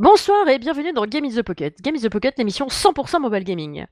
Bonsoir 0.00 0.48
et 0.48 0.58
bienvenue 0.58 0.92
dans 0.92 1.06
Game 1.06 1.24
is 1.24 1.36
the 1.36 1.42
Pocket. 1.42 1.80
Game 1.80 1.94
is 1.94 2.00
the 2.00 2.08
Pocket, 2.08 2.36
l'émission 2.36 2.66
100% 2.66 3.20
mobile 3.20 3.44
gaming. 3.44 3.86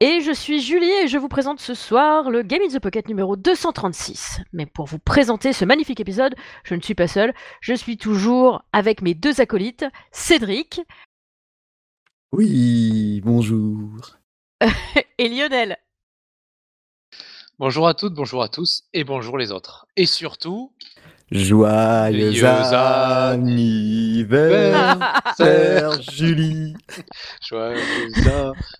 Et 0.00 0.20
je 0.20 0.30
suis 0.30 0.60
Julie 0.60 0.92
et 1.02 1.08
je 1.08 1.18
vous 1.18 1.26
présente 1.26 1.58
ce 1.58 1.74
soir 1.74 2.30
le 2.30 2.42
Game 2.42 2.62
in 2.62 2.68
the 2.68 2.78
Pocket 2.78 3.08
numéro 3.08 3.34
236. 3.34 4.38
Mais 4.52 4.64
pour 4.64 4.86
vous 4.86 5.00
présenter 5.00 5.52
ce 5.52 5.64
magnifique 5.64 5.98
épisode, 5.98 6.36
je 6.62 6.76
ne 6.76 6.80
suis 6.80 6.94
pas 6.94 7.08
seule, 7.08 7.34
je 7.60 7.74
suis 7.74 7.98
toujours 7.98 8.62
avec 8.72 9.02
mes 9.02 9.14
deux 9.14 9.40
acolytes, 9.40 9.84
Cédric. 10.12 10.82
Oui, 12.30 13.20
bonjour. 13.24 14.18
et 15.18 15.28
Lionel. 15.28 15.78
Bonjour 17.58 17.88
à 17.88 17.94
toutes, 17.94 18.14
bonjour 18.14 18.44
à 18.44 18.48
tous 18.48 18.84
et 18.92 19.02
bonjour 19.02 19.36
les 19.36 19.50
autres. 19.50 19.88
Et 19.96 20.06
surtout, 20.06 20.72
Joyeux 21.30 22.44
anniversaire, 22.46 23.36
Julie. 26.00 26.74
Joyeux 27.46 27.82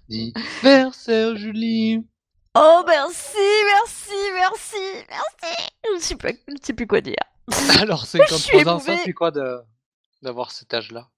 anniversaire, 0.09 1.37
Julie. 1.37 2.07
Oh, 2.55 2.83
merci, 2.87 3.37
merci, 3.67 4.15
merci, 4.35 4.77
merci. 5.09 5.55
Je 5.85 5.95
ne 5.95 6.59
sais, 6.63 6.73
plus 6.73 6.87
quoi 6.87 7.03
dire. 7.03 7.17
Alors, 7.81 8.07
53 8.07 8.69
ans, 8.69 8.79
ça 8.79 8.97
fait 8.97 9.13
quoi 9.13 9.31
d'avoir 10.23 10.51
cet 10.51 10.73
âge-là? 10.73 11.09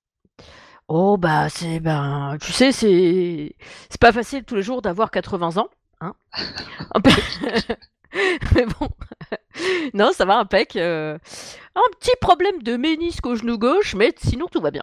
Oh, 0.88 1.16
bah, 1.16 1.48
c'est. 1.48 1.78
Ben, 1.78 2.36
tu 2.40 2.50
sais, 2.52 2.72
c'est. 2.72 3.54
C'est 3.88 4.00
pas 4.00 4.10
facile 4.10 4.42
tous 4.42 4.56
les 4.56 4.62
jours 4.62 4.82
d'avoir 4.82 5.12
80 5.12 5.58
ans. 5.58 5.68
Hein 6.00 6.14
mais 8.54 8.66
bon, 8.66 8.88
non, 9.94 10.12
ça 10.12 10.24
va, 10.24 10.38
impec. 10.38 10.76
Euh... 10.76 11.18
Un 11.74 11.98
petit 11.98 12.14
problème 12.20 12.62
de 12.62 12.76
ménisque 12.76 13.26
au 13.26 13.36
genou 13.36 13.58
gauche, 13.58 13.94
mais 13.94 14.12
sinon 14.16 14.46
tout 14.46 14.60
va 14.60 14.70
bien. 14.70 14.82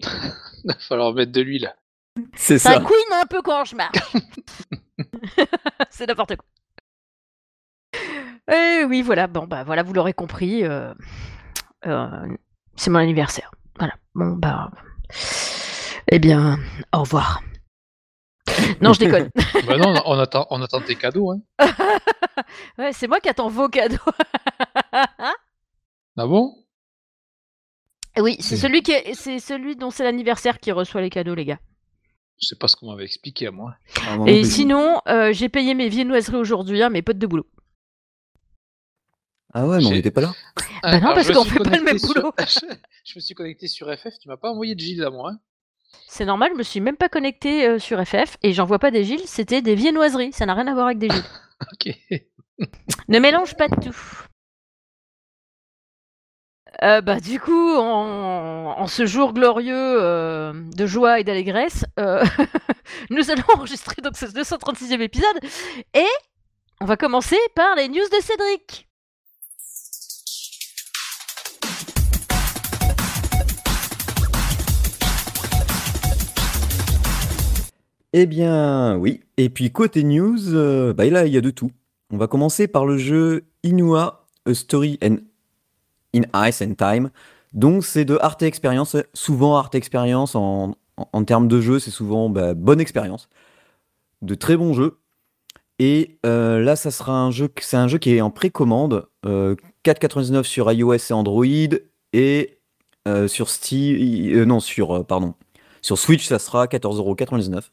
Il 0.00 0.08
va 0.64 0.74
falloir 0.88 1.12
mettre 1.12 1.32
de 1.32 1.40
l'huile. 1.40 1.74
C'est 2.34 2.58
ça. 2.58 2.74
Ça 2.74 2.80
couine 2.80 2.96
un 3.12 3.26
peu 3.26 3.42
quand 3.42 3.64
je 3.64 3.76
marche. 3.76 3.98
C'est 5.90 6.06
n'importe 6.06 6.36
quoi. 6.36 6.46
Et 8.52 8.80
eh 8.80 8.84
oui, 8.84 9.02
voilà, 9.02 9.26
bon, 9.26 9.46
bah 9.46 9.64
voilà, 9.64 9.82
vous 9.82 9.92
l'aurez 9.92 10.12
compris. 10.12 10.64
Euh... 10.64 10.92
Euh... 11.86 12.36
C'est 12.76 12.90
mon 12.90 12.98
anniversaire. 12.98 13.50
Voilà, 13.78 13.94
bon, 14.14 14.32
bah. 14.32 14.70
Eh 16.08 16.18
bien, 16.18 16.58
au 16.92 17.00
revoir. 17.00 17.42
Non, 18.80 18.92
je 18.92 19.00
déconne. 19.00 19.30
bah 19.66 19.76
non, 19.76 19.94
on 20.06 20.18
attend, 20.18 20.46
on 20.50 20.62
attend 20.62 20.80
tes 20.80 20.96
cadeaux. 20.96 21.32
Hein. 21.32 21.40
ouais, 22.78 22.92
c'est 22.92 23.08
moi 23.08 23.20
qui 23.20 23.28
attends 23.28 23.48
vos 23.48 23.68
cadeaux. 23.68 23.96
ah 24.92 26.26
bon? 26.26 26.54
Oui, 28.16 28.36
c'est 28.40 28.56
celui, 28.56 28.82
qui 28.82 28.92
c'est 29.14 29.40
celui 29.40 29.74
dont 29.74 29.90
c'est 29.90 30.04
l'anniversaire 30.04 30.60
qui 30.60 30.70
reçoit 30.70 31.00
les 31.00 31.10
cadeaux, 31.10 31.34
les 31.34 31.44
gars. 31.44 31.58
Je 32.40 32.48
sais 32.48 32.56
pas 32.56 32.68
ce 32.68 32.76
qu'on 32.76 32.90
m'avait 32.90 33.04
expliqué 33.04 33.46
à 33.48 33.50
moi. 33.50 33.74
Ah, 34.06 34.18
Et 34.26 34.44
sinon, 34.44 35.00
euh, 35.08 35.32
j'ai 35.32 35.48
payé 35.48 35.74
mes 35.74 35.88
viennoiseries 35.88 36.36
aujourd'hui 36.36 36.82
à 36.82 36.90
mes 36.90 37.02
potes 37.02 37.18
de 37.18 37.26
boulot. 37.26 37.46
Ah 39.52 39.66
ouais, 39.66 39.78
mais 39.78 39.86
on 39.86 39.90
n'était 39.90 40.10
pas 40.10 40.20
là 40.20 40.32
Bah 40.82 40.98
non, 41.00 41.14
parce 41.14 41.30
qu'on 41.30 41.44
fait 41.44 41.60
pas 41.60 41.76
le 41.76 41.84
même 41.84 41.98
boulot. 41.98 42.32
je 43.04 43.14
me 43.16 43.20
suis 43.20 43.34
connecté 43.34 43.68
sur 43.68 43.86
FF, 43.86 44.18
tu 44.20 44.28
m'as 44.28 44.36
pas 44.36 44.50
envoyé 44.50 44.74
de 44.74 44.80
Gilles 44.80 45.04
à 45.04 45.10
moi. 45.10 45.30
Hein 45.30 45.38
c'est 46.08 46.24
normal, 46.24 46.50
je 46.52 46.58
me 46.58 46.62
suis 46.62 46.80
même 46.80 46.96
pas 46.96 47.08
connecté 47.08 47.66
euh, 47.66 47.78
sur 47.78 48.02
FF 48.04 48.36
et 48.42 48.52
j'en 48.52 48.64
vois 48.64 48.78
pas 48.78 48.90
des 48.90 49.04
Gilles, 49.04 49.26
c'était 49.26 49.62
des 49.62 49.74
viennoiseries, 49.74 50.32
ça 50.32 50.46
n'a 50.46 50.54
rien 50.54 50.66
à 50.66 50.74
voir 50.74 50.86
avec 50.86 50.98
des 50.98 51.08
Gilles. 51.08 51.24
ok. 51.72 51.94
ne 53.08 53.18
mélange 53.18 53.56
pas 53.56 53.68
tout. 53.68 53.96
Euh, 56.82 57.00
bah, 57.00 57.20
du 57.20 57.40
coup, 57.40 57.76
en, 57.76 58.86
ce 58.86 59.06
jour 59.06 59.32
glorieux 59.32 59.74
euh, 59.74 60.52
de 60.76 60.86
joie 60.86 61.20
et 61.20 61.24
d'allégresse, 61.24 61.84
nous 63.10 63.30
allons 63.30 63.44
enregistrer 63.54 64.02
donc 64.02 64.16
ce 64.16 64.26
236e 64.26 65.00
épisode 65.00 65.38
et 65.94 66.06
on 66.80 66.84
va 66.84 66.96
commencer 66.96 67.38
par 67.54 67.74
les 67.76 67.88
news 67.88 67.94
de 67.96 68.20
Cédric. 68.20 68.88
Eh 78.16 78.26
bien, 78.26 78.96
oui. 78.96 79.24
Et 79.38 79.48
puis 79.48 79.72
côté 79.72 80.04
news, 80.04 80.54
euh, 80.54 80.92
bah 80.94 81.04
là, 81.06 81.26
il 81.26 81.32
y 81.32 81.36
a 81.36 81.40
de 81.40 81.50
tout. 81.50 81.72
On 82.12 82.16
va 82.16 82.28
commencer 82.28 82.68
par 82.68 82.86
le 82.86 82.96
jeu 82.96 83.44
Inua, 83.64 84.28
A 84.46 84.54
Story 84.54 85.00
in 85.02 85.18
Ice 86.46 86.62
and 86.62 86.74
Time. 86.74 87.10
Donc 87.54 87.84
c'est 87.84 88.04
de 88.04 88.16
Arte 88.20 88.44
Experience. 88.44 88.96
Souvent 89.14 89.56
Arte 89.56 89.74
Experience 89.74 90.36
en, 90.36 90.76
termes 91.26 91.48
de 91.48 91.60
jeu, 91.60 91.80
c'est 91.80 91.90
souvent 91.90 92.30
bah, 92.30 92.54
bonne 92.54 92.80
expérience. 92.80 93.28
De 94.22 94.36
très 94.36 94.56
bons 94.56 94.74
jeux. 94.74 94.98
Et 95.80 96.20
euh, 96.24 96.60
là, 96.62 96.76
ça 96.76 96.92
sera 96.92 97.20
un 97.20 97.32
jeu, 97.32 97.48
c'est 97.60 97.76
un 97.76 97.88
jeu 97.88 97.98
qui 97.98 98.14
est 98.14 98.20
en 98.20 98.30
précommande, 98.30 99.08
4,99 99.24 100.34
euh, 100.36 100.42
sur 100.44 100.70
iOS 100.70 100.94
et 100.94 101.12
Android 101.12 101.44
et 102.12 102.60
sur 103.26 103.50
Steam, 103.50 104.44
non 104.44 104.60
sur 104.60 105.04
pardon, 105.04 105.34
sur 105.82 105.98
Switch, 105.98 106.28
ça 106.28 106.38
sera 106.38 106.66
14,99€. 106.66 107.70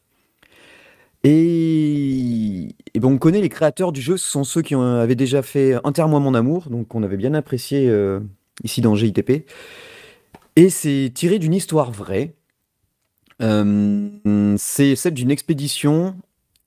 Et, 1.24 2.74
bon, 2.96 3.12
on 3.12 3.18
connaît 3.18 3.40
les 3.40 3.48
créateurs 3.48 3.92
du 3.92 4.00
jeu, 4.00 4.16
ce 4.16 4.28
sont 4.28 4.44
ceux 4.44 4.62
qui 4.62 4.74
avaient 4.74 5.14
déjà 5.14 5.42
fait 5.42 5.76
Enterre-moi 5.84 6.18
mon 6.20 6.34
amour, 6.34 6.68
donc 6.68 6.94
on 6.94 7.02
avait 7.02 7.16
bien 7.16 7.34
apprécié 7.34 7.88
euh, 7.88 8.20
ici 8.64 8.80
dans 8.80 8.96
GITP. 8.96 9.46
Et 10.56 10.68
c'est 10.68 11.10
tiré 11.14 11.38
d'une 11.38 11.54
histoire 11.54 11.92
vraie. 11.92 12.34
Euh, 13.40 14.08
c'est 14.58 14.96
celle 14.96 15.14
d'une 15.14 15.30
expédition 15.30 16.16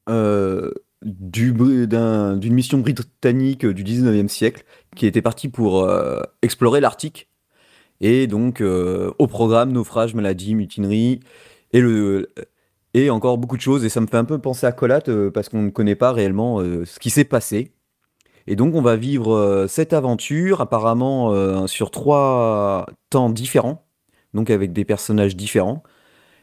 euh, 0.10 0.72
d'une 1.02 2.54
mission 2.54 2.80
britannique 2.80 3.66
du 3.66 3.84
19e 3.84 4.28
siècle 4.28 4.64
qui 4.96 5.06
était 5.06 5.22
partie 5.22 5.50
pour 5.50 5.88
explorer 6.42 6.80
l'Arctique. 6.80 7.30
Et 8.02 8.26
donc, 8.26 8.62
au 8.62 9.28
programme, 9.28 9.72
naufrage, 9.72 10.16
maladie, 10.16 10.56
mutinerie. 10.56 11.20
Et 11.74 11.82
le, 11.82 12.30
et 12.96 13.10
encore 13.10 13.38
beaucoup 13.38 13.58
de 13.58 13.62
choses. 13.62 13.84
Et 13.84 13.90
ça 13.90 14.00
me 14.00 14.08
fait 14.08 14.18
un 14.18 14.24
peu 14.24 14.40
penser 14.40 14.66
à 14.66 14.72
Colat 14.72 15.02
euh, 15.10 15.30
parce 15.30 15.50
qu'on 15.50 15.62
ne 15.62 15.70
connaît 15.70 15.96
pas 15.96 16.14
réellement 16.14 16.62
euh, 16.62 16.86
ce 16.86 16.98
qui 16.98 17.10
s'est 17.10 17.26
passé. 17.26 17.74
Et 18.48 18.56
donc 18.56 18.74
on 18.74 18.82
va 18.82 18.96
vivre 18.96 19.34
euh, 19.34 19.68
cette 19.68 19.92
aventure 19.92 20.62
apparemment 20.62 21.68
sur 21.68 21.92
trois 21.92 22.86
temps 23.10 23.30
différents, 23.30 23.86
donc 24.34 24.50
avec 24.50 24.72
des 24.72 24.86
personnages 24.86 25.36
différents. 25.36 25.84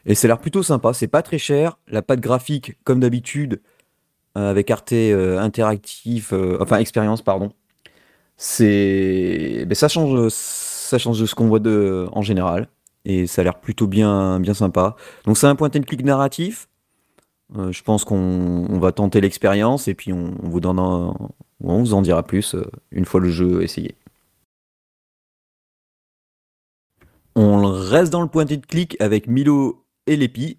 Et 0.04 0.14
ça 0.14 0.26
a 0.26 0.28
l'air 0.28 0.38
plutôt 0.38 0.62
sympa, 0.62 0.92
c'est 0.92 1.08
pas 1.08 1.22
très 1.22 1.38
cher, 1.38 1.78
la 1.88 2.02
patte 2.02 2.20
graphique 2.20 2.76
comme 2.84 3.00
d'habitude 3.00 3.62
avec 4.34 4.70
Arte 4.70 4.92
interactif, 4.92 6.32
enfin 6.60 6.78
expérience 6.78 7.22
pardon. 7.22 7.52
C'est, 8.36 9.64
ben, 9.66 9.74
ça 9.74 9.88
change, 9.88 10.28
ça 10.30 10.98
change 10.98 11.20
de 11.20 11.26
ce 11.26 11.34
qu'on 11.34 11.46
voit 11.46 11.60
de, 11.60 12.08
en 12.12 12.22
général 12.22 12.68
et 13.04 13.26
ça 13.26 13.42
a 13.42 13.44
l'air 13.44 13.60
plutôt 13.60 13.86
bien, 13.86 14.40
bien 14.40 14.54
sympa. 14.54 14.96
Donc 15.24 15.36
c'est 15.36 15.46
un 15.46 15.56
point 15.56 15.70
and 15.74 15.82
click 15.82 16.04
narratif. 16.04 16.68
Euh, 17.56 17.72
je 17.72 17.82
pense 17.82 18.04
qu'on 18.04 18.78
va 18.78 18.92
tenter 18.92 19.20
l'expérience 19.20 19.88
et 19.88 19.94
puis 19.94 20.12
on, 20.12 20.34
vous 20.42 20.60
donne 20.60 20.78
on 20.78 21.32
vous 21.60 21.94
en 21.94 22.00
dira 22.00 22.22
plus 22.22 22.54
euh, 22.54 22.64
une 22.90 23.04
fois 23.04 23.20
le 23.20 23.30
jeu 23.30 23.62
essayé. 23.62 23.94
On 27.34 27.62
reste 27.70 28.12
dans 28.12 28.22
le 28.22 28.28
point 28.28 28.44
and 28.44 28.60
click 28.68 28.96
avec 29.00 29.26
Milo 29.26 29.84
et 30.06 30.16
Lépi. 30.16 30.58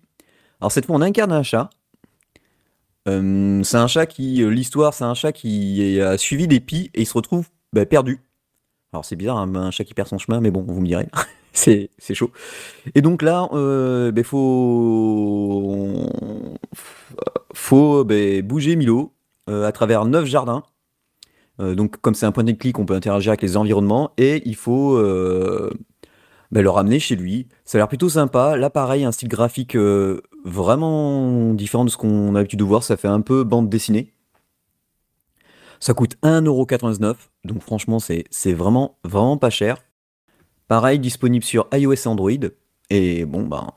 Alors 0.60 0.72
cette 0.72 0.86
fois 0.86 0.96
on 0.96 1.02
incarne 1.02 1.32
un 1.32 1.44
chat. 1.44 1.70
Euh, 3.08 3.64
c'est 3.64 3.78
un 3.78 3.88
chat 3.88 4.06
qui, 4.06 4.46
l'histoire, 4.50 4.94
c'est 4.94 5.04
un 5.04 5.14
chat 5.14 5.32
qui 5.32 6.00
a 6.00 6.18
suivi 6.18 6.48
Lépi 6.48 6.90
et 6.94 7.02
il 7.02 7.06
se 7.06 7.14
retrouve 7.14 7.48
bah, 7.74 7.86
perdu. 7.86 8.22
Alors 8.94 9.04
c'est 9.04 9.16
bizarre, 9.16 9.38
hein, 9.38 9.54
un 9.56 9.72
chat 9.72 9.84
qui 9.84 9.94
perd 9.94 10.08
son 10.08 10.20
chemin, 10.20 10.40
mais 10.40 10.52
bon, 10.52 10.62
vous 10.62 10.80
me 10.80 10.88
direz. 10.88 11.08
c'est 11.54 11.90
chaud. 12.14 12.32
Et 12.96 13.02
donc 13.02 13.22
là, 13.22 13.48
euh, 13.54 14.12
ben, 14.12 14.24
faut, 17.54 18.04
ben, 18.04 18.42
bouger 18.42 18.76
Milo 18.76 19.14
euh, 19.50 19.66
à 19.66 19.72
travers 19.72 20.06
neuf 20.06 20.26
jardins. 20.26 20.64
Euh, 21.60 21.76
donc 21.76 21.98
comme 22.02 22.16
c'est 22.16 22.26
un 22.26 22.32
point 22.32 22.44
de 22.44 22.52
clic, 22.52 22.80
on 22.80 22.86
peut 22.86 22.96
interagir 22.96 23.30
avec 23.30 23.44
les 23.44 23.56
environnements 23.56 24.12
et 24.18 24.42
il 24.46 24.56
faut 24.56 24.98
ben, 26.52 26.62
le 26.62 26.70
ramener 26.70 27.00
chez 27.00 27.16
lui. 27.16 27.48
Ça 27.66 27.78
a 27.78 27.80
l'air 27.80 27.88
plutôt 27.88 28.10
sympa. 28.10 28.58
Là, 28.58 28.70
pareil, 28.70 29.04
un 29.06 29.12
style 29.12 29.30
graphique 29.30 29.78
vraiment 30.44 31.54
différent 31.54 31.86
de 31.86 31.90
ce 31.90 31.98
qu'on 31.98 32.36
a 32.36 32.40
l'habitude 32.40 32.60
de 32.60 32.66
voir. 32.66 32.84
Ça 32.84 32.98
fait 32.98 33.08
un 33.08 33.22
peu 33.22 33.44
bande 33.44 33.70
dessinée. 33.70 34.14
Ça 35.80 35.94
coûte 35.94 36.16
1,99€, 36.24 37.16
donc 37.44 37.62
franchement, 37.62 38.00
c'est 38.00 38.54
vraiment, 38.54 38.98
vraiment 39.04 39.38
pas 39.38 39.50
cher. 39.50 39.84
Pareil, 40.74 40.98
disponible 40.98 41.46
sur 41.46 41.68
iOS 41.72 41.94
et 41.94 42.08
Android. 42.08 42.32
Et 42.90 43.26
bon, 43.26 43.46
ben, 43.46 43.68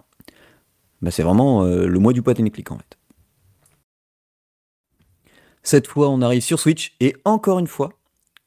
ben 1.03 1.11
c'est 1.11 1.23
vraiment 1.23 1.63
le 1.63 1.99
mois 1.99 2.15
du 2.15 2.23
point 2.23 2.33
and 2.41 2.49
click 2.49 2.71
en 2.71 2.79
fait. 2.79 2.97
Cette 5.63 5.89
fois, 5.89 6.09
on 6.09 6.23
arrive 6.23 6.41
sur 6.41 6.59
Switch 6.59 6.97
et 7.01 7.15
encore 7.27 7.59
une 7.59 7.67
fois, 7.67 7.91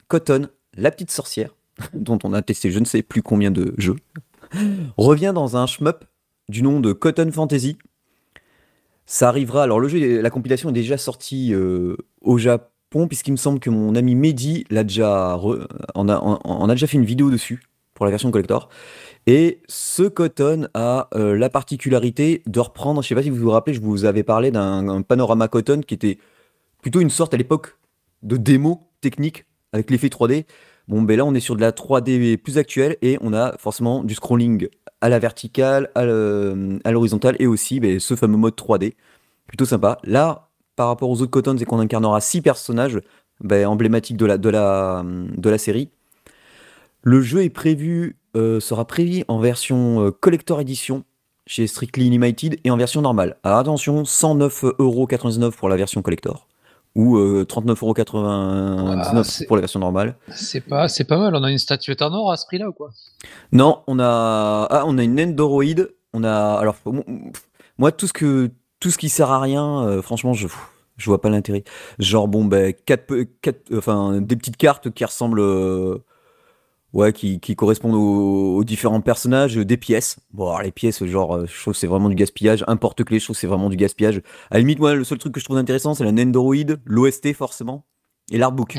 Cotton, 0.07 0.49
la 0.73 0.89
petite 0.89 1.11
sorcière, 1.11 1.53
dont 1.93 2.17
on 2.23 2.33
a 2.33 2.41
testé 2.41 2.71
je 2.71 2.79
ne 2.79 2.85
sais 2.85 3.03
plus 3.03 3.21
combien 3.21 3.51
de 3.51 3.75
jeux, 3.77 3.97
revient 4.97 5.31
dans 5.35 5.55
un 5.55 5.67
shmup 5.67 6.05
du 6.47 6.63
nom 6.63 6.79
de 6.79 6.91
Cotton 6.91 7.29
Fantasy. 7.31 7.77
Ça 9.05 9.29
arrivera. 9.29 9.61
Alors 9.61 9.79
le 9.79 9.87
jeu, 9.89 10.21
la 10.21 10.29
compilation 10.31 10.69
est 10.69 10.73
déjà 10.73 10.97
sortie 10.97 11.53
euh, 11.53 11.97
au 12.21 12.39
Japon, 12.39 13.07
puisqu'il 13.07 13.33
me 13.33 13.37
semble 13.37 13.59
que 13.59 13.69
mon 13.69 13.93
ami 13.93 14.15
Mehdi 14.15 14.65
l'a 14.71 14.83
déjà, 14.83 15.39
en 15.93 16.09
a, 16.09 16.73
déjà 16.73 16.87
fait 16.87 16.97
une 16.97 17.05
vidéo 17.05 17.29
dessus 17.29 17.61
pour 17.99 18.05
la 18.05 18.11
version 18.11 18.31
collector. 18.31 18.69
Et 19.27 19.61
ce 19.67 20.03
Cotton 20.03 20.69
a 20.73 21.09
euh, 21.13 21.37
la 21.37 21.49
particularité 21.49 22.41
de 22.47 22.59
reprendre, 22.61 23.01
je 23.01 23.05
ne 23.05 23.09
sais 23.09 23.15
pas 23.15 23.23
si 23.23 23.29
vous 23.29 23.35
vous 23.35 23.51
rappelez, 23.51 23.73
je 23.73 23.81
vous 23.81 24.05
avais 24.05 24.23
parlé 24.23 24.51
d'un 24.51 25.01
panorama 25.01 25.49
Cotton 25.49 25.81
qui 25.85 25.95
était 25.95 26.17
plutôt 26.81 27.01
une 27.01 27.09
sorte 27.09 27.33
à 27.33 27.37
l'époque 27.37 27.77
de 28.23 28.37
démo 28.37 28.89
technique 29.01 29.45
avec 29.73 29.91
l'effet 29.91 30.07
3D. 30.07 30.45
Bon, 30.87 31.01
ben 31.01 31.17
là, 31.17 31.25
on 31.25 31.33
est 31.35 31.41
sur 31.41 31.57
de 31.57 31.61
la 31.61 31.73
3D 31.73 32.37
plus 32.37 32.57
actuelle 32.57 32.95
et 33.01 33.17
on 33.19 33.33
a 33.33 33.57
forcément 33.57 34.03
du 34.05 34.15
scrolling 34.15 34.69
à 35.01 35.09
la 35.09 35.19
verticale, 35.19 35.91
à 35.93 36.05
l'horizontale 36.91 37.35
et 37.39 37.47
aussi 37.47 37.81
ben, 37.81 37.99
ce 37.99 38.15
fameux 38.15 38.37
mode 38.37 38.55
3D. 38.55 38.93
Plutôt 39.45 39.65
sympa. 39.65 39.97
Là, 40.05 40.49
par 40.77 40.87
rapport 40.87 41.09
aux 41.09 41.21
autres 41.21 41.31
Cottons, 41.31 41.57
c'est 41.57 41.65
qu'on 41.65 41.79
incarnera 41.79 42.21
6 42.21 42.41
personnages 42.41 42.99
ben, 43.41 43.67
emblématiques 43.67 44.17
de 44.17 44.25
la, 44.25 45.57
série. 45.57 45.89
Le 47.01 47.21
jeu 47.21 47.43
est 47.43 47.49
prévu, 47.49 48.17
euh, 48.35 48.59
sera 48.59 48.85
prévu 48.85 49.23
en 49.27 49.39
version 49.39 50.05
euh, 50.05 50.11
collector 50.11 50.59
edition 50.59 51.03
chez 51.47 51.65
Strictly 51.65 52.09
Limited 52.09 52.59
et 52.63 52.71
en 52.71 52.77
version 52.77 53.01
normale. 53.01 53.37
Alors 53.43 53.59
attention, 53.59 54.03
109,99€ 54.03 55.51
pour 55.51 55.69
la 55.69 55.77
version 55.77 56.01
collector 56.01 56.47
ou 56.95 57.17
39,99€ 57.17 59.43
euh, 59.43 59.47
pour 59.47 59.55
la 59.55 59.61
version 59.61 59.79
normale. 59.79 60.17
C'est 60.33 60.61
pas, 60.61 60.89
c'est 60.89 61.05
pas 61.05 61.17
mal. 61.17 61.35
On 61.35 61.43
a 61.43 61.51
une 61.51 61.57
statuette 61.57 62.01
en 62.01 62.13
or 62.13 62.31
à 62.31 62.37
ce 62.37 62.45
prix-là 62.47 62.67
ou 62.67 62.73
quoi? 62.73 62.89
Non, 63.51 63.81
on 63.87 63.99
a, 63.99 64.67
ah, 64.69 64.83
on 64.85 64.97
a 64.97 65.03
une 65.03 65.15
Nendoroid. 65.15 65.87
On 66.13 66.23
a, 66.23 66.55
alors 66.55 66.75
moi 67.77 67.91
tout 67.91 68.07
ce 68.07 68.13
que, 68.13 68.51
tout 68.79 68.91
ce 68.91 68.97
qui 68.97 69.07
sert 69.07 69.31
à 69.31 69.39
rien, 69.39 70.01
franchement, 70.01 70.33
je, 70.33 70.47
je 70.97 71.05
vois 71.05 71.21
pas 71.21 71.29
l'intérêt. 71.29 71.63
Genre 71.99 72.27
bon 72.27 72.43
ben 72.43 72.73
quatre, 72.73 73.13
quatre, 73.41 73.61
enfin 73.73 74.19
des 74.19 74.35
petites 74.35 74.57
cartes 74.57 74.89
qui 74.89 75.05
ressemblent 75.05 75.41
ouais, 76.93 77.13
qui, 77.13 77.39
qui 77.39 77.55
correspondent 77.55 77.95
aux, 77.95 78.63
différents 78.63 79.01
personnages, 79.01 79.55
des 79.55 79.77
pièces. 79.77 80.17
Bon, 80.31 80.47
alors 80.47 80.61
les 80.61 80.71
pièces, 80.71 81.03
genre, 81.05 81.35
euh, 81.35 81.45
je 81.45 81.61
trouve 81.61 81.73
c'est 81.73 81.87
vraiment 81.87 82.09
du 82.09 82.15
gaspillage. 82.15 82.63
Importe 82.67 83.03
que 83.03 83.13
les 83.13 83.19
choses, 83.19 83.37
c'est 83.37 83.47
vraiment 83.47 83.69
du 83.69 83.77
gaspillage. 83.77 84.21
À 84.51 84.55
la 84.55 84.59
limite, 84.59 84.79
moi, 84.79 84.95
le 84.95 85.03
seul 85.03 85.17
truc 85.17 85.33
que 85.33 85.39
je 85.39 85.45
trouve 85.45 85.57
intéressant, 85.57 85.93
c'est 85.93 86.03
la 86.03 86.11
Nendoroid, 86.11 86.77
l'OST 86.85 87.33
forcément, 87.33 87.85
et 88.31 88.37
l'artbook. 88.37 88.77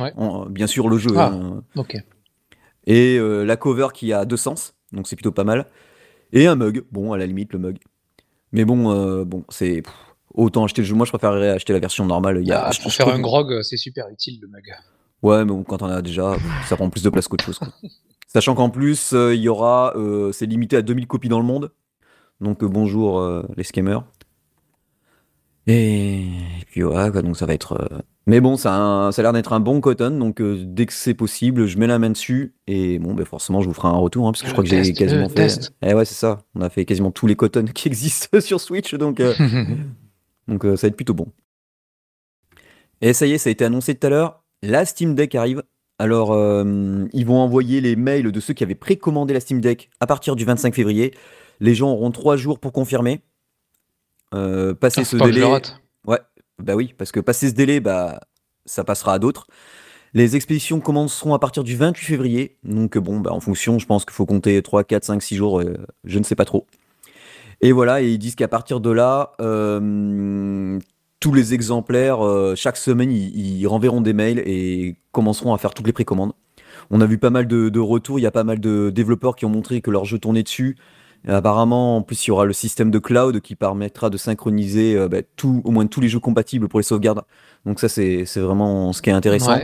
bien 0.50 0.66
sûr, 0.66 0.88
le 0.88 0.98
jeu. 0.98 1.12
Ah, 1.16 1.32
hein. 1.32 1.62
ok. 1.76 1.96
Et 2.86 3.18
euh, 3.18 3.44
la 3.44 3.56
cover 3.56 3.88
qui 3.92 4.12
a 4.12 4.24
deux 4.24 4.36
sens, 4.36 4.74
donc 4.92 5.06
c'est 5.06 5.16
plutôt 5.16 5.32
pas 5.32 5.44
mal. 5.44 5.66
Et 6.32 6.46
un 6.46 6.56
mug, 6.56 6.84
bon, 6.90 7.12
à 7.12 7.18
la 7.18 7.26
limite, 7.26 7.52
le 7.52 7.58
mug. 7.58 7.78
Mais 8.52 8.64
bon, 8.64 8.90
euh, 8.90 9.24
bon, 9.24 9.44
c'est. 9.48 9.82
Autant 10.32 10.62
acheter 10.62 10.82
le 10.82 10.86
jeu, 10.86 10.94
moi 10.94 11.04
je 11.04 11.10
préférerais 11.10 11.48
acheter 11.48 11.72
la 11.72 11.80
version 11.80 12.06
normale. 12.06 12.38
Il 12.40 12.46
y 12.46 12.52
a, 12.52 12.66
ah, 12.66 12.70
pour 12.80 12.92
faire 12.92 13.08
un 13.08 13.18
grog, 13.18 13.62
c'est 13.62 13.76
super 13.76 14.08
utile 14.10 14.38
le 14.40 14.46
mug. 14.46 14.62
Ouais, 15.22 15.44
mais 15.44 15.52
bon, 15.52 15.62
quand 15.64 15.82
on 15.82 15.86
a 15.86 16.02
déjà, 16.02 16.36
ça 16.66 16.76
prend 16.76 16.88
plus 16.88 17.02
de 17.02 17.10
place 17.10 17.28
qu'autre 17.28 17.44
chose. 17.44 17.60
Sachant 18.32 18.54
qu'en 18.54 18.70
plus, 18.70 19.12
euh, 19.12 19.34
il 19.34 19.40
y 19.40 19.48
aura, 19.48 19.92
euh, 19.96 20.30
c'est 20.30 20.46
limité 20.46 20.76
à 20.76 20.82
2000 20.82 21.08
copies 21.08 21.28
dans 21.28 21.40
le 21.40 21.44
monde. 21.44 21.72
Donc 22.40 22.62
euh, 22.62 22.68
bonjour 22.68 23.22
les 23.56 23.64
scammers. 23.64 23.98
Et... 25.66 26.28
puis 26.68 26.84
ouais, 26.84 27.10
donc 27.22 27.36
ça 27.36 27.44
va 27.44 27.54
être. 27.54 28.02
Mais 28.26 28.40
bon, 28.40 28.56
ça 28.56 29.08
a, 29.08 29.10
l'air 29.18 29.32
d'être 29.32 29.52
un 29.52 29.60
bon 29.60 29.80
cotton, 29.80 30.12
donc 30.12 30.40
dès 30.40 30.86
que 30.86 30.92
c'est 30.92 31.14
possible, 31.14 31.66
je 31.66 31.76
mets 31.76 31.86
la 31.86 31.98
main 31.98 32.10
dessus 32.10 32.54
et 32.66 32.98
bon, 32.98 33.14
ben 33.14 33.26
forcément, 33.26 33.60
je 33.60 33.68
vous 33.68 33.74
ferai 33.74 33.88
un 33.88 33.96
retour, 33.96 34.26
hein, 34.26 34.32
parce 34.32 34.42
que 34.42 34.48
je 34.48 34.52
crois 34.52 34.64
que 34.64 34.70
j'ai 34.70 34.92
quasiment 34.92 35.28
fait. 35.28 35.34
Test. 35.34 35.74
Eh 35.82 35.92
ouais, 35.92 36.04
c'est 36.04 36.14
ça. 36.14 36.38
On 36.54 36.62
a 36.62 36.70
fait 36.70 36.84
quasiment 36.84 37.10
tous 37.10 37.26
les 37.26 37.34
cottons 37.36 37.64
qui 37.74 37.88
existent 37.88 38.40
sur 38.40 38.60
Switch, 38.60 38.94
donc 38.94 39.20
donc 40.48 40.62
ça 40.62 40.68
va 40.74 40.88
être 40.88 40.96
plutôt 40.96 41.14
bon. 41.14 41.26
Et 43.00 43.12
ça 43.12 43.26
y 43.26 43.32
est, 43.32 43.38
ça 43.38 43.48
a 43.48 43.50
été 43.50 43.64
annoncé 43.64 43.94
tout 43.94 44.06
à 44.06 44.10
l'heure. 44.10 44.40
La 44.62 44.84
Steam 44.84 45.14
Deck 45.14 45.34
arrive. 45.34 45.62
Alors, 45.98 46.32
euh, 46.32 47.04
ils 47.12 47.26
vont 47.26 47.38
envoyer 47.38 47.80
les 47.80 47.96
mails 47.96 48.32
de 48.32 48.40
ceux 48.40 48.54
qui 48.54 48.64
avaient 48.64 48.74
précommandé 48.74 49.34
la 49.34 49.40
Steam 49.40 49.60
Deck 49.60 49.90
à 50.00 50.06
partir 50.06 50.36
du 50.36 50.44
25 50.44 50.74
février. 50.74 51.12
Les 51.60 51.74
gens 51.74 51.90
auront 51.90 52.10
trois 52.10 52.36
jours 52.36 52.58
pour 52.58 52.72
confirmer. 52.72 53.20
Euh, 54.34 54.74
passer 54.74 55.02
ah, 55.02 55.04
ce 55.04 55.16
délai. 55.16 55.44
ouais, 56.06 56.20
bah 56.58 56.74
oui, 56.74 56.94
parce 56.96 57.12
que 57.12 57.20
passer 57.20 57.48
ce 57.48 57.54
délai, 57.54 57.80
bah, 57.80 58.20
ça 58.64 58.84
passera 58.84 59.14
à 59.14 59.18
d'autres. 59.18 59.46
Les 60.14 60.36
expéditions 60.36 60.80
commenceront 60.80 61.34
à 61.34 61.38
partir 61.38 61.64
du 61.64 61.76
28 61.76 62.04
février. 62.04 62.56
Donc, 62.64 62.96
bon, 62.96 63.20
bah, 63.20 63.32
en 63.32 63.40
fonction, 63.40 63.78
je 63.78 63.86
pense 63.86 64.04
qu'il 64.04 64.14
faut 64.14 64.26
compter 64.26 64.62
3, 64.62 64.84
4, 64.84 65.04
5, 65.04 65.22
6 65.22 65.36
jours. 65.36 65.60
Euh, 65.60 65.76
je 66.04 66.18
ne 66.18 66.24
sais 66.24 66.34
pas 66.34 66.44
trop. 66.46 66.66
Et 67.60 67.72
voilà, 67.72 68.00
et 68.00 68.08
ils 68.08 68.18
disent 68.18 68.36
qu'à 68.36 68.48
partir 68.48 68.80
de 68.80 68.90
là, 68.90 69.32
tous 71.20 71.34
les 71.34 71.52
exemplaires, 71.52 72.26
euh, 72.26 72.54
chaque 72.56 72.78
semaine, 72.78 73.12
ils, 73.12 73.66
renverront 73.66 74.00
des 74.00 74.14
mails 74.14 74.42
et 74.46 74.96
commenceront 75.12 75.52
à 75.52 75.58
faire 75.58 75.74
toutes 75.74 75.86
les 75.86 75.92
précommandes. 75.92 76.32
On 76.90 77.02
a 77.02 77.06
vu 77.06 77.18
pas 77.18 77.30
mal 77.30 77.46
de, 77.46 77.78
retours, 77.78 78.18
il 78.18 78.22
y 78.22 78.26
a 78.26 78.30
pas 78.30 78.42
mal 78.42 78.58
de 78.58 78.90
développeurs 78.90 79.36
qui 79.36 79.44
ont 79.44 79.50
montré 79.50 79.82
que 79.82 79.90
leur 79.90 80.06
jeu 80.06 80.18
tournait 80.18 80.42
dessus. 80.42 80.76
apparemment, 81.28 81.98
en 81.98 82.02
plus, 82.02 82.26
il 82.26 82.28
y 82.28 82.30
aura 82.30 82.46
le 82.46 82.54
système 82.54 82.90
de 82.90 82.98
cloud 82.98 83.40
qui 83.40 83.54
permettra 83.54 84.08
de 84.08 84.16
synchroniser 84.16 84.96
euh, 84.96 85.08
bah, 85.08 85.18
tout, 85.36 85.60
au 85.64 85.70
moins 85.70 85.86
tous 85.86 86.00
les 86.00 86.08
jeux 86.08 86.20
compatibles 86.20 86.68
pour 86.68 86.80
les 86.80 86.84
sauvegardes. 86.84 87.20
Donc 87.66 87.80
ça, 87.80 87.88
c'est 87.90 88.24
vraiment 88.38 88.94
ce 88.94 89.02
qui 89.02 89.10
est 89.10 89.12
intéressant. 89.12 89.58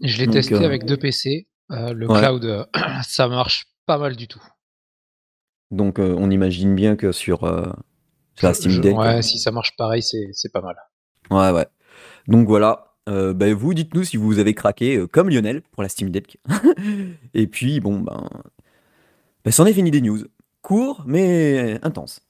Je 0.00 0.18
l'ai 0.18 0.28
testé 0.28 0.54
euh, 0.54 0.64
avec 0.64 0.86
deux 0.86 0.96
PC. 0.96 1.48
le 1.68 2.06
cloud, 2.06 2.68
ça 3.02 3.26
marche 3.26 3.66
pas 3.86 3.98
mal 3.98 4.14
du 4.14 4.28
tout. 4.28 4.42
Donc 5.72 5.98
on 5.98 6.30
imagine 6.30 6.74
bien 6.76 6.96
que 6.96 7.10
sur, 7.12 7.40
sur 8.36 8.46
la 8.46 8.54
Steam 8.54 8.78
Deck... 8.80 8.96
Ouais, 8.96 9.20
si 9.22 9.38
ça 9.38 9.50
marche 9.50 9.74
pareil, 9.76 10.02
c'est 10.02 10.52
pas 10.52 10.60
mal. 10.60 10.76
Ouais, 11.30 11.50
ouais. 11.50 11.66
Donc 12.28 12.46
voilà. 12.46 12.94
Euh, 13.08 13.34
bah, 13.34 13.52
vous, 13.52 13.74
dites-nous 13.74 14.04
si 14.04 14.16
vous 14.16 14.38
avez 14.38 14.54
craqué 14.54 14.96
euh, 14.96 15.06
comme 15.06 15.28
Lionel 15.28 15.62
pour 15.72 15.82
la 15.82 15.88
Steam 15.88 16.10
Deck. 16.10 16.38
Et 17.34 17.46
puis, 17.46 17.80
bon, 17.80 18.00
ben. 18.00 18.28
ben 19.44 19.50
c'en 19.50 19.66
est 19.66 19.72
fini 19.72 19.90
des 19.90 20.00
news. 20.00 20.20
Court, 20.62 21.02
mais 21.06 21.78
intense. 21.82 22.20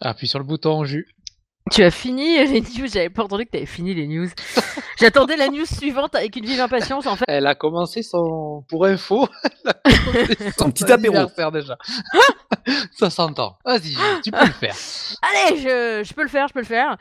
Appuie 0.00 0.28
sur 0.28 0.38
le 0.38 0.44
bouton 0.44 0.84
jus. 0.84 1.15
Tu 1.72 1.82
as 1.82 1.90
fini 1.90 2.38
les 2.46 2.60
news, 2.60 2.86
j'avais 2.86 3.10
pas 3.10 3.24
entendu 3.24 3.44
que 3.44 3.50
tu 3.50 3.56
avais 3.56 3.66
fini 3.66 3.94
les 3.94 4.06
news. 4.06 4.28
J'attendais 4.98 5.36
la 5.36 5.48
news 5.48 5.66
suivante 5.66 6.14
avec 6.14 6.36
une 6.36 6.44
vive 6.44 6.60
impatience 6.60 7.06
en 7.06 7.16
fait. 7.16 7.24
Elle 7.28 7.46
a 7.46 7.54
commencé 7.54 8.02
son 8.02 8.64
pour 8.68 8.86
info. 8.86 9.28
son 10.58 10.70
petit 10.70 10.90
apéro. 10.90 11.26
déjà. 11.50 11.76
Ça 12.92 13.10
s'entend. 13.10 13.58
Vas-y, 13.64 13.96
tu 14.22 14.30
peux 14.30 14.46
le 14.46 14.52
faire. 14.52 14.74
Allez, 15.22 15.60
je, 15.60 16.14
peux 16.14 16.22
le 16.22 16.28
faire, 16.28 16.48
je 16.48 16.52
peux 16.52 16.60
le 16.60 16.66
faire. 16.66 16.96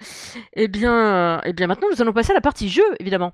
Eh 0.54 0.68
bien, 0.68 1.42
eh 1.46 1.54
bien 1.54 1.68
maintenant 1.68 1.88
nous 1.92 2.02
allons 2.02 2.14
passer 2.14 2.32
à 2.32 2.36
la 2.36 2.42
partie 2.42 2.70
jeu 2.70 2.84
évidemment. 3.00 3.34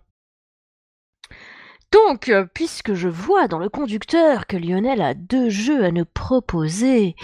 Donc, 1.92 2.32
puisque 2.54 2.94
je 2.94 3.10
vois 3.10 3.48
dans 3.48 3.60
le 3.60 3.68
conducteur 3.68 4.48
que 4.48 4.56
Lionel 4.56 5.02
a 5.02 5.14
deux 5.14 5.50
jeux 5.50 5.84
à 5.84 5.92
nous 5.92 6.06
proposer, 6.06 7.16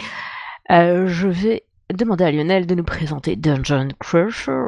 euh, 0.69 1.07
je 1.07 1.29
vais 1.29 1.66
demander 1.93 2.25
à 2.25 2.31
Lionel 2.31 2.67
de 2.67 2.75
nous 2.75 2.83
présenter 2.83 3.35
Dungeon 3.35 3.89
Crusher. 3.99 4.67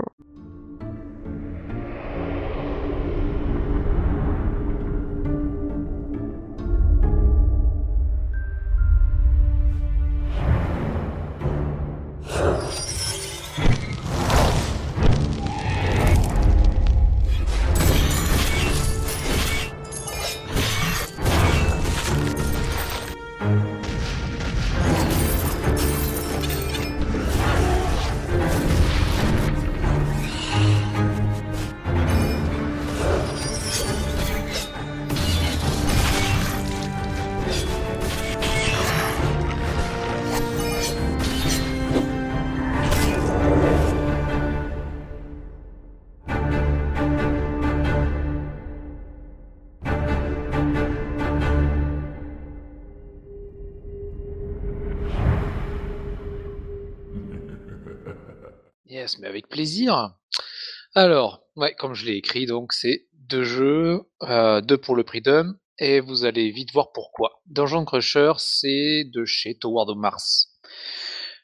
Alors, 60.96 61.44
comme 61.78 61.94
je 61.94 62.06
l'ai 62.06 62.16
écrit, 62.16 62.46
donc 62.46 62.72
c'est 62.72 63.08
deux 63.14 63.44
jeux, 63.44 64.02
euh, 64.24 64.62
deux 64.62 64.78
pour 64.78 64.96
le 64.96 65.04
prix 65.04 65.22
d'un, 65.22 65.54
et 65.78 66.00
vous 66.00 66.24
allez 66.24 66.50
vite 66.52 66.72
voir 66.72 66.92
pourquoi. 66.94 67.42
Dungeon 67.46 67.84
Crusher, 67.84 68.34
c'est 68.38 69.04
de 69.04 69.26
chez 69.26 69.58
Toward 69.58 69.98
Mars. 69.98 70.60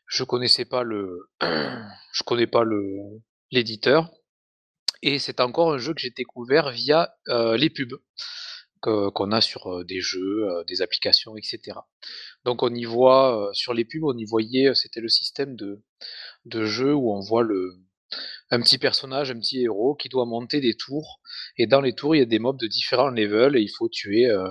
Je 0.07 0.23
connaissais 0.23 0.65
pas 0.65 0.83
le, 0.83 1.29
je 1.41 2.23
connais 2.25 2.47
pas 2.47 2.63
l'éditeur, 3.51 4.11
et 5.01 5.19
c'est 5.19 5.41
encore 5.41 5.73
un 5.73 5.77
jeu 5.77 5.93
que 5.93 5.99
j'ai 5.99 6.11
découvert 6.11 6.71
via 6.71 7.13
euh, 7.27 7.57
les 7.57 7.69
pubs 7.69 7.99
qu'on 8.81 9.31
a 9.31 9.41
sur 9.41 9.67
euh, 9.67 9.83
des 9.83 9.99
jeux, 9.99 10.47
des 10.67 10.83
applications, 10.83 11.35
etc. 11.35 11.79
Donc 12.45 12.61
on 12.61 12.73
y 12.73 12.85
voit 12.85 13.49
sur 13.53 13.73
les 13.73 13.83
pubs, 13.83 14.03
on 14.03 14.15
y 14.15 14.25
voyait, 14.25 14.73
c'était 14.75 15.01
le 15.01 15.09
système 15.09 15.55
de 15.55 15.81
de 16.45 16.65
jeu 16.65 16.93
où 16.93 17.11
on 17.11 17.19
voit 17.19 17.43
le 17.43 17.73
un 18.51 18.61
petit 18.61 18.77
personnage, 18.77 19.31
un 19.31 19.39
petit 19.39 19.63
héros 19.63 19.95
qui 19.95 20.09
doit 20.09 20.25
monter 20.25 20.61
des 20.61 20.75
tours. 20.75 21.19
Et 21.57 21.67
dans 21.67 21.81
les 21.81 21.93
tours, 21.93 22.15
il 22.15 22.19
y 22.19 22.21
a 22.21 22.25
des 22.25 22.39
mobs 22.39 22.59
de 22.59 22.67
différents 22.67 23.09
levels 23.09 23.55
et 23.55 23.61
il 23.61 23.69
faut 23.69 23.89
tuer 23.89 24.27
euh, 24.27 24.49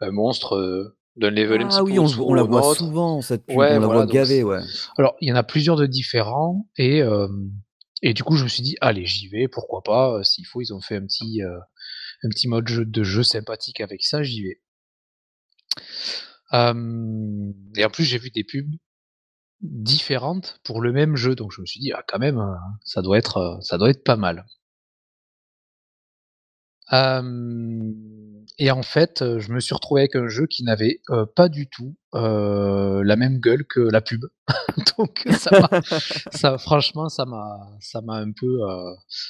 un 0.00 0.10
monstre 0.10 0.56
euh, 0.56 0.96
d'un 1.16 1.30
level 1.30 1.62
un 1.62 1.68
Ah 1.70 1.82
oui, 1.82 1.98
on, 1.98 2.34
la 2.34 2.42
voit 2.42 2.74
souvent, 2.74 3.20
cette 3.22 3.46
pub, 3.46 3.56
on 3.56 3.60
la 3.60 3.78
voit 3.78 4.06
gavée, 4.06 4.42
ouais. 4.42 4.60
Alors, 4.96 5.16
il 5.20 5.28
y 5.28 5.32
en 5.32 5.36
a 5.36 5.42
plusieurs 5.42 5.76
de 5.76 5.86
différents 5.86 6.68
et, 6.76 7.02
euh, 7.02 7.28
et 8.02 8.14
du 8.14 8.22
coup, 8.22 8.36
je 8.36 8.44
me 8.44 8.48
suis 8.48 8.62
dit, 8.62 8.76
allez, 8.80 9.06
j'y 9.06 9.28
vais, 9.28 9.48
pourquoi 9.48 9.82
pas, 9.82 10.22
s'il 10.22 10.46
faut, 10.46 10.60
ils 10.60 10.72
ont 10.72 10.80
fait 10.80 10.96
un 10.96 11.04
petit, 11.04 11.42
un 11.42 12.28
petit 12.28 12.48
mode 12.48 12.64
de 12.64 13.02
jeu 13.02 13.22
sympathique 13.22 13.80
avec 13.80 14.02
ça, 14.04 14.22
j'y 14.22 14.42
vais. 14.42 14.60
et 16.52 17.84
en 17.84 17.90
plus, 17.90 18.04
j'ai 18.04 18.18
vu 18.18 18.30
des 18.30 18.44
pubs 18.44 18.74
différentes 19.62 20.60
pour 20.64 20.80
le 20.80 20.92
même 20.92 21.16
jeu. 21.16 21.34
Donc 21.34 21.52
je 21.52 21.60
me 21.60 21.66
suis 21.66 21.80
dit: 21.80 21.92
«Ah 21.92 22.02
quand 22.06 22.18
même, 22.18 22.38
euh, 22.38 22.54
ça 22.84 23.02
doit 23.02 23.18
être, 23.18 23.36
euh, 23.38 23.60
ça 23.60 23.78
doit 23.78 23.90
être 23.90 24.04
pas 24.04 24.16
mal». 24.16 24.44
et 28.58 28.70
en 28.70 28.82
fait, 28.82 29.22
euh, 29.22 29.38
je 29.38 29.52
me 29.52 29.60
suis 29.60 29.74
retrouvé 29.74 30.02
avec 30.02 30.16
un 30.16 30.26
jeu 30.28 30.46
qui 30.46 30.64
n'avait, 30.64 31.00
pas 31.36 31.48
du 31.48 31.68
tout, 31.68 31.94
la 32.12 33.16
même 33.16 33.38
gueule 33.38 33.64
que 33.64 33.80
la 33.80 34.00
pub. 34.00 34.24
Donc 34.98 35.24
ça 35.30 35.68
ça 36.32 36.58
franchement, 36.58 37.08
ça 37.08 37.24
m'a 37.24 37.58
ça 37.80 38.00
m'a 38.00 38.14
un 38.14 38.32
peu, 38.32 38.58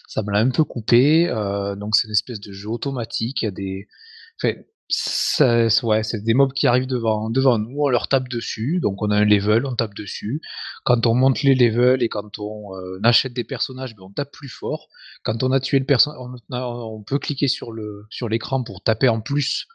ça 0.09 0.23
me 0.23 0.35
un 0.35 0.51
peu 0.51 0.65
coupé, 0.65 1.29
donc 1.77 1.97
c'est 1.97 2.07
une 2.09 2.13
espèce 2.13 2.41
de 2.41 2.53
jeu 2.53 2.69
automatique. 2.71 3.43
Il 3.43 3.45
y 3.47 3.49
a 3.49 3.51
des 3.51 3.89
c'est 4.91 5.83
ouais, 5.85 6.03
c'est 6.03 6.23
des 6.23 6.35
mobs 6.35 6.53
qui 6.53 6.67
arrivent 6.67 6.87
devant 6.87 7.31
devant 7.31 7.59
nous, 7.59 7.77
on 7.79 7.89
leur 7.89 8.09
tape 8.09 8.29
dessus, 8.29 8.81
donc 8.83 9.01
on 9.03 9.11
a 9.11 9.17
un 9.17 9.25
level, 9.25 9.65
on 9.65 9.77
tape 9.77 9.95
dessus. 9.95 10.41
Quand 10.85 11.07
on 11.07 11.15
monte 11.15 11.43
les 11.43 11.55
levels 11.55 12.03
et 12.03 12.09
quand 12.09 12.39
on, 12.39 12.77
euh, 12.77 13.01
achète 13.05 13.33
des 13.33 13.45
personnages, 13.45 13.95
ben, 13.95 14.05
on 14.05 14.11
tape 14.11 14.33
plus 14.33 14.49
fort. 14.49 14.89
Quand 15.23 15.43
on 15.45 15.53
a 15.53 15.61
tué 15.61 15.79
le 15.79 15.87
personnage, 15.87 16.19
on 16.51 17.03
peut 17.03 17.19
cliquer 17.19 17.47
sur 17.47 17.71
le 17.73 18.07
sur 18.11 18.29
l'écran 18.29 18.65
pour 18.65 18.83
taper 18.83 19.09
en 19.09 19.21
plus 19.21 19.67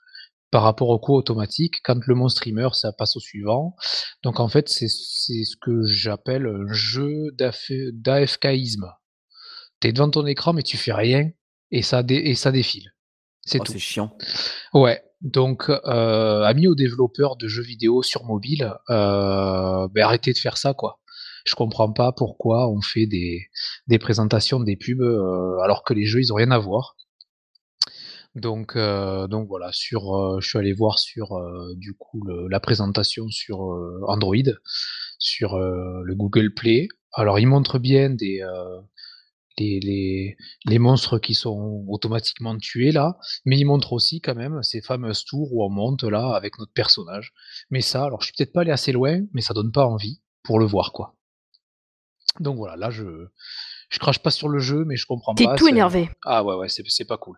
par 0.52 0.64
rapport 0.64 0.90
au 0.90 1.00
coup 1.00 1.14
automatique. 1.14 1.76
Quand 1.84 2.06
le 2.06 2.16
monstre 2.16 2.44
meurt, 2.52 2.76
ça 2.76 2.92
passe 2.92 3.16
au 3.16 3.22
suivant. 3.22 3.76
Donc 4.24 4.40
en 4.40 4.50
fait, 4.50 4.68
c'est 4.68 4.88
ce 4.88 5.56
que 5.62 5.86
j'appelle 5.86 6.46
un 6.46 6.74
jeu 6.74 7.32
d'AFKisme. 7.38 8.92
Tu 9.80 9.88
es 9.88 9.94
devant 9.94 10.10
ton 10.10 10.26
écran 10.26 10.54
mais 10.54 10.64
tu 10.64 10.78
fais 10.78 10.94
rien 10.94 11.30
et 11.72 11.82
ça 11.82 12.04
et 12.10 12.36
ça 12.36 12.52
défile. 12.52 12.92
C'est 13.46 13.62
oh, 13.62 13.66
C'est 13.68 13.80
chiant. 13.80 14.18
Ouais. 14.74 15.05
Donc, 15.26 15.70
euh, 15.70 16.44
amis 16.44 16.68
aux 16.68 16.76
développeurs 16.76 17.36
de 17.36 17.48
jeux 17.48 17.64
vidéo 17.64 18.04
sur 18.04 18.26
mobile, 18.26 18.76
euh, 18.92 19.88
ben, 19.88 20.04
arrêtez 20.04 20.34
de 20.34 20.38
faire 20.38 20.56
ça, 20.56 20.76
quoi. 20.76 21.00
Je 21.46 21.56
comprends 21.56 21.92
pas 21.92 22.12
pourquoi 22.12 22.70
on 22.70 22.80
fait 22.80 23.08
des, 23.08 23.48
des 23.88 23.98
présentations, 23.98 24.60
des 24.60 24.76
pubs, 24.76 25.02
euh, 25.02 25.58
alors 25.64 25.84
que 25.84 25.96
les 25.96 26.06
jeux, 26.06 26.20
ils 26.20 26.32
ont 26.32 26.36
rien 26.36 26.52
à 26.52 26.60
voir. 26.60 26.96
Donc, 28.36 28.76
euh, 28.76 29.28
donc 29.28 29.48
voilà, 29.48 29.72
sur, 29.72 30.16
euh, 30.16 30.40
je 30.42 30.48
suis 30.48 30.60
allé 30.60 30.74
voir 30.74 31.00
sur 31.00 31.40
du 31.76 31.96
coup 31.96 32.24
la 32.48 32.60
présentation 32.60 33.28
sur 33.30 33.62
Android, 34.08 34.36
sur 35.18 35.58
le 35.58 36.14
Google 36.14 36.54
Play. 36.54 36.88
Alors, 37.14 37.40
il 37.40 37.48
montre 37.48 37.80
bien 37.80 38.12
des, 38.12 38.44
les, 39.58 40.36
les, 40.66 40.80
monstres 40.80 41.20
qui 41.20 41.34
sont 41.34 41.86
automatiquement 41.88 42.58
tués 42.58 42.92
là, 42.92 43.18
mais 43.46 43.58
il 43.58 43.66
montre 43.66 43.94
aussi 43.94 44.22
quand 44.22 44.36
même 44.36 44.62
ces 44.64 44.82
fameuses 44.82 45.24
tours 45.24 45.54
où 45.54 45.64
on 45.64 45.70
monte 45.70 46.04
là 46.04 46.36
avec 46.36 46.58
notre 46.60 46.74
personnage. 46.74 47.34
Mais 47.70 47.82
ça, 47.82 48.06
alors 48.06 48.22
je 48.22 48.28
suis 48.28 48.34
peut-être 48.38 48.54
pas 48.54 48.62
allé 48.62 48.72
assez 48.72 48.92
loin, 48.92 49.22
mais 49.34 49.42
ça 49.42 49.54
donne 49.54 49.72
pas 49.72 49.86
envie 49.86 50.22
pour 50.44 50.60
le 50.60 50.66
voir 50.66 50.92
quoi. 50.92 51.16
Donc 52.40 52.58
voilà, 52.58 52.76
là 52.76 52.90
je 52.90 53.28
je 53.90 54.00
crache 54.00 54.20
pas 54.20 54.32
sur 54.32 54.50
le 54.50 54.60
jeu, 54.60 54.84
mais 54.86 54.96
je 54.96 55.06
comprends 55.06 55.36
pas. 55.36 55.44
T'es 55.44 55.56
tout 55.58 55.68
énervé. 55.68 56.10
Ah 56.24 56.44
ouais 56.44 56.56
ouais, 56.56 56.68
c'est 56.70 57.06
pas 57.06 57.18
cool. 57.18 57.38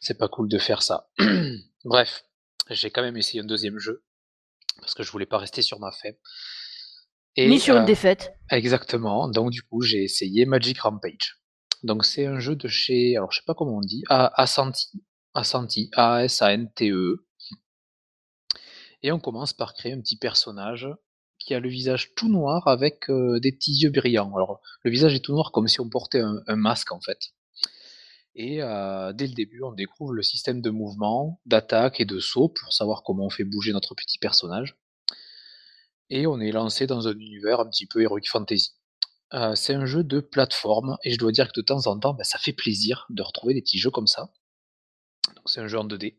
C'est 0.00 0.18
pas 0.18 0.28
cool 0.28 0.48
de 0.48 0.58
faire 0.58 0.82
ça. 0.82 1.08
Bref, 1.84 2.24
j'ai 2.70 2.90
quand 2.90 3.02
même 3.02 3.16
essayé 3.16 3.40
un 3.40 3.46
deuxième 3.46 3.78
jeu 3.78 4.04
parce 4.80 4.94
que 4.94 5.02
je 5.02 5.10
voulais 5.10 5.26
pas 5.26 5.38
rester 5.38 5.62
sur 5.62 5.80
ma 5.80 5.90
faim. 7.44 7.50
Ni 7.50 7.60
sur 7.60 7.76
une 7.76 7.84
défaite. 7.84 8.34
Exactement. 8.50 9.28
Donc 9.28 9.50
du 9.50 9.62
coup, 9.62 9.82
j'ai 9.82 10.02
essayé 10.02 10.46
Magic 10.46 10.78
Rampage. 10.80 11.40
Donc 11.82 12.04
c'est 12.04 12.26
un 12.26 12.38
jeu 12.38 12.56
de 12.56 12.68
chez, 12.68 13.16
alors 13.16 13.30
je 13.32 13.38
sais 13.38 13.44
pas 13.46 13.54
comment 13.54 13.76
on 13.76 13.80
dit, 13.80 14.02
Asanti, 14.08 15.04
Asanti, 15.34 15.90
A-S-A-N-T-E. 15.94 17.26
Et 19.02 19.12
on 19.12 19.20
commence 19.20 19.52
par 19.52 19.74
créer 19.74 19.92
un 19.92 20.00
petit 20.00 20.16
personnage 20.16 20.88
qui 21.38 21.54
a 21.54 21.60
le 21.60 21.68
visage 21.68 22.14
tout 22.14 22.28
noir 22.28 22.66
avec 22.66 23.08
euh, 23.10 23.38
des 23.40 23.52
petits 23.52 23.74
yeux 23.74 23.90
brillants. 23.90 24.34
Alors 24.34 24.60
le 24.82 24.90
visage 24.90 25.14
est 25.14 25.20
tout 25.20 25.32
noir 25.32 25.52
comme 25.52 25.68
si 25.68 25.80
on 25.80 25.88
portait 25.88 26.20
un, 26.20 26.56
masque 26.56 26.92
en 26.92 27.00
fait. 27.00 27.18
Et 28.34 28.62
euh, 28.62 29.12
dès 29.12 29.26
le 29.26 29.34
début, 29.34 29.62
on 29.62 29.72
découvre 29.72 30.12
le 30.12 30.22
système 30.22 30.60
de 30.60 30.70
mouvement, 30.70 31.40
d'attaque 31.46 32.00
et 32.00 32.04
de 32.04 32.18
saut 32.18 32.48
pour 32.48 32.72
savoir 32.72 33.02
comment 33.02 33.26
on 33.26 33.30
fait 33.30 33.44
bouger 33.44 33.72
notre 33.72 33.94
petit 33.94 34.18
personnage 34.18 34.76
et 36.10 36.26
on 36.26 36.40
est 36.40 36.52
lancé 36.52 36.86
dans 36.86 37.08
un 37.08 37.18
univers 37.18 37.60
un 37.60 37.68
petit 37.68 37.86
peu 37.86 38.02
heroic 38.02 38.28
fantasy. 38.28 38.72
Euh, 39.34 39.54
c'est 39.56 39.74
un 39.74 39.86
jeu 39.86 40.04
de 40.04 40.20
plateforme 40.20 40.96
et 41.02 41.12
je 41.12 41.18
dois 41.18 41.32
dire 41.32 41.48
que 41.48 41.60
de 41.60 41.64
temps 41.64 41.86
en 41.86 41.98
temps, 41.98 42.14
bah, 42.14 42.24
ça 42.24 42.38
fait 42.38 42.52
plaisir 42.52 43.06
de 43.10 43.22
retrouver 43.22 43.54
des 43.54 43.62
petits 43.62 43.78
jeux 43.78 43.90
comme 43.90 44.06
ça. 44.06 44.30
C'est 45.46 45.60
un 45.60 45.66
jeu 45.66 45.78
en 45.78 45.86
2D. 45.86 46.16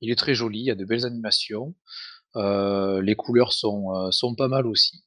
Il 0.00 0.10
est 0.10 0.16
très 0.16 0.34
joli, 0.34 0.60
il 0.60 0.64
y 0.64 0.70
a 0.70 0.74
de 0.74 0.84
belles 0.84 1.06
animations. 1.06 1.74
Euh, 2.36 3.00
les 3.02 3.14
couleurs 3.14 3.52
sont, 3.52 3.94
euh, 3.94 4.10
sont 4.10 4.34
pas 4.34 4.48
mal 4.48 4.66
aussi. 4.66 5.04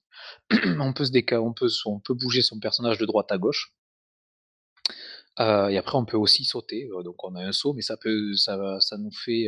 on, 0.51 0.93
peut 0.93 2.13
bouger 2.13 2.41
son 2.41 2.59
personnage 2.59 2.97
de 2.97 3.05
droite 3.05 3.31
à 3.31 3.37
gauche. 3.37 3.73
et 5.39 5.77
après, 5.77 5.97
on 5.97 6.05
peut 6.05 6.17
aussi 6.17 6.45
sauter. 6.45 6.87
donc 7.03 7.23
on 7.23 7.35
a 7.35 7.41
un 7.41 7.51
saut, 7.51 7.73
mais 7.73 7.81
ça, 7.81 7.97
peut, 7.97 8.33
ça, 8.35 8.79
ça 8.79 8.97
nous 8.97 9.11
fait 9.11 9.47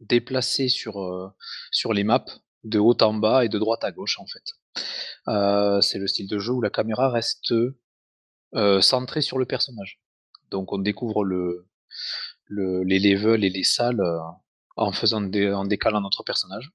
déplacer 0.00 0.68
sur, 0.68 1.32
sur 1.70 1.92
les 1.92 2.04
maps 2.04 2.24
de 2.64 2.78
haut 2.78 2.96
en 3.00 3.14
bas 3.14 3.44
et 3.44 3.48
de 3.48 3.58
droite 3.58 3.84
à 3.84 3.92
gauche 3.92 4.18
en 4.18 4.26
fait. 4.26 4.44
Euh, 5.28 5.80
c'est 5.80 5.98
le 5.98 6.06
style 6.06 6.28
de 6.28 6.38
jeu 6.38 6.52
où 6.52 6.60
la 6.60 6.70
caméra 6.70 7.10
reste 7.10 7.52
euh, 8.54 8.80
centrée 8.80 9.22
sur 9.22 9.38
le 9.38 9.46
personnage. 9.46 10.00
Donc 10.50 10.72
on 10.72 10.78
découvre 10.78 11.24
le, 11.24 11.68
le 12.46 12.82
les 12.82 12.98
levels 12.98 13.44
et 13.44 13.50
les 13.50 13.64
salles 13.64 14.00
euh, 14.00 14.18
en 14.76 14.92
faisant 14.92 15.22
en 15.22 15.64
décalant 15.64 16.00
notre 16.00 16.22
personnage. 16.22 16.72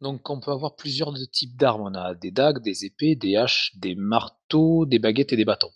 Donc 0.00 0.28
on 0.28 0.40
peut 0.40 0.50
avoir 0.50 0.76
plusieurs 0.76 1.14
types 1.32 1.56
d'armes. 1.56 1.82
On 1.82 1.94
a 1.94 2.14
des 2.14 2.30
dagues, 2.30 2.62
des 2.62 2.84
épées, 2.84 3.16
des 3.16 3.36
haches, 3.36 3.72
des 3.76 3.94
marteaux, 3.94 4.86
des 4.86 4.98
baguettes 4.98 5.32
et 5.32 5.36
des 5.36 5.44
bâtons. 5.44 5.72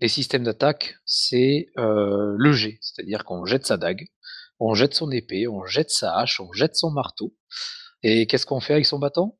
Les 0.00 0.08
systèmes 0.08 0.44
d'attaque, 0.44 0.96
c'est 1.04 1.66
le 1.76 2.52
jet, 2.52 2.78
c'est-à-dire 2.80 3.24
qu'on 3.24 3.44
jette 3.44 3.66
sa 3.66 3.76
dague, 3.76 4.08
on 4.60 4.74
jette 4.74 4.94
son 4.94 5.10
épée, 5.10 5.48
on 5.48 5.64
jette 5.64 5.90
sa 5.90 6.16
hache, 6.16 6.40
on 6.40 6.52
jette 6.52 6.76
son 6.76 6.90
marteau. 6.90 7.34
Et 8.02 8.26
qu'est-ce 8.26 8.46
qu'on 8.46 8.60
fait 8.60 8.74
avec 8.74 8.86
son 8.86 8.98
bâton? 8.98 9.36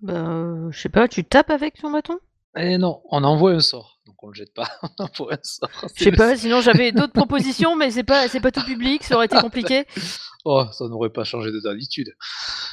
Ben, 0.00 0.70
je 0.70 0.80
sais 0.80 0.88
pas, 0.88 1.08
tu 1.08 1.24
tapes 1.24 1.50
avec 1.50 1.76
son 1.76 1.90
bâton? 1.90 2.18
Eh 2.56 2.78
non, 2.78 3.02
on 3.10 3.22
envoie 3.22 3.52
un 3.52 3.60
sort. 3.60 4.00
Donc 4.06 4.16
on 4.24 4.28
le 4.28 4.34
jette 4.34 4.52
pas, 4.54 4.68
on 4.82 5.04
envoie 5.04 5.34
un 5.34 5.38
sort. 5.42 5.70
Je 5.94 6.04
sais 6.04 6.12
pas, 6.12 6.36
sinon 6.36 6.60
j'avais 6.60 6.90
d'autres 6.90 7.12
propositions, 7.14 7.76
mais 7.76 7.90
c'est 7.90 8.02
pas, 8.02 8.28
c'est 8.28 8.40
pas 8.40 8.50
tout 8.50 8.64
public, 8.64 9.04
ça 9.04 9.16
aurait 9.16 9.26
été 9.26 9.38
compliqué. 9.38 9.86
oh, 10.44 10.64
ça 10.72 10.88
n'aurait 10.88 11.10
pas 11.10 11.24
changé 11.24 11.52
de 11.52 11.60
d'habitude. 11.60 12.08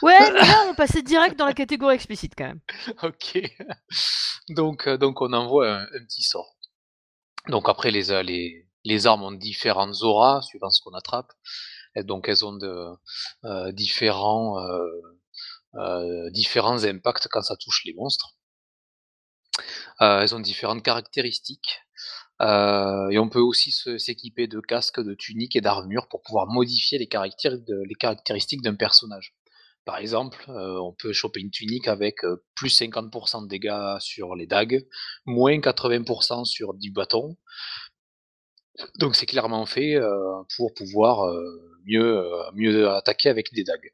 Ouais, 0.01 0.31
mais 0.31 0.39
là 0.39 0.65
on 0.69 0.73
passait 0.75 1.03
direct 1.03 1.37
dans 1.37 1.45
la 1.45 1.53
catégorie 1.53 1.95
explicite 1.95 2.33
quand 2.35 2.45
même. 2.45 2.61
ok. 3.03 3.41
Donc, 4.49 4.87
euh, 4.87 4.97
donc 4.97 5.21
on 5.21 5.33
envoie 5.33 5.81
un, 5.81 5.85
petit 6.07 6.23
sort. 6.23 6.55
Donc 7.49 7.69
après 7.69 7.91
les, 7.91 8.11
euh, 8.11 8.23
les, 8.23 8.66
les 8.83 9.07
armes 9.07 9.23
ont 9.23 9.31
différentes 9.31 10.01
auras 10.01 10.41
suivant 10.41 10.69
ce 10.69 10.81
qu'on 10.81 10.93
attrape. 10.93 11.31
Donc 12.03 12.29
elles 12.29 12.45
ont 12.45 12.57
euh, 13.43 13.71
différents, 13.71 14.59
euh, 14.59 14.87
euh, 15.75 16.29
différents 16.31 16.83
impacts 16.83 17.27
quand 17.29 17.41
ça 17.41 17.55
touche 17.55 17.83
les 17.85 17.93
monstres. 17.93 18.35
elles 19.99 20.35
ont 20.35 20.39
différentes 20.39 20.83
caractéristiques. 20.83 21.81
et 22.39 23.17
on 23.17 23.29
peut 23.29 23.41
aussi 23.41 23.71
s'équiper 23.71 24.47
de 24.47 24.59
casques, 24.59 25.01
de 25.01 25.15
tuniques 25.15 25.55
et 25.55 25.61
d'armures 25.61 26.07
pour 26.09 26.21
pouvoir 26.21 26.47
modifier 26.47 26.99
les, 26.99 27.07
caractéristiques 27.07 28.61
d'un 28.61 28.75
personnage. 28.75 29.33
Par 29.85 29.97
exemple, 29.97 30.43
on 30.49 30.93
peut 30.93 31.13
choper 31.13 31.39
une 31.39 31.49
tunique 31.49 31.87
avec, 31.87 32.17
plus 32.55 32.69
50% 32.79 33.43
de 33.43 33.47
dégâts 33.47 33.99
sur 33.99 34.35
les 34.35 34.45
dagues, 34.45 34.85
moins 35.25 35.57
80% 35.57 36.45
sur 36.45 36.73
du 36.75 36.91
bâton. 36.91 37.37
Donc 38.99 39.15
c'est 39.15 39.25
clairement 39.25 39.65
fait, 39.65 39.95
heu, 39.95 40.09
pour 40.55 40.73
pouvoir, 40.73 41.25
heu, 41.27 41.61
mieux, 41.85 42.17
heu, 42.19 42.31
mieux 42.53 42.89
attaquer 42.89 43.29
avec 43.29 43.53
des 43.53 43.63
dagues. 43.63 43.91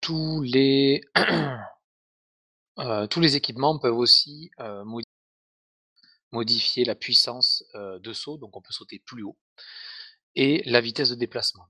Tous 0.00 0.42
les 0.42 1.00
tous 3.10 3.20
les 3.20 3.36
équipements 3.36 3.78
peuvent 3.78 3.96
aussi, 3.98 4.50
modifier 6.32 6.84
la 6.84 6.94
puissance, 6.94 7.64
de 7.74 8.12
saut, 8.12 8.36
donc 8.38 8.56
on 8.56 8.60
peut 8.60 8.72
sauter 8.72 8.98
plus 9.04 9.22
haut 9.22 9.36
et 10.36 10.62
la 10.66 10.80
vitesse 10.80 11.08
de 11.10 11.14
déplacement. 11.16 11.66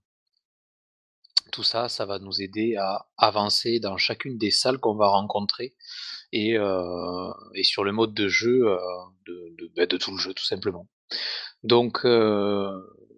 Tout 1.57 1.63
ça, 1.63 1.89
ça 1.89 2.05
va 2.05 2.19
nous 2.19 2.43
aider 2.43 2.77
à 2.77 3.07
avancer 3.17 3.81
dans 3.81 3.97
chacune 3.97 4.37
des 4.37 4.51
salles 4.51 4.77
qu'on 4.79 4.95
va 4.95 5.09
rencontrer 5.09 5.75
et 6.31 6.57
et 7.55 7.65
sur 7.65 7.83
le 7.83 7.93
mode 7.93 8.13
de 8.13 8.29
jeu, 8.29 8.67
heu, 8.67 8.79
de 9.27 9.87
de, 9.87 9.97
tout 9.97 10.11
le 10.11 10.19
jeu 10.19 10.35
tout 10.35 10.45
simplement. 10.45 10.87
Donc 11.63 12.05
heu, 12.05 12.69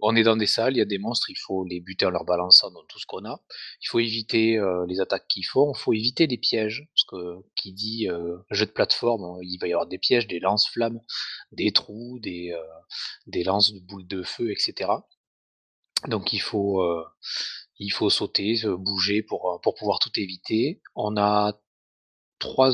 on 0.02 0.14
est 0.14 0.23
dans 0.23 0.37
des 0.37 0.47
salles, 0.47 0.75
il 0.75 0.78
y 0.78 0.83
a 0.83 0.85
des 0.85 0.99
monstres, 0.99 1.30
il 1.30 1.37
faut 1.37 1.64
les 1.64 1.80
buter 1.80 2.07
en 2.07 2.11
leur 2.11 2.25
balançant 2.25 2.71
dans 2.71 2.85
tout 2.85 3.00
ce 3.00 3.07
qu'on 3.07 3.25
a. 3.25 3.42
Il 3.83 3.88
faut 3.88 3.99
éviter, 3.99 4.57
les 4.87 5.00
attaques 5.00 5.26
qu'ils 5.26 5.45
font, 5.45 5.73
il 5.75 5.78
faut 5.78 5.92
éviter 5.92 6.28
les 6.28 6.38
pièges, 6.38 6.87
parce 6.95 7.07
que 7.11 7.45
qui 7.57 7.73
dit, 7.73 8.07
jeu 8.52 8.66
de 8.66 8.71
plateforme, 8.71 9.40
il 9.42 9.59
va 9.59 9.66
y 9.66 9.73
avoir 9.73 9.88
des 9.88 9.99
pièges, 9.99 10.28
des 10.28 10.38
lance-flammes, 10.38 11.00
des 11.50 11.73
trous, 11.73 12.21
des, 12.21 12.54
lances 13.45 13.73
de 13.73 13.80
boules 13.80 14.07
de 14.07 14.23
feu 14.23 14.52
et 14.52 14.57
cetera. 14.57 15.09
Donc 16.07 16.33
il 16.33 16.40
faut, 16.40 16.85
il 17.78 17.90
faut 17.90 18.11
sauter, 18.11 18.56
se 18.56 18.68
bouger 18.68 19.23
pour, 19.23 19.50
heu, 19.54 19.58
pour 19.62 19.75
pouvoir 19.75 19.99
tout 20.00 20.11
éviter. 20.16 20.80
On 20.94 21.16
a 21.16 21.54
3 22.40 22.73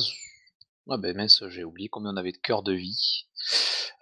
ah 0.90 0.98
beh, 0.98 1.14
mince, 1.14 1.42
j'ai 1.48 1.64
oublié 1.64 1.88
combien 1.88 2.12
on 2.12 2.16
avait 2.18 2.32
de 2.32 2.38
cœurs 2.38 2.62
de 2.62 2.72
vie. 2.74 3.26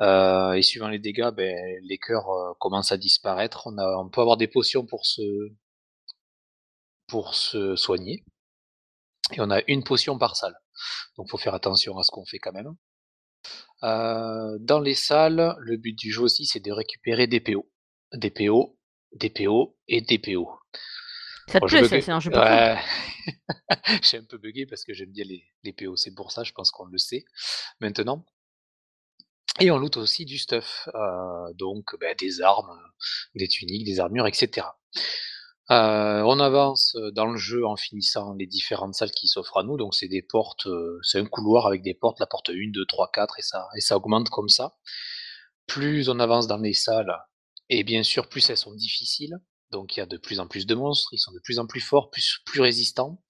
Heu 0.00 0.56
et 0.56 0.62
suivant 0.62 0.88
les 0.88 0.99
dégâts, 0.99 1.30
beh, 1.32 1.54
les 1.85 1.99
cœurs, 1.99 2.26
commencent 2.61 2.92
à 2.92 2.99
disparaître. 2.99 3.66
On 3.66 3.78
a 3.78 3.99
on 3.99 4.09
peut 4.11 4.21
avoir 4.21 4.37
des 4.37 4.49
potions 4.49 4.87
pour 4.87 5.06
se 5.06 5.23
pour 7.06 7.35
se 7.35 7.76
soigner 7.76 8.25
et 9.32 9.40
on 9.40 9.50
a 9.50 9.61
une 9.68 9.85
potion 9.85 10.18
par 10.18 10.37
salle. 10.37 10.54
Donc 11.16 11.30
faut 11.30 11.38
faire 11.38 11.54
attention 11.54 11.99
à 11.99 12.02
ce 12.04 12.11
qu'on 12.11 12.25
fait 12.26 12.38
quand 12.38 12.52
même. 12.52 12.75
Dans 13.82 14.80
les 14.80 14.94
salles, 14.94 15.54
le 15.59 15.76
but 15.76 15.94
du 15.99 16.12
jeu 16.12 16.23
aussi, 16.23 16.47
c'est 16.47 16.61
de 16.64 16.73
récupérer 16.73 17.26
des 17.26 17.40
PO. 17.40 17.68
Des 18.14 18.30
PO, 18.30 18.76
des 19.12 19.30
PO 19.30 19.76
et 19.88 20.00
des 20.00 20.18
PO. 20.18 20.49
Ça 21.47 21.61
te 21.61 21.67
Bon, 21.67 21.69
plaît, 21.69 21.85
c'est 21.85 22.09
un 22.09 22.21
jeu 22.21 22.33
ouais, 22.33 22.79
j'ai 24.03 24.19
un 24.19 24.25
peu 24.25 24.39
buggé 24.39 24.67
parce 24.67 24.85
que 24.85 24.93
j'aime 24.95 25.13
bien 25.13 25.25
les 25.25 25.45
les 25.65 25.73
PO, 25.73 25.97
c'est 25.97 26.15
pour 26.15 26.33
ça, 26.33 26.43
je 26.45 26.53
pense 26.53 26.71
qu'on 26.71 26.87
le 26.87 26.99
sait 26.99 27.25
maintenant 27.81 28.25
et 29.61 29.71
on 29.71 29.79
loot 29.79 29.97
aussi 29.99 30.25
du 30.25 30.39
stuff, 30.39 30.89
heu, 30.95 31.55
donc 31.55 31.95
bah, 32.01 32.15
des 32.19 32.41
armes, 32.41 32.79
des 33.35 33.49
tuniques, 33.49 33.85
des 33.85 34.01
armures 34.01 34.27
et 34.27 34.33
cetera. 34.33 34.79
Heu, 35.71 36.25
on 36.27 36.41
avance, 36.41 36.97
dans 37.15 37.27
le 37.27 37.37
jeu 37.39 37.67
en 37.67 37.77
finissant 37.77 38.35
les 38.35 38.47
différentes 38.47 38.95
salles 38.95 39.11
qui 39.13 39.29
s'offrent 39.29 39.59
à 39.59 39.63
nous, 39.65 39.77
donc 39.77 39.95
c'est 39.95 40.09
des 40.09 40.23
portes, 40.23 40.69
c'est 41.03 41.19
un 41.21 41.27
couloir 41.27 41.67
avec 41.67 41.83
des 41.83 41.95
portes, 41.95 42.21
la 42.21 42.27
porte 42.27 42.51
1-2-3-4 42.51 43.39
et 43.39 43.43
ça 43.43 43.69
et 43.77 43.81
ça 43.81 43.97
augmente 43.97 44.31
comme 44.31 44.49
ça. 44.49 44.75
Plus 45.67 46.09
on 46.11 46.21
avance 46.21 46.47
dans 46.49 46.59
les 46.59 46.75
salles 46.75 47.17
et 47.71 47.85
bien 47.85 48.03
sûr 48.05 48.29
plus 48.29 48.49
elles 48.51 48.57
sont 48.59 48.75
difficiles, 48.75 49.39
donc 49.73 49.97
il 49.97 50.00
y 50.00 50.02
a 50.02 50.07
de 50.07 50.17
plus 50.19 50.41
en 50.41 50.47
plus 50.49 50.67
de 50.67 50.75
monstres, 50.76 51.11
ils 51.12 51.19
sont 51.19 51.33
de 51.33 51.41
plus 51.41 51.59
en 51.59 51.67
plus 51.67 51.81
forts, 51.81 52.11
plus 52.47 52.61
résistants. 52.61 53.21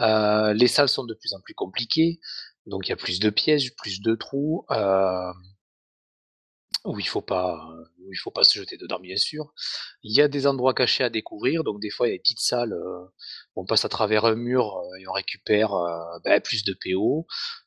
Heu, 0.00 0.52
les 0.54 0.68
salles 0.68 0.88
sont 0.90 1.04
de 1.04 1.14
plus 1.14 1.34
en 1.34 1.40
plus 1.40 1.54
compliquées, 1.54 2.20
donc 2.66 2.86
il 2.88 2.90
y 2.90 2.94
a 2.94 2.96
plus 2.96 3.20
de 3.20 3.30
pièges, 3.30 3.74
plus 3.76 4.00
de 4.02 4.14
trous, 4.16 4.66
hem 4.70 5.34
où 6.84 6.98
il 6.98 7.06
faut 7.06 7.24
où 7.30 8.12
faut 8.22 8.30
pas 8.30 8.44
se 8.44 8.58
jeter 8.58 8.76
dedans 8.76 8.98
bien 9.00 9.16
sûr. 9.16 9.52
Il 10.02 10.16
y 10.16 10.20
a 10.20 10.28
des 10.28 10.46
endroits 10.46 10.74
cachés 10.74 11.04
à 11.04 11.10
découvrir, 11.10 11.62
donc 11.64 11.80
des 11.80 11.90
fois 11.90 12.08
il 12.08 12.10
y 12.10 12.14
a 12.14 12.16
des 12.16 12.20
petites 12.22 12.40
salles, 12.40 12.72
heu, 12.72 13.08
on 13.56 13.64
passe 13.64 13.84
à 13.84 13.88
travers 13.88 14.24
un 14.24 14.34
mur, 14.34 14.80
et 15.00 15.06
on 15.08 15.12
récupère, 15.12 15.70
bah, 16.24 16.40
plus 16.40 16.64
de 16.64 16.74
PO, 16.74 17.26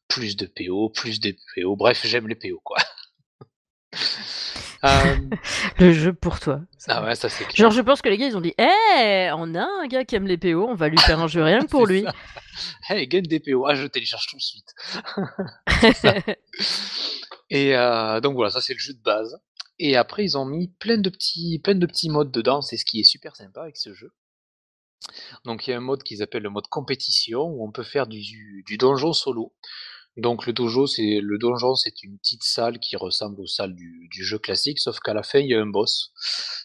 plus 0.10 0.36
de 0.36 0.46
PO, 0.48 0.90
plus 0.90 1.20
de 1.20 1.36
PO, 1.56 1.76
bref 1.78 2.02
j'aime 2.06 2.28
les 2.28 2.36
PO 2.36 2.60
quoi. 2.64 2.78
Hem 4.86 5.30
Le 5.80 5.94
jeu 5.94 6.14
pour 6.14 6.40
toi. 6.40 6.62
Ah 6.88 7.04
ouais, 7.04 7.16
ça 7.16 7.30
c'est 7.30 7.46
Genre 7.56 7.72
je 7.72 7.82
pense 7.82 8.02
que 8.02 8.10
les 8.10 8.18
gars 8.18 8.28
ils 8.28 8.38
ont 8.38 8.42
dit: 8.42 8.54
«Eh! 8.58 9.30
On 9.34 9.56
a 9.56 9.64
un 9.64 9.88
gars 9.88 10.06
qui 10.06 10.16
aime 10.16 10.28
les 10.28 10.38
PO, 10.38 10.68
on 10.70 10.76
va 10.76 10.90
lui 10.90 10.98
faire 10.98 11.20
un 11.20 11.28
jeu 11.28 11.44
rien 11.44 11.60
que 11.60 11.66
pour 11.70 11.86
lui». 11.86 12.04
ça. 12.04 12.14
«Hey, 12.90 13.08
gagne 13.08 13.24
des 13.24 13.40
PO, 13.40 13.66
ah 13.68 13.76
je 13.76 13.86
télécharge 13.88 14.28
tout 14.28 14.38
de 14.38 14.42
suite». 14.42 14.74
C'est 15.82 15.94
ça 15.94 16.14
et 17.50 17.76
heu, 17.76 18.22
donc 18.22 18.34
voilà, 18.36 18.50
ça 18.50 18.60
c'est 18.62 18.74
le 18.74 18.80
jeu 18.80 18.94
de 18.94 19.02
base 19.02 19.40
et 19.78 19.96
après 19.98 20.24
ils 20.24 20.38
ont 20.38 20.46
mis 20.46 20.70
plein 20.80 20.98
de 20.98 21.10
petits 21.10 21.60
plein 21.64 21.76
de 21.76 21.86
petits 21.86 22.10
modes 22.10 22.32
dedans, 22.32 22.62
c'est 22.62 22.78
ce 22.78 22.86
qui 22.86 23.00
est 23.00 23.04
super 23.04 23.36
sympa 23.36 23.62
avec 23.62 23.78
ce 23.78 23.94
jeu. 23.94 24.14
Donc 25.44 25.68
il 25.68 25.72
y 25.72 25.74
a 25.74 25.78
un 25.78 25.82
mode 25.82 26.02
qu'ils 26.04 26.24
appellent 26.24 26.44
le 26.44 26.50
mode 26.50 26.68
compétition 26.68 27.42
où 27.42 27.64
on 27.68 27.72
peut 27.72 27.84
faire 27.84 28.08
du 28.08 28.64
du 28.66 28.78
donjon 28.78 29.14
solo. 29.14 29.54
Donc 30.18 30.46
le 30.48 30.54
dojo, 30.54 30.88
c'est 30.88 31.20
le 31.22 31.38
donjon, 31.38 31.76
c'est 31.76 32.02
une 32.04 32.18
petite 32.18 32.44
salle 32.44 32.80
qui 32.80 32.96
ressemble 32.96 33.42
aux 33.42 33.48
salles 33.48 33.76
du 33.76 34.24
jeu 34.24 34.40
classique, 34.40 34.80
sauf 34.80 35.00
qu'à 35.00 35.14
la 35.14 35.24
fin, 35.24 35.40
il 35.40 35.48
y 35.50 35.54
a 35.54 35.60
un 35.62 35.66
boss, 35.66 36.14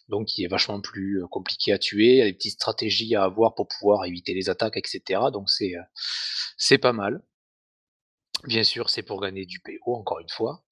donc 0.08 0.26
qui 0.28 0.44
est 0.44 0.46
vachement 0.46 0.80
plus, 0.80 1.18
heu, 1.20 1.26
compliqué 1.26 1.72
à 1.72 1.78
tuer. 1.78 2.12
Il 2.12 2.16
y 2.18 2.22
a 2.22 2.26
des 2.26 2.32
petites 2.32 2.52
stratégies 2.54 3.16
à 3.16 3.24
avoir 3.24 3.54
pour 3.56 3.66
pouvoir 3.66 4.04
éviter 4.04 4.34
les 4.34 4.50
attaques 4.50 4.76
et 4.76 4.82
cetera, 4.86 5.32
donc 5.32 5.50
c'est, 5.50 5.74
heu, 5.74 5.80
c'est 6.56 6.78
pas 6.78 6.92
mal. 6.92 7.22
Bien 8.46 8.64
sûr, 8.64 8.88
c'est 8.88 9.02
pour 9.02 9.20
gagner 9.20 9.44
du 9.44 9.60
PO, 9.60 9.94
encore 9.96 10.20
une 10.20 10.28
fois. 10.30 10.62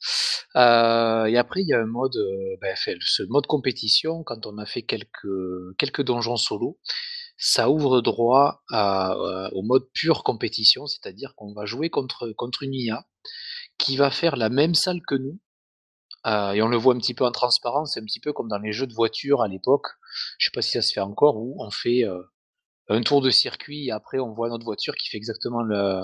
Heu 0.56 1.28
et 1.28 1.36
après, 1.36 1.60
il 1.62 1.68
y 1.68 1.74
a 1.74 1.80
un 1.80 1.86
mode, 1.86 2.16
bah, 2.62 2.68
enfin, 2.72 2.92
ce 3.00 3.22
mode 3.24 3.46
compétition, 3.46 4.22
quand 4.24 4.46
on 4.46 4.56
a 4.58 4.64
fait 4.66 4.82
quelques 4.82 5.28
quelques 5.78 6.02
donjons 6.02 6.36
solo, 6.36 6.78
ça 7.38 7.70
ouvre 7.70 8.00
droit 8.02 8.62
heu, 8.72 9.48
au 9.54 9.62
mode 9.62 9.88
pure 9.94 10.24
compétition, 10.24 10.86
c'est-à-dire 10.88 11.34
qu'on 11.36 11.54
va 11.54 11.66
jouer 11.66 11.90
contre 11.90 12.30
contre 12.36 12.64
une 12.64 12.74
IA 12.74 13.06
qui 13.78 13.96
va 13.98 14.10
faire 14.12 14.36
la 14.36 14.50
même 14.50 14.74
salle 14.76 15.00
que 15.08 15.16
nous, 15.16 15.38
heu 16.26 16.54
et 16.56 16.62
on 16.62 16.68
le 16.68 16.76
voit 16.78 16.94
un 16.94 16.98
petit 16.98 17.14
peu 17.14 17.24
en 17.26 17.32
transparence, 17.32 17.94
c'est 17.94 18.00
un 18.02 18.04
petit 18.06 18.20
peu 18.20 18.32
comme 18.34 18.48
dans 18.48 18.58
les 18.60 18.72
jeux 18.72 18.86
de 18.88 18.94
voiture 18.94 19.42
à 19.42 19.48
l'époque, 19.48 19.86
je 20.38 20.46
sais 20.46 20.52
pas 20.54 20.62
si 20.62 20.72
ça 20.72 20.82
se 20.82 20.92
fait 20.94 21.00
encore, 21.02 21.36
où 21.38 21.56
on 21.64 21.70
fait, 21.72 22.04
heu, 22.04 22.24
un 22.90 23.02
tour 23.02 23.22
de 23.22 23.30
circuit 23.30 23.88
et 23.88 23.92
après 23.92 24.18
on 24.20 24.32
voit 24.34 24.48
notre 24.50 24.64
voiture 24.66 24.96
qui 24.96 25.08
fait 25.10 25.18
exactement 25.18 25.62
le 25.62 26.02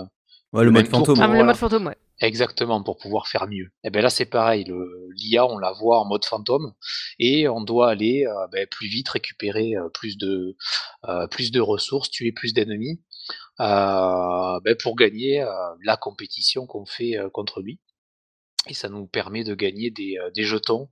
Ouais, 0.54 0.64
le 0.64 0.70
mode. 0.70 0.86
Ah, 0.92 1.26
le 1.26 1.44
mode 1.44 1.56
fantôme, 1.56 1.86
ouais. 1.86 1.96
exactement, 2.20 2.82
pour 2.82 2.96
pouvoir 2.96 3.26
faire 3.26 3.46
mieux. 3.48 3.70
Et 3.82 3.90
beh, 3.90 4.00
là, 4.00 4.08
c'est 4.08 4.24
pareil, 4.24 4.64
le 4.64 5.08
l'IA, 5.16 5.46
on 5.46 5.58
la 5.58 5.72
voit 5.72 6.00
en 6.00 6.04
mode 6.04 6.24
fantôme 6.24 6.74
et 7.18 7.48
on 7.48 7.60
doit 7.60 7.90
aller, 7.90 8.24
heu, 8.24 8.46
beh, 8.52 8.66
plus 8.66 8.86
vite, 8.86 9.08
récupérer, 9.08 9.74
heu, 9.74 9.90
plus 9.92 10.16
de, 10.16 10.56
heu, 11.08 11.26
plus 11.28 11.50
de 11.50 11.60
ressources, 11.60 12.08
tuer 12.10 12.30
plus 12.32 12.54
d'ennemis, 12.54 13.00
beh, 13.58 14.74
pour 14.80 14.96
gagner, 14.96 15.44
la 15.82 15.96
compétition 15.96 16.66
qu'on 16.66 16.86
fait, 16.86 17.16
contre 17.32 17.60
lui 17.60 17.80
et 18.68 18.74
ça 18.74 18.88
nous 18.88 19.06
permet 19.06 19.44
de 19.44 19.54
gagner 19.54 19.90
des, 19.90 20.18
des 20.34 20.44
jetons 20.44 20.88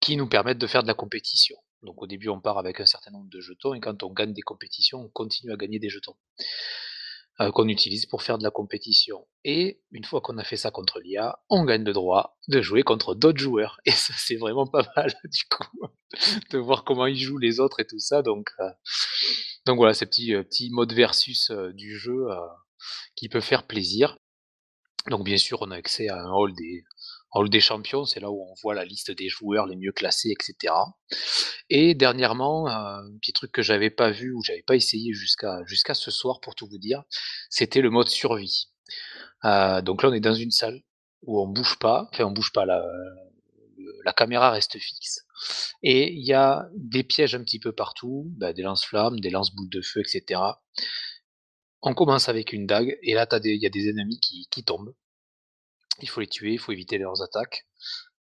qui 0.00 0.16
nous 0.16 0.28
permettent 0.28 0.58
de 0.58 0.66
faire 0.66 0.82
de 0.82 0.88
la 0.88 0.94
compétition. 0.94 1.56
Donc 1.82 2.02
au 2.02 2.06
début, 2.06 2.28
on 2.28 2.40
part 2.40 2.58
avec 2.58 2.80
un 2.80 2.86
certain 2.86 3.12
nombre 3.12 3.30
de 3.30 3.40
jetons 3.40 3.74
et 3.74 3.80
quand 3.80 4.02
on 4.02 4.12
gagne 4.12 4.32
des 4.32 4.42
compétitions, 4.42 5.00
on 5.00 5.08
continue 5.08 5.52
à 5.52 5.56
gagner 5.56 5.78
des 5.78 5.88
jetons 5.88 6.16
heu, 7.40 7.50
qu'on 7.52 7.68
utilise 7.68 8.06
pour 8.06 8.22
faire 8.22 8.38
de 8.38 8.44
la 8.44 8.50
compétition. 8.50 9.26
Et 9.44 9.80
une 9.92 10.04
fois 10.04 10.20
qu'on 10.20 10.38
a 10.38 10.44
fait 10.44 10.56
ça 10.56 10.70
contre 10.70 11.00
l'IA, 11.00 11.38
on 11.48 11.64
gagne 11.64 11.84
le 11.84 11.92
droit 11.92 12.38
de 12.48 12.60
jouer 12.62 12.82
contre 12.82 13.14
d'autres 13.14 13.38
joueurs. 13.38 13.80
Et 13.84 13.90
ça, 13.90 14.14
c'est 14.16 14.36
vraiment 14.36 14.66
pas 14.66 14.82
mal 14.96 15.12
du 15.24 15.44
coup, 15.50 15.88
de 16.50 16.58
voir 16.58 16.84
comment 16.84 17.06
ils 17.06 17.18
jouent 17.18 17.38
les 17.38 17.60
autres 17.60 17.80
et 17.80 17.86
tout 17.86 18.00
ça. 18.00 18.22
Donc 18.22 18.50
heu, 18.60 18.70
donc 19.66 19.76
voilà, 19.76 19.94
ces 19.94 20.06
petits, 20.06 20.32
heu, 20.34 20.44
petits 20.44 20.70
versus, 20.94 21.50
du 21.74 21.98
jeu, 21.98 22.26
qui 23.16 23.28
peut 23.28 23.40
faire 23.40 23.66
plaisir. 23.66 24.18
Donc 25.08 25.24
bien 25.24 25.38
sûr, 25.38 25.62
on 25.62 25.70
a 25.70 25.76
accès 25.76 26.08
à 26.08 26.18
un 26.18 26.30
hall 26.30 26.54
des 26.54 26.84
hall 27.32 27.50
des 27.50 27.60
champions, 27.60 28.04
c'est 28.06 28.20
là 28.20 28.30
où 28.30 28.42
on 28.42 28.54
voit 28.62 28.74
la 28.74 28.84
liste 28.84 29.10
des 29.10 29.28
joueurs 29.28 29.66
les 29.66 29.76
mieux 29.76 29.92
classés 29.92 30.30
et 30.30 30.36
cetera 30.42 30.96
et 31.70 31.94
dernièrement, 31.94 32.68
un 32.68 33.02
petit 33.20 33.32
truc 33.32 33.52
que 33.52 33.62
j'avais 33.62 33.90
pas 33.90 34.10
vu 34.10 34.32
ou 34.32 34.42
j'avais 34.44 34.62
pas 34.62 34.76
essayé 34.76 35.12
jusqu'à 35.14 35.60
jusqu'à 35.66 35.94
ce 35.94 36.10
soir 36.10 36.40
pour 36.40 36.54
tout 36.54 36.68
vous 36.68 36.78
dire, 36.78 37.02
c'était 37.50 37.80
le 37.82 37.90
mode 37.90 38.08
survie. 38.08 38.68
Heu, 39.44 39.82
donc 39.82 40.02
là, 40.02 40.10
on 40.10 40.14
est 40.14 40.20
dans 40.20 40.34
une 40.34 40.50
salle 40.52 40.82
où 41.22 41.40
on 41.42 41.48
bouge 41.48 41.78
pas, 41.80 42.08
enfin 42.12 42.24
on 42.24 42.32
bouge 42.32 42.52
pas, 42.52 42.66
la 42.66 42.84
la 44.04 44.12
caméra 44.12 44.50
reste 44.50 44.78
fixe 44.78 45.24
et 45.82 46.12
il 46.12 46.24
y 46.26 46.32
a 46.32 46.68
des 46.74 47.04
pièges 47.04 47.34
un 47.34 47.42
petit 47.44 47.58
peu 47.60 47.72
partout, 47.72 48.26
bah, 48.36 48.52
des 48.52 48.62
lance-flammes, 48.62 49.20
des 49.20 49.30
lance-boules 49.30 49.68
de 49.70 49.80
feu 49.82 50.00
et 50.00 50.04
cetera. 50.08 50.62
On 51.82 51.94
commence 51.94 52.28
avec 52.28 52.52
une 52.52 52.66
dague 52.66 52.98
et 53.02 53.14
là, 53.14 53.26
il 53.44 53.62
y 53.62 53.66
a 53.66 53.70
des 53.70 53.88
ennemis 53.88 54.20
qui 54.20 54.46
qui 54.50 54.64
tombent. 54.64 54.94
Il 56.00 56.08
faut 56.08 56.20
les 56.20 56.26
tuer, 56.26 56.52
il 56.52 56.58
faut 56.58 56.72
éviter 56.72 56.98
leurs 56.98 57.22
attaques. 57.22 57.66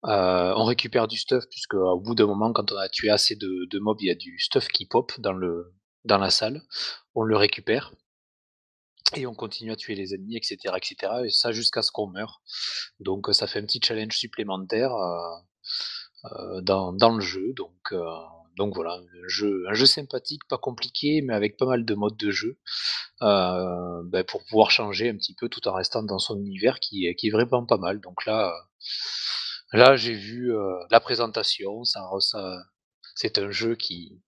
Heu, 0.06 0.52
on 0.56 0.64
récupère 0.64 1.08
du 1.08 1.18
stuff 1.18 1.44
puisqu'au 1.50 1.98
bout 2.00 2.14
d'un 2.14 2.26
moment, 2.26 2.52
quand 2.52 2.72
on 2.72 2.76
a 2.76 2.88
tué 2.88 3.10
assez 3.10 3.36
de 3.36 3.78
mobs, 3.78 4.00
il 4.00 4.08
y 4.08 4.10
a 4.10 4.14
du 4.14 4.38
stuff 4.38 4.68
qui 4.68 4.86
pop 4.86 5.12
dans 5.20 5.32
le 5.32 5.74
dans 6.04 6.18
la 6.18 6.30
salle, 6.30 6.62
on 7.14 7.22
le 7.22 7.36
récupère 7.36 7.92
et 9.16 9.26
on 9.26 9.34
continue 9.34 9.72
à 9.72 9.76
tuer 9.76 9.94
les 9.94 10.14
ennemis, 10.14 10.36
etc., 10.36 10.74
etc., 10.76 11.12
et 11.24 11.30
ça 11.30 11.52
jusqu'à 11.52 11.82
ce 11.82 11.90
qu'on 11.90 12.08
meure. 12.08 12.42
Donc 13.00 13.28
ça 13.32 13.46
fait 13.46 13.58
un 13.58 13.64
petit 13.64 13.80
challenge 13.82 14.16
supplémentaire 14.16 14.90
dans, 16.62 16.92
dans, 16.92 17.14
le 17.14 17.20
jeu. 17.20 17.52
Donc 17.54 17.94
donc 18.58 18.74
voilà, 18.74 18.94
un 18.94 19.28
jeu, 19.28 19.64
un 19.70 19.74
jeu 19.74 19.86
sympathique, 19.86 20.42
pas 20.48 20.58
compliqué, 20.58 21.22
mais 21.22 21.34
avec 21.34 21.56
pas 21.56 21.66
mal 21.66 21.84
de 21.86 21.94
modes 21.94 22.16
de 22.18 22.30
jeu 22.30 22.58
euh, 23.22 24.02
ben, 24.04 24.24
pour 24.24 24.44
pouvoir 24.44 24.70
changer 24.70 25.08
un 25.10 25.16
petit 25.16 25.34
peu 25.34 25.48
tout 25.48 25.66
en 25.68 25.72
restant 25.74 26.02
dans 26.02 26.18
son 26.18 26.38
univers 26.40 26.80
qui, 26.80 27.06
est- 27.06 27.14
qui 27.14 27.28
est 27.28 27.30
vraiment 27.30 27.64
pas 27.66 27.78
mal. 27.78 28.00
Donc 28.00 28.26
là, 28.26 28.52
là 29.72 29.96
j'ai 29.96 30.14
vu 30.14 30.52
euh, 30.54 30.74
la 30.90 31.00
présentation, 31.00 31.84
ça, 31.84 32.08
ça, 32.20 32.58
c'est 33.14 33.38
un 33.38 33.50
jeu 33.50 33.74
qui, 33.76 34.20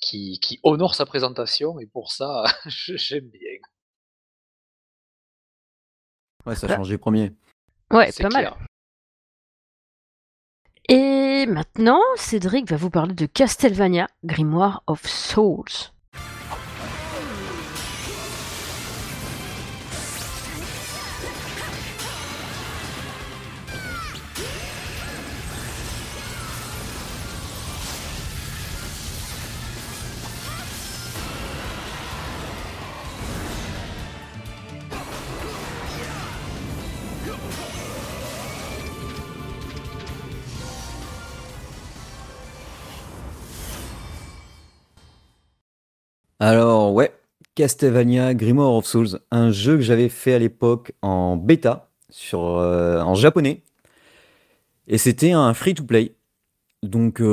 qui, 0.00 0.38
qui 0.40 0.60
honore 0.62 0.94
sa 0.94 1.06
présentation 1.06 1.78
et 1.80 1.86
pour 1.86 2.12
ça, 2.12 2.44
j'aime 2.66 3.28
bien. 3.30 3.58
Ouais, 6.46 6.54
ça 6.54 6.66
a 6.68 6.76
changé 6.76 6.96
premier. 6.98 7.32
Ouais, 7.90 8.10
pas 8.12 8.28
mal. 8.28 8.54
Et 10.88 11.15
maintenant, 11.46 12.00
Cédric 12.16 12.68
va 12.68 12.76
vous 12.76 12.90
parler 12.90 13.14
de 13.14 13.26
Castlevania, 13.26 14.08
Grimoire 14.24 14.82
of 14.86 15.06
Souls. 15.06 15.92
Alors 46.38 46.92
ouais, 46.92 47.12
Castlevania 47.54 48.34
Grimoire 48.34 48.72
of 48.74 48.86
Souls, 48.86 49.20
un 49.30 49.50
jeu 49.50 49.76
que 49.76 49.82
j'avais 49.82 50.10
fait 50.10 50.34
à 50.34 50.38
l'époque 50.38 50.92
en 51.00 51.36
bêta, 51.36 51.90
sur, 52.10 52.40
euh, 52.58 53.00
en 53.00 53.14
japonais. 53.14 53.62
Et 54.88 54.98
c'était 54.98 55.32
un 55.32 55.54
free-to-play. 55.54 56.14
Donc 56.82 57.20
euh, 57.20 57.24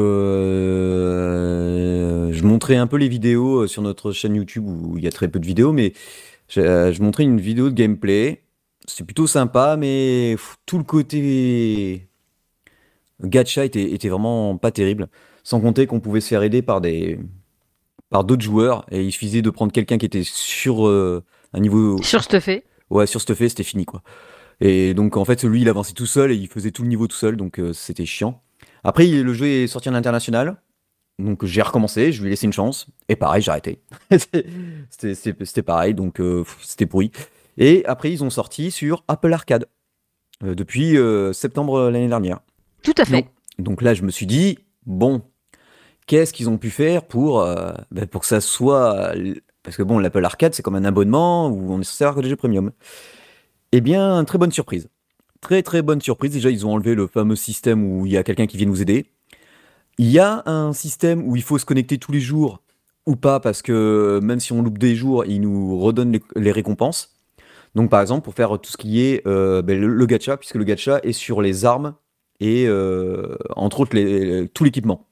je 2.32 2.44
montrais 2.44 2.78
un 2.78 2.88
peu 2.88 2.98
les 2.98 3.10
vidéos 3.10 3.64
euh, 3.64 3.68
sur 3.68 3.82
notre 3.82 4.12
chaîne 4.14 4.36
YouTube 4.36 4.66
où 4.68 4.98
il 4.98 5.04
y 5.04 5.08
a 5.08 5.12
très 5.12 5.28
peu 5.28 5.40
de 5.40 5.46
vidéos, 5.46 5.74
mais 5.74 5.94
je, 6.48 7.02
montrais 7.02 7.24
une 7.24 7.40
vidéo 7.42 7.70
de 7.70 7.76
gameplay. 7.76 8.44
C'est 8.88 9.06
plutôt 9.06 9.28
sympa, 9.28 9.78
mais 9.78 10.36
tout 10.66 10.78
le 10.78 10.84
côté 10.86 12.08
gacha 13.22 13.66
était 13.66 14.10
vraiment 14.10 14.58
pas 14.58 14.72
terrible. 14.72 15.10
Sans 15.44 15.60
compter 15.62 15.88
qu'on 15.88 16.00
pouvait 16.00 16.22
se 16.22 16.30
faire 16.30 16.44
aider 16.44 16.62
par 16.62 16.82
des, 16.82 17.20
par 18.14 18.24
d'autres 18.24 18.44
joueurs 18.44 18.86
et 18.92 19.04
il 19.04 19.12
suffisait 19.12 19.42
de 19.42 19.50
prendre 19.50 19.72
quelqu'un 19.72 19.98
qui 19.98 20.06
était 20.06 20.24
sur 20.24 20.88
euh, 20.88 21.24
un 21.52 21.60
niveau 21.60 22.00
sur 22.04 22.24
fait. 22.24 22.64
Ouais 22.92 23.08
sur 23.08 23.20
fait 23.20 23.50
c'était 23.50 23.64
fini 23.64 23.86
quoi. 23.86 24.04
Et 24.62 24.94
donc 24.94 25.18
en 25.18 25.26
fait 25.26 25.44
lui 25.44 25.62
il 25.62 25.68
avançait 25.68 25.94
tout 25.94 26.06
seul 26.06 26.32
et 26.32 26.36
il 26.36 26.48
faisait 26.48 26.70
tout 26.70 26.84
le 26.84 26.90
niveau 26.90 27.08
tout 27.08 27.16
seul 27.16 27.36
donc 27.36 27.60
euh, 27.60 27.74
c'était 27.74 28.06
chiant. 28.06 28.44
Après 28.84 29.08
le 29.08 29.34
jeu 29.34 29.48
est 29.48 29.68
sorti 29.68 29.90
en 29.90 29.96
international 29.96 30.62
donc 31.18 31.44
j'ai 31.44 31.64
recommencé 31.64 32.12
je 32.12 32.22
lui 32.22 32.28
ai 32.28 32.30
laissé 32.30 32.46
une 32.46 32.54
chance 32.54 32.86
et 33.10 33.16
pareil 33.16 33.42
j'ai 33.42 33.50
arrêté. 33.50 33.82
C'était 34.92 35.64
pareil 35.64 35.96
donc 35.96 36.22
euh, 36.22 36.44
c'était 36.62 36.86
pourri. 36.86 37.12
Et 37.58 37.84
après 37.88 38.12
ils 38.12 38.24
ont 38.24 38.30
sorti 38.30 38.70
sur 38.70 39.04
Apple 39.08 39.34
Arcade 39.34 39.66
depuis 40.42 40.96
septembre 41.34 41.90
l'année 41.90 42.10
dernière. 42.10 42.42
Tout 42.84 42.94
à 42.98 43.06
fait. 43.06 43.26
Donc 43.58 43.82
là 43.82 43.96
je 43.96 44.04
me 44.04 44.12
suis 44.12 44.28
dit 44.28 44.60
bon 44.86 45.24
qu'est-ce 46.08 46.34
qu'ils 46.34 46.50
ont 46.50 46.58
pu 46.58 46.70
faire 46.70 47.06
pour, 47.06 47.42
euh, 47.42 47.74
ben, 47.92 48.08
pour 48.08 48.22
que 48.22 48.28
ça 48.28 48.42
soit. 48.42 49.14
Parce 49.64 49.78
que 49.78 49.84
bon, 49.84 50.00
l'Apple 50.00 50.26
Arcade, 50.26 50.54
c'est 50.54 50.64
comme 50.64 50.76
un 50.76 50.86
abonnement 50.86 51.48
où 51.48 51.72
on 51.74 51.80
est 51.80 51.84
censé 51.84 52.04
avoir 52.04 52.22
des 52.22 52.30
jeux 52.30 52.36
premium. 52.36 52.72
Eh 53.72 53.82
bien, 53.82 54.24
très 54.26 54.38
bonne 54.38 54.52
surprise. 54.52 54.90
Très 55.42 55.64
très 55.64 55.82
bonne 55.82 56.02
surprise. 56.02 56.32
Déjà, 56.32 56.50
ils 56.50 56.66
ont 56.66 56.74
enlevé 56.74 56.96
le 56.96 57.08
fameux 57.08 57.36
système 57.36 57.84
où 57.86 58.06
il 58.06 58.12
y 58.12 58.18
a 58.18 58.24
quelqu'un 58.24 58.48
qui 58.48 58.58
vient 58.58 58.68
nous 58.68 58.82
aider. 58.82 59.08
Il 59.98 60.10
y 60.10 60.20
a 60.20 60.44
un 60.46 60.74
système 60.74 61.28
où 61.28 61.36
il 61.36 61.44
faut 61.44 61.58
se 61.58 61.66
connecter 61.66 61.98
tous 61.98 62.12
les 62.12 62.20
jours 62.20 62.62
ou 63.06 63.16
pas, 63.16 63.40
parce 63.40 63.62
que 63.62 64.20
même 64.24 64.40
si 64.40 64.54
on 64.54 64.62
loupe 64.62 64.78
des 64.78 64.96
jours, 64.96 65.26
il 65.26 65.42
nous 65.42 65.80
redonne 65.80 66.20
les, 66.36 66.52
récompenses. 66.52 67.16
Donc 67.76 67.90
par 67.90 68.02
exemple, 68.02 68.24
pour 68.24 68.34
faire 68.34 68.60
tout 68.60 68.72
ce 68.72 68.78
qui 68.78 69.02
est 69.02 69.26
euh, 69.28 69.62
ben, 69.62 69.80
le, 69.80 70.06
gacha, 70.06 70.38
puisque 70.38 70.56
le 70.56 70.64
gacha 70.64 71.00
est 71.04 71.12
sur 71.12 71.42
les 71.42 71.66
armes 71.66 71.96
et 72.40 72.66
euh, 72.68 73.36
entre 73.56 73.82
autres 73.82 74.46
tout 74.54 74.64
l'équipement. 74.64 75.08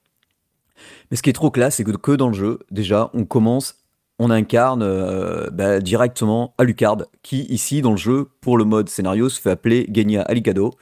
Mais 1.12 1.17
ce 1.17 1.21
qui 1.21 1.30
est 1.30 1.34
trop 1.34 1.52
classe, 1.52 1.76
c'est 1.76 1.84
que, 1.84 2.12
dans 2.13 2.30
le 2.30 2.34
jeu, 2.34 2.60
déjà, 2.71 3.12
on 3.13 3.26
commence, 3.26 3.76
on 4.17 4.32
incarne 4.32 4.82
euh, 4.82 5.50
bah, 5.52 5.82
directement 5.82 6.56
Alucard, 6.58 7.00
qui 7.21 7.41
ici, 7.43 7.82
dans 7.82 7.91
le 7.91 7.97
jeu, 7.97 8.30
pour 8.39 8.58
le 8.58 8.63
mode 8.63 8.88
scénario, 8.88 9.28
se 9.28 9.39
fait 9.39 9.52
appeler 9.52 9.88
Genia 9.93 10.21
Alicado. 10.21 10.74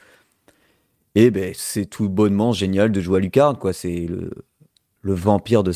Et 1.16 1.32
ben, 1.32 1.52
c'est 1.56 1.86
tout 1.86 2.08
bonnement 2.08 2.52
génial 2.52 2.92
de 2.92 3.00
jouer 3.00 3.18
Alucard, 3.18 3.58
quoi. 3.58 3.72
C'est 3.72 4.06
le, 4.08 4.30
le, 5.02 5.14
vampire 5.14 5.64
de, 5.64 5.72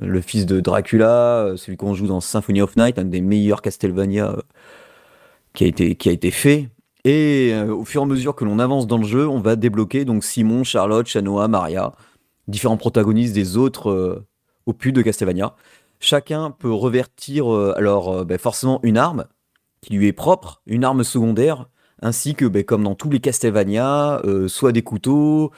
le 0.00 0.20
fils 0.22 0.46
de 0.46 0.60
Dracula, 0.60 1.44
euh, 1.44 1.56
celui 1.58 1.76
qu'on 1.76 1.92
joue 1.92 2.06
dans 2.06 2.20
Symphony 2.22 2.62
of 2.62 2.76
Night, 2.76 2.98
un 2.98 3.04
des 3.04 3.20
meilleurs 3.20 3.60
Castlevania 3.60 4.30
euh, 4.30 4.42
qui, 5.52 5.64
a 5.64 5.66
été, 5.66 5.96
qui 5.96 6.08
a 6.08 6.12
été 6.12 6.30
fait. 6.30 6.70
Et 7.04 7.54
au 7.66 7.86
fur 7.86 8.02
et 8.02 8.04
à 8.04 8.06
mesure 8.06 8.34
que 8.34 8.44
l'on 8.44 8.58
avance 8.58 8.86
dans 8.86 8.98
le 8.98 9.06
jeu, 9.06 9.26
on 9.26 9.40
va 9.40 9.56
débloquer 9.56 10.04
donc 10.04 10.22
Simon, 10.22 10.64
Charlotte, 10.64 11.06
Chanoa, 11.06 11.48
Maria 11.48 11.92
différents 12.50 12.76
protagonistes 12.76 13.34
des 13.34 13.56
autres 13.56 13.90
euh, 13.90 14.26
opus 14.66 14.92
de 14.92 15.02
Castlevania. 15.02 15.54
Chacun 16.00 16.50
peut 16.50 16.72
revertir 16.72 17.52
euh, 17.52 17.74
alors 17.76 18.10
euh, 18.10 18.24
ben, 18.24 18.38
forcément 18.38 18.80
une 18.82 18.98
arme 18.98 19.24
qui 19.80 19.94
lui 19.94 20.06
est 20.06 20.12
propre, 20.12 20.60
une 20.66 20.84
arme 20.84 21.04
secondaire, 21.04 21.68
ainsi 22.02 22.34
que 22.34 22.44
ben, 22.44 22.64
comme 22.64 22.84
dans 22.84 22.94
tous 22.94 23.08
les 23.08 23.20
Castlevania, 23.20 24.20
soit 24.46 24.72
des 24.72 24.82
couteaux, 24.82 25.52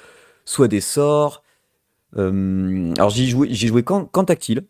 soit 0.44 0.68
des 0.68 0.80
sorts. 0.80 1.42
alors 2.16 3.10
j'y 3.10 3.34
j'ai 3.52 3.66
joué 3.66 3.82
qu'en, 3.82 4.06
tactile, 4.06 4.64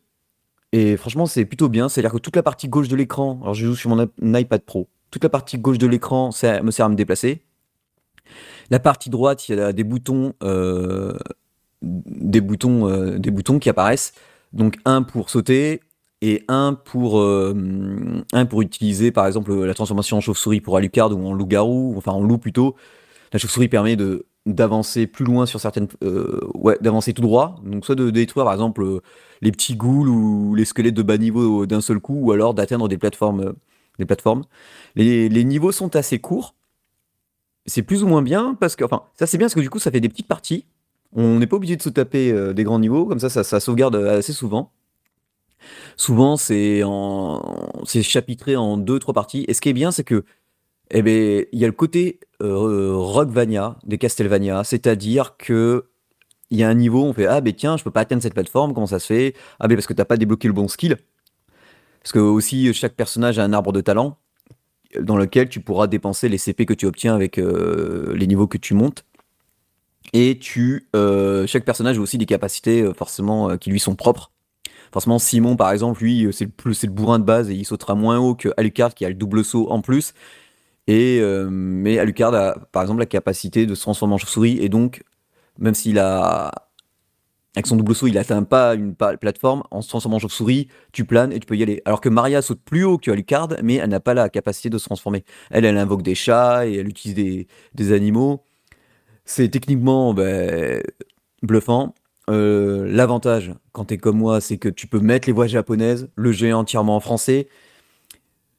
et 0.73 0.97
franchement 0.97 1.27
c'est 1.27 1.45
plutôt 1.45 1.69
bien, 1.69 1.91
c'est-à-dire 1.91 2.13
que 2.13 2.19
toute 2.19 2.37
la 2.37 2.43
partie 2.43 2.67
gauche 2.67 2.89
de 2.89 2.97
l'écran, 2.97 3.41
alors 3.43 3.53
je 3.53 3.67
joue 3.67 3.77
sur 3.77 3.91
mon 3.91 4.09
iPad 4.23 4.63
Pro, 4.63 4.89
toute 5.11 5.23
la 5.23 5.29
partie 5.29 5.59
gauche 5.59 5.77
de 5.77 5.87
l'écran 5.87 6.31
ça 6.31 6.63
me 6.63 6.71
sert 6.71 6.87
à 6.87 6.89
me 6.89 6.95
déplacer. 6.95 7.43
La 8.71 8.79
partie 8.79 9.11
droite, 9.11 9.51
il 9.51 9.59
y 9.59 9.61
a 9.61 9.75
des 9.75 9.85
boutons 9.85 10.33
des 11.83 12.41
boutons, 12.41 12.89
euh, 12.89 13.19
des 13.19 13.31
boutons 13.31 13.59
qui 13.59 13.69
apparaissent. 13.69 14.13
Donc 14.53 14.77
un 14.85 15.03
pour 15.03 15.31
sauter 15.31 15.81
et 16.21 16.45
un 16.49 16.75
pour, 16.75 17.19
euh, 17.21 17.55
un 18.33 18.47
pour 18.47 18.63
utiliser 18.63 19.11
par 19.11 19.27
exemple 19.27 19.53
la 19.65 19.75
transformation 19.75 20.19
en 20.19 20.21
chauve-souris 20.21 20.61
pour 20.61 20.77
Alucard 20.77 21.13
ou 21.13 21.27
en 21.27 21.35
loup-garou, 21.35 21.95
enfin 21.97 22.13
en 22.13 22.23
loup 22.23 22.39
plutôt. 22.39 22.77
La 23.33 23.39
chauve-souris 23.39 23.69
permet 23.69 23.97
de 23.97 24.27
d'avancer 24.45 25.07
plus 25.07 25.25
loin 25.25 25.47
sur 25.47 25.61
certaines 25.61 25.87
euh, 26.03 26.41
ouais 26.55 26.77
d'avancer 26.81 27.13
tout 27.13 27.23
droit 27.23 27.61
donc 27.65 27.87
soit 27.87 27.95
de, 27.95 28.11
détruire 28.11 28.45
par 28.45 28.53
exemple 28.53 29.01
les 29.41 29.53
petits 29.53 29.77
ghouls 29.77 30.09
ou 30.09 30.57
les 30.57 30.65
squelettes 30.65 30.95
de 30.95 31.03
bas 31.03 31.17
niveau 31.17 31.65
d'un 31.65 31.81
seul 31.81 32.01
coup 32.01 32.19
ou 32.21 32.33
alors 32.33 32.53
d'atteindre 32.53 32.89
des 32.89 32.99
plateformes 32.99 33.55
des 34.01 34.05
plateformes 34.05 34.43
les, 34.97 35.29
les, 35.29 35.45
niveaux 35.45 35.71
sont 35.71 35.95
assez 35.95 36.19
courts 36.19 36.57
c'est 37.67 37.83
plus 37.83 38.03
ou 38.03 38.09
moins 38.09 38.21
bien 38.21 38.57
parce 38.59 38.75
que 38.75 38.83
enfin 38.83 39.05
ça 39.15 39.29
c'est 39.29 39.39
bien 39.39 39.45
parce 39.45 39.55
que 39.55 39.61
du 39.61 39.71
coup 39.71 39.79
ça 39.79 39.93
fait 39.93 40.01
des 40.01 40.09
petites 40.09 40.27
parties 40.27 40.67
on 41.13 41.39
n'est 41.39 41.47
pas 41.47 41.57
obligé 41.57 41.77
de 41.77 41.83
se 41.83 41.89
taper 41.89 42.33
euh, 42.33 42.53
des 42.53 42.65
grands 42.65 42.79
niveaux, 42.79 43.07
comme 43.07 43.21
ça, 43.21 43.29
ça, 43.29 43.61
sauvegarde 43.61 43.97
assez 43.97 44.33
souvent. 44.33 44.73
Souvent, 45.97 46.37
c'est 46.37 46.83
chapitré 48.03 48.57
en 48.57 48.77
deux, 48.77 48.99
trois 48.99 49.15
parties. 49.15 49.45
Et 49.49 49.55
ce 49.55 49.61
qui 49.61 49.69
est 49.69 49.75
bien, 49.75 49.93
c'est 49.93 50.05
que, 50.05 50.25
eh 50.91 51.03
ben, 51.03 51.45
il 51.53 51.59
y 51.59 51.65
a 51.65 51.69
le 51.69 51.73
côté 51.73 52.21
euh, 52.43 52.93
Rockvania 52.97 53.77
des 53.85 53.99
Castlevania, 53.99 54.65
c'est-à-dire 54.65 55.37
que 55.37 55.87
il 56.51 56.59
y 56.59 56.65
a 56.65 56.69
un 56.69 56.75
niveau, 56.75 57.03
on 57.03 57.15
fait 57.15 57.27
ah 57.27 57.41
ben 57.41 57.55
tiens, 57.55 57.79
je 57.79 57.85
peux 57.85 57.91
pas 57.91 58.01
atteindre 58.01 58.21
cette 58.23 58.35
plateforme, 58.35 58.75
comment 58.75 58.87
ça 58.87 58.99
se 58.99 59.07
fait? 59.07 59.35
Ah 59.59 59.69
ben 59.69 59.77
parce 59.77 59.87
que 59.87 59.95
t'as 59.95 60.05
pas 60.05 60.19
débloqué 60.19 60.49
le 60.49 60.55
bon 60.55 60.69
skill. 60.69 60.99
Parce 62.03 62.13
que 62.13 62.19
aussi 62.19 62.75
chaque 62.75 62.95
personnage 62.95 63.39
a 63.39 63.45
un 63.45 63.55
arbre 63.55 63.73
de 63.73 63.81
talent 63.81 64.19
dans 65.01 65.17
lequel 65.17 65.49
tu 65.49 65.61
pourras 65.61 65.87
dépenser 65.87 66.29
les 66.29 66.39
CP 66.39 66.67
que 66.67 66.75
tu 66.75 66.87
obtiens 66.87 67.15
avec 67.15 67.39
euh, 67.39 68.13
les 68.15 68.27
niveaux 68.27 68.47
que 68.47 68.59
tu 68.59 68.75
montes. 68.75 69.05
Et 70.13 70.39
tu, 70.39 70.89
euh, 70.95 71.47
chaque 71.47 71.65
personnage 71.65 71.99
a 71.99 72.01
aussi 72.01 72.19
des 72.19 72.27
capacités 72.27 72.83
euh, 72.83 72.93
forcément 72.93 73.51
euh, 73.51 73.57
qui 73.57 73.71
lui 73.71 73.81
sont 73.81 73.95
propres. 73.95 74.31
Forcément, 74.93 75.19
Simon, 75.19 75.57
par 75.57 75.71
exemple, 75.71 76.03
lui, 76.03 76.29
c'est 76.33 76.45
le, 76.45 76.53
le 76.65 76.89
bourrin 76.91 77.19
de 77.19 77.25
base 77.25 77.49
et 77.51 77.55
il 77.55 77.65
sautera 77.65 77.95
moins 77.95 78.19
haut 78.19 78.35
que 78.35 78.51
Alucard 78.59 78.95
qui 78.95 79.05
a 79.07 79.09
le 79.09 79.15
double 79.15 79.45
saut 79.45 79.71
en 79.71 79.81
plus. 79.81 80.13
Et, 80.87 81.23
mais 81.49 81.99
Alucard 81.99 82.35
a, 82.35 82.57
par 82.73 82.83
exemple, 82.83 83.01
la 83.01 83.07
capacité 83.07 83.65
de 83.65 83.75
se 83.75 83.81
transformer 83.81 84.15
en 84.15 84.19
chauve-souris 84.19 84.59
et 84.61 84.69
donc, 84.69 85.03
même 85.59 85.75
s'il 85.75 85.99
a 85.99 86.53
avec 87.55 87.67
son 87.67 87.77
double 87.77 87.95
saut, 87.95 88.07
il 88.07 88.17
atteint 88.17 88.43
pas 88.45 88.75
une 88.75 88.95
plateforme. 88.95 89.63
En 89.71 89.83
se 89.83 89.89
transformant 89.89 90.17
en 90.17 90.21
chauve-souris, 90.21 90.69
tu 90.93 91.05
planes 91.05 91.33
et 91.33 91.41
tu 91.41 91.47
peux 91.47 91.57
y 91.57 91.63
aller. 91.63 91.83
Alors 91.85 92.01
que 92.01 92.09
Maria 92.09 92.41
saute 92.41 92.61
plus 92.65 92.85
haut 92.85 92.99
que 92.99 93.11
Alucard, 93.11 93.49
mais 93.63 93.75
elle 93.75 93.91
n'a 93.91 94.01
pas 94.01 94.15
la 94.15 94.29
capacité 94.29 94.71
de 94.71 94.79
se 94.79 94.87
transformer. 94.87 95.25
Elle, 95.51 95.65
elle 95.65 95.77
invoque 95.77 96.03
des 96.03 96.15
chats 96.15 96.67
et 96.67 96.77
elle 96.77 96.89
utilise 96.89 97.47
des 97.75 97.93
animaux. 97.93 98.43
C'est 99.25 99.49
techniquement 99.49 100.15
ben, 100.15 100.83
bluffant. 101.43 101.95
Euh, 102.31 102.87
l'avantage, 102.89 103.53
quand 103.73 103.87
tu 103.87 103.95
es 103.95 103.99
comme 103.99 104.19
moi, 104.19 104.41
c'est 104.41 104.59
que 104.59 104.69
tu 104.69 104.87
peux 104.87 105.01
mettre 105.01 105.29
les 105.29 105.33
voix 105.33 105.47
japonaises, 105.47 106.09
le 106.17 106.33
jeu 106.33 106.55
entièrement 106.55 106.97
en 106.97 107.01
français. 107.01 107.49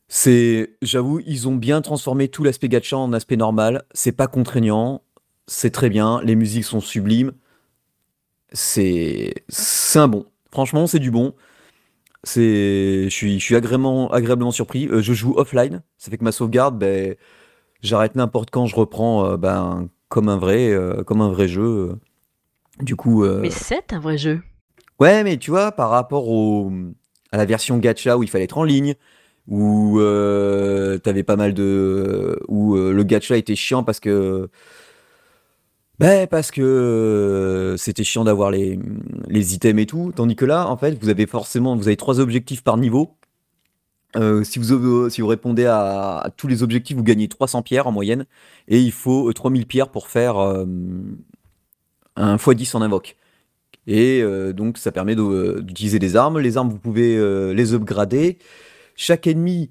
C'est, 0.08 0.76
j'avoue, 0.82 1.22
ils 1.26 1.48
ont 1.48 1.56
bien 1.56 1.82
transformé 1.82 2.28
tout 2.28 2.44
l'aspect 2.44 2.70
gacha 2.70 2.98
en 2.98 3.14
aspect 3.14 3.38
normal. 3.38 3.84
C'est 3.94 4.12
pas 4.12 4.28
contraignant, 4.28 5.02
c'est 5.48 5.72
très 5.72 5.90
bien, 5.90 6.22
les 6.24 6.36
musiques 6.36 6.66
sont 6.66 6.82
sublimes. 6.82 7.32
C'est, 8.52 9.34
c'est 9.50 10.00
un 10.00 10.08
bon. 10.08 10.26
Franchement, 10.52 10.88
c'est 10.88 11.00
du 11.00 11.12
bon. 11.12 11.34
C'est, 12.24 13.06
je 13.10 13.38
suis, 13.40 13.56
agréablement 13.56 14.52
surpris. 14.52 14.88
Euh, 14.88 15.02
je 15.02 15.14
joue 15.14 15.34
offline, 15.38 15.84
ça 15.98 16.12
fait 16.12 16.18
que 16.18 16.24
ma 16.24 16.32
sauvegarde, 16.32 16.78
ben, 16.78 17.16
j'arrête 17.82 18.16
n'importe 18.16 18.50
quand, 18.52 18.66
je 18.68 18.76
reprends, 18.76 19.26
euh, 19.26 19.38
ben, 19.38 19.90
comme 20.14 20.30
un 20.30 20.38
vrai, 20.38 20.72
comme 21.06 21.22
un 21.22 21.32
vrai 21.32 21.48
jeu. 21.48 21.96
Du 22.80 22.96
coup. 22.96 23.26
Mais 23.26 23.50
c'est 23.50 23.94
un 23.94 24.00
vrai 24.00 24.18
jeu. 24.18 24.42
Ouais, 25.00 25.24
mais 25.24 25.38
tu 25.38 25.52
vois, 25.52 25.72
par 25.72 25.90
rapport 25.90 26.30
au, 26.30 26.72
à 27.32 27.38
la 27.38 27.46
version 27.46 27.78
gacha 27.80 28.18
où 28.18 28.24
il 28.24 28.30
fallait 28.30 28.46
être 28.46 28.60
en 28.60 28.64
ligne, 28.64 28.96
où 29.48 30.00
euh, 30.00 30.98
t'avais 31.00 31.24
pas 31.24 31.36
mal 31.36 31.54
de. 31.54 32.40
où 32.48 32.76
euh, 32.76 32.94
le 32.94 33.04
gacha 33.04 33.36
était 33.36 33.56
chiant 33.56 33.84
parce 33.84 34.00
que. 34.00 34.50
Ben, 36.00 36.28
parce 36.28 36.52
que 36.52 36.62
euh, 36.62 37.78
c'était 37.78 38.04
chiant 38.04 38.24
d'avoir 38.24 38.52
les, 38.52 38.80
les 39.28 39.54
items 39.56 39.82
et 39.82 39.86
tout. 39.86 40.12
Tandis 40.16 40.36
que 40.36 40.46
là, 40.46 40.68
en 40.68 40.78
fait, 40.78 40.98
vous 41.02 41.10
avez 41.10 41.26
forcément. 41.26 41.76
Vous 41.76 41.88
avez 41.88 41.98
trois 41.98 42.20
objectifs 42.20 42.64
par 42.64 42.78
niveau. 42.78 43.18
Si, 44.44 44.60
vous, 44.60 45.10
si 45.10 45.22
vous 45.22 45.28
répondez 45.28 45.66
à, 45.66 46.30
tous 46.38 46.48
les 46.48 46.64
objectifs, 46.64 46.96
vous 46.96 47.04
gagnez 47.04 47.28
300 47.28 47.62
pierres 47.62 47.88
en 47.88 47.92
moyenne. 47.92 48.26
Et 48.68 48.80
il 48.80 48.92
faut 48.92 49.32
3000 49.32 49.66
pierres 49.66 49.90
pour 49.90 50.08
faire 50.08 50.38
un 52.16 52.36
x10 52.36 52.76
en 52.78 52.82
invoque. 52.82 53.16
Et 53.88 54.22
euh, 54.22 54.54
donc 54.54 54.78
ça 54.78 54.92
permet 54.92 55.16
euh, 55.18 55.62
d'utiliser 55.62 56.00
des 56.00 56.16
armes. 56.16 56.40
Les 56.40 56.58
armes, 56.58 56.70
vous 56.70 56.80
pouvez 56.80 57.18
euh, 57.18 57.54
les 57.54 57.74
upgrader. 57.74 58.38
Chaque 58.96 59.28
ennemi, 59.28 59.70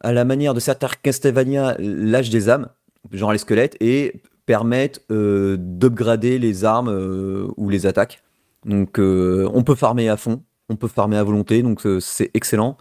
à 0.00 0.12
la 0.12 0.24
manière 0.24 0.54
de 0.54 0.60
certains 0.60 0.88
Castlevania, 1.02 1.76
lâche 1.78 2.30
des 2.30 2.48
âmes, 2.48 2.68
genre 3.12 3.32
les 3.32 3.38
squelettes, 3.38 3.76
et 3.80 4.20
permettent 4.44 5.00
d'upgrader 5.10 6.38
les 6.38 6.64
armes 6.64 7.52
ou 7.56 7.68
les 7.68 7.86
attaques. 7.86 8.22
Donc 8.64 8.98
on 8.98 9.62
peut 9.64 9.74
farmer 9.74 10.08
à 10.08 10.16
fond, 10.16 10.42
on 10.68 10.76
peut 10.76 10.88
farmer 10.88 11.16
à 11.16 11.24
volonté, 11.24 11.62
donc 11.62 11.82
c'est 12.00 12.30
excellent. 12.34 12.76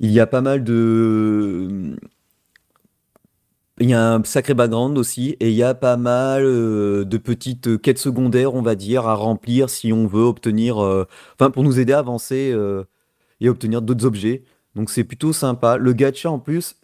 Il 0.00 0.10
y 0.10 0.20
a 0.20 0.26
pas 0.26 0.40
mal 0.42 0.64
de 0.64 1.96
il 3.78 3.90
y 3.90 3.94
a 3.94 4.14
un 4.14 4.24
sacré 4.24 4.54
background 4.54 4.96
aussi, 4.96 5.36
et 5.40 5.50
il 5.50 5.54
y 5.54 5.62
a 5.62 5.74
pas 5.74 5.96
mal 5.98 6.44
euh, 6.44 7.04
de 7.04 7.18
petites 7.18 7.80
quêtes 7.82 7.98
secondaires, 7.98 8.54
on 8.54 8.62
va 8.62 8.74
dire, 8.74 9.06
à 9.06 9.14
remplir 9.14 9.68
si 9.68 9.92
on 9.92 10.06
veut 10.06 10.22
obtenir, 10.22 10.82
euh, 10.82 11.06
enfin 11.34 11.50
pour 11.50 11.62
nous 11.62 11.78
aider 11.78 11.92
à 11.92 11.98
avancer 11.98 12.50
euh, 12.54 12.84
et 13.40 13.48
obtenir 13.50 13.82
d'autres 13.82 14.06
objets. 14.06 14.44
Donc 14.74 14.90
c'est 14.90 15.04
plutôt 15.04 15.32
sympa. 15.34 15.76
Le 15.76 15.92
gacha 15.92 16.30
en 16.30 16.38
plus, 16.38 16.76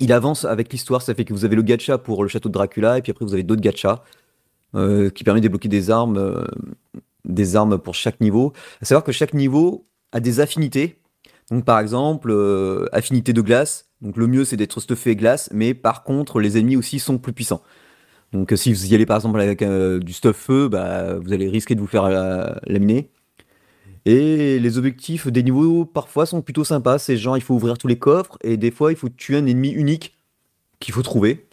il 0.00 0.12
avance 0.12 0.44
avec 0.44 0.72
l'histoire, 0.72 1.02
ça 1.02 1.14
fait 1.14 1.24
que 1.24 1.32
vous 1.32 1.44
avez 1.44 1.56
le 1.56 1.62
gacha 1.62 1.98
pour 1.98 2.24
le 2.24 2.28
château 2.28 2.48
de 2.48 2.54
Dracula, 2.54 2.98
et 2.98 3.02
puis 3.02 3.12
après 3.12 3.24
vous 3.24 3.34
avez 3.34 3.44
d'autres 3.44 3.62
gachas 3.62 4.02
qui 4.74 5.24
permettent 5.24 5.42
de 5.42 5.48
débloquer 5.48 5.68
des 5.68 5.90
armes, 5.90 6.46
des 7.26 7.56
armes 7.56 7.78
pour 7.78 7.94
chaque 7.94 8.20
niveau. 8.20 8.54
À 8.80 8.86
savoir 8.86 9.04
que 9.04 9.12
chaque 9.12 9.34
niveau 9.34 9.86
a 10.12 10.20
des 10.20 10.40
affinités. 10.40 10.98
Donc 11.50 11.64
par 11.64 11.80
exemple, 11.80 12.32
affinité 12.92 13.32
de 13.32 13.40
glace 13.40 13.92
donc 14.02 14.16
le 14.16 14.26
mieux 14.26 14.44
c'est 14.44 14.56
d'être 14.56 14.80
stuffé 14.80 15.16
glace, 15.16 15.48
mais 15.52 15.74
par 15.74 16.02
contre 16.02 16.40
les 16.40 16.58
ennemis 16.58 16.76
aussi 16.76 16.98
sont 16.98 17.18
plus 17.18 17.32
puissants. 17.32 17.62
Donc 18.32 18.52
euh, 18.52 18.56
si 18.56 18.72
vous 18.72 18.92
y 18.92 18.94
allez 18.94 19.06
par 19.06 19.16
exemple 19.16 19.40
avec 19.40 19.62
euh, 19.62 20.00
du 20.00 20.12
stuff 20.12 20.36
feu, 20.36 20.68
bah, 20.68 21.14
vous 21.18 21.32
allez 21.32 21.48
risquer 21.48 21.74
de 21.74 21.80
vous 21.80 21.86
faire 21.86 22.04
euh, 22.04 22.52
laminer. 22.66 23.10
Et 24.04 24.58
les 24.58 24.78
objectifs 24.78 25.28
des 25.28 25.44
niveaux 25.44 25.84
parfois 25.84 26.26
sont 26.26 26.42
plutôt 26.42 26.64
sympas. 26.64 26.98
C'est 26.98 27.16
genre 27.16 27.36
il 27.36 27.42
faut 27.42 27.54
ouvrir 27.54 27.78
tous 27.78 27.86
les 27.86 27.98
coffres 27.98 28.36
et 28.42 28.56
des 28.56 28.72
fois 28.72 28.90
il 28.90 28.96
faut 28.96 29.08
tuer 29.08 29.36
un 29.36 29.46
ennemi 29.46 29.70
unique 29.70 30.18
qu'il 30.80 30.92
faut 30.92 31.02
trouver. 31.02 31.46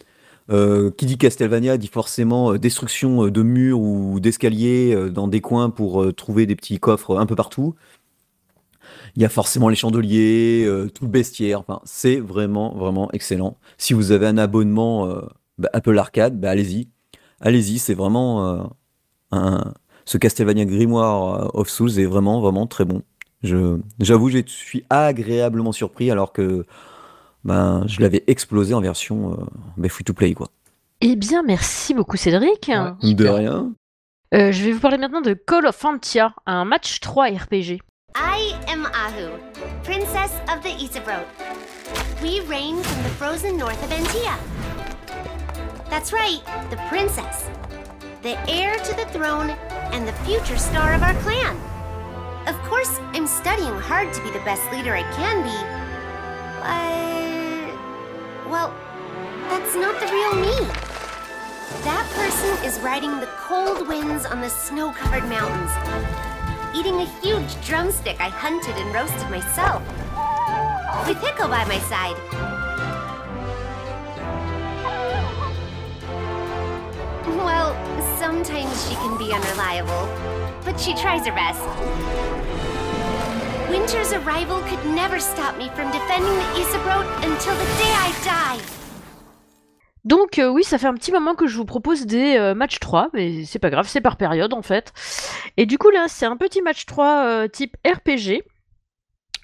qui 0.97 1.05
dit 1.05 1.17
Castlevania 1.19 1.77
dit 1.77 1.89
forcément 1.89 2.55
destruction 2.55 3.27
de 3.27 3.43
murs 3.43 3.79
ou 3.79 4.19
d'escaliers 4.19 5.11
dans 5.11 5.27
des 5.27 5.41
coins 5.41 5.69
pour 5.69 6.11
trouver 6.15 6.47
des 6.47 6.55
petits 6.55 6.79
coffres 6.79 7.19
un 7.19 7.27
peu 7.27 7.35
partout. 7.35 7.75
Il 9.15 9.21
y 9.21 9.25
a 9.25 9.29
forcément 9.29 9.69
les 9.69 9.75
chandeliers, 9.75 10.63
euh, 10.65 10.89
tout 10.89 11.05
le 11.05 11.09
bestiaire. 11.09 11.59
Enfin, 11.59 11.81
c'est 11.83 12.19
vraiment, 12.19 12.75
vraiment 12.75 13.11
excellent. 13.11 13.57
Si 13.77 13.93
vous 13.93 14.11
avez 14.11 14.27
un 14.27 14.37
abonnement 14.37 15.07
euh, 15.07 15.21
bah, 15.57 15.69
Apple 15.73 15.97
Arcade, 15.97 16.39
bah, 16.39 16.51
allez-y. 16.51 16.89
Allez-y, 17.41 17.79
c'est 17.79 17.93
vraiment 17.93 18.47
euh, 18.47 18.63
un... 19.31 19.73
ce 20.05 20.17
Castlevania 20.17 20.65
Grimoire 20.65 21.55
of 21.55 21.69
Souls 21.69 21.99
est 21.99 22.05
vraiment, 22.05 22.41
vraiment 22.41 22.67
très 22.67 22.85
bon. 22.85 23.01
j'avoue, 23.43 24.29
je 24.29 24.39
suis 24.45 24.83
agréablement 24.89 25.71
surpris 25.71 26.11
alors 26.11 26.33
que 26.33 26.65
ben, 27.45 27.83
je 27.87 28.01
l'avais 28.01 28.25
explosé 28.27 28.73
en 28.73 28.81
version 28.81 29.37
bah, 29.77 29.87
free 29.87 30.03
to 30.03 30.13
play, 30.13 30.33
quoi. 30.33 30.49
Eh 31.01 31.15
bien, 31.15 31.43
merci 31.43 31.93
beaucoup, 31.93 32.17
Cédric. 32.17 32.69
de 32.69 33.27
rien. 33.27 33.71
je 34.33 34.63
vais 34.63 34.73
vous 34.73 34.81
parler 34.81 34.97
maintenant 34.97 35.21
de 35.21 35.33
Call 35.33 35.65
of 35.65 35.77
Fantia, 35.77 36.33
un 36.45 36.65
match 36.65 36.99
3 36.99 37.27
RPG. 37.27 37.79
I 38.21 38.59
am 38.67 38.85
Ahu, 38.87 39.39
Princess 39.85 40.33
of 40.49 40.61
the 40.61 40.71
Isabroad. 40.71 41.25
We 42.21 42.41
reign 42.41 42.83
from 42.83 43.03
the 43.03 43.09
frozen 43.11 43.55
north 43.55 43.81
of 43.81 43.91
Antia. 43.91 44.37
That's 45.89 46.11
right, 46.11 46.41
the 46.69 46.75
princess. 46.89 47.49
The 48.21 48.37
heir 48.49 48.77
to 48.77 48.93
the 48.97 49.05
throne 49.13 49.51
and 49.93 50.05
the 50.05 50.11
future 50.27 50.57
star 50.57 50.93
of 50.93 51.01
our 51.01 51.13
clan. 51.21 51.55
Of 52.45 52.61
course, 52.63 52.99
I'm 53.13 53.25
studying 53.25 53.79
hard 53.79 54.11
to 54.13 54.21
be 54.21 54.31
the 54.31 54.43
best 54.43 54.69
leader 54.73 54.93
I 54.93 55.03
can 55.13 55.43
be. 55.47 55.57
But. 56.59 58.51
Well, 58.51 58.75
that's 59.47 59.75
not 59.75 59.97
the 60.01 60.07
real 60.07 60.35
me. 60.35 60.67
That 61.85 62.05
person 62.15 62.65
is 62.65 62.81
riding 62.81 63.21
the 63.21 63.29
cold 63.37 63.87
winds 63.87 64.25
on 64.25 64.41
the 64.41 64.49
snow 64.49 64.91
covered 64.91 65.23
mountains 65.29 65.71
eating 66.75 66.95
a 66.95 67.05
huge 67.21 67.65
drumstick 67.65 68.19
I 68.19 68.29
hunted 68.29 68.75
and 68.77 68.93
roasted 68.93 69.29
myself. 69.29 69.81
With 71.07 71.17
Hiko 71.17 71.49
by 71.49 71.65
my 71.65 71.79
side. 71.79 72.15
Well, 77.37 77.73
sometimes 78.17 78.87
she 78.87 78.95
can 78.95 79.17
be 79.17 79.31
unreliable, 79.33 80.07
but 80.63 80.79
she 80.79 80.93
tries 80.93 81.25
her 81.25 81.33
best. 81.33 81.61
Winter's 83.69 84.13
arrival 84.13 84.61
could 84.63 84.83
never 84.85 85.19
stop 85.19 85.57
me 85.57 85.69
from 85.69 85.91
defending 85.91 86.33
the 86.33 86.49
Isabroad 86.61 87.05
until 87.23 87.55
the 87.55 87.65
day 87.77 87.93
I 87.93 88.11
die. 88.23 88.78
Donc 90.09 90.39
euh, 90.39 90.49
oui, 90.49 90.63
ça 90.63 90.79
fait 90.79 90.87
un 90.87 90.95
petit 90.95 91.11
moment 91.11 91.35
que 91.35 91.45
je 91.45 91.55
vous 91.55 91.65
propose 91.65 92.07
des 92.07 92.35
euh, 92.35 92.55
matchs 92.55 92.79
3, 92.79 93.11
mais 93.13 93.45
c'est 93.45 93.59
pas 93.59 93.69
grave, 93.69 93.85
c'est 93.87 94.01
par 94.01 94.17
période 94.17 94.55
en 94.55 94.63
fait. 94.63 94.91
Et 95.55 95.67
du 95.67 95.77
coup 95.77 95.91
là, 95.91 96.05
c'est 96.07 96.25
un 96.25 96.35
petit 96.35 96.63
match 96.63 96.87
3 96.87 97.25
euh, 97.27 97.47
type 97.47 97.77
RPG. 97.85 98.41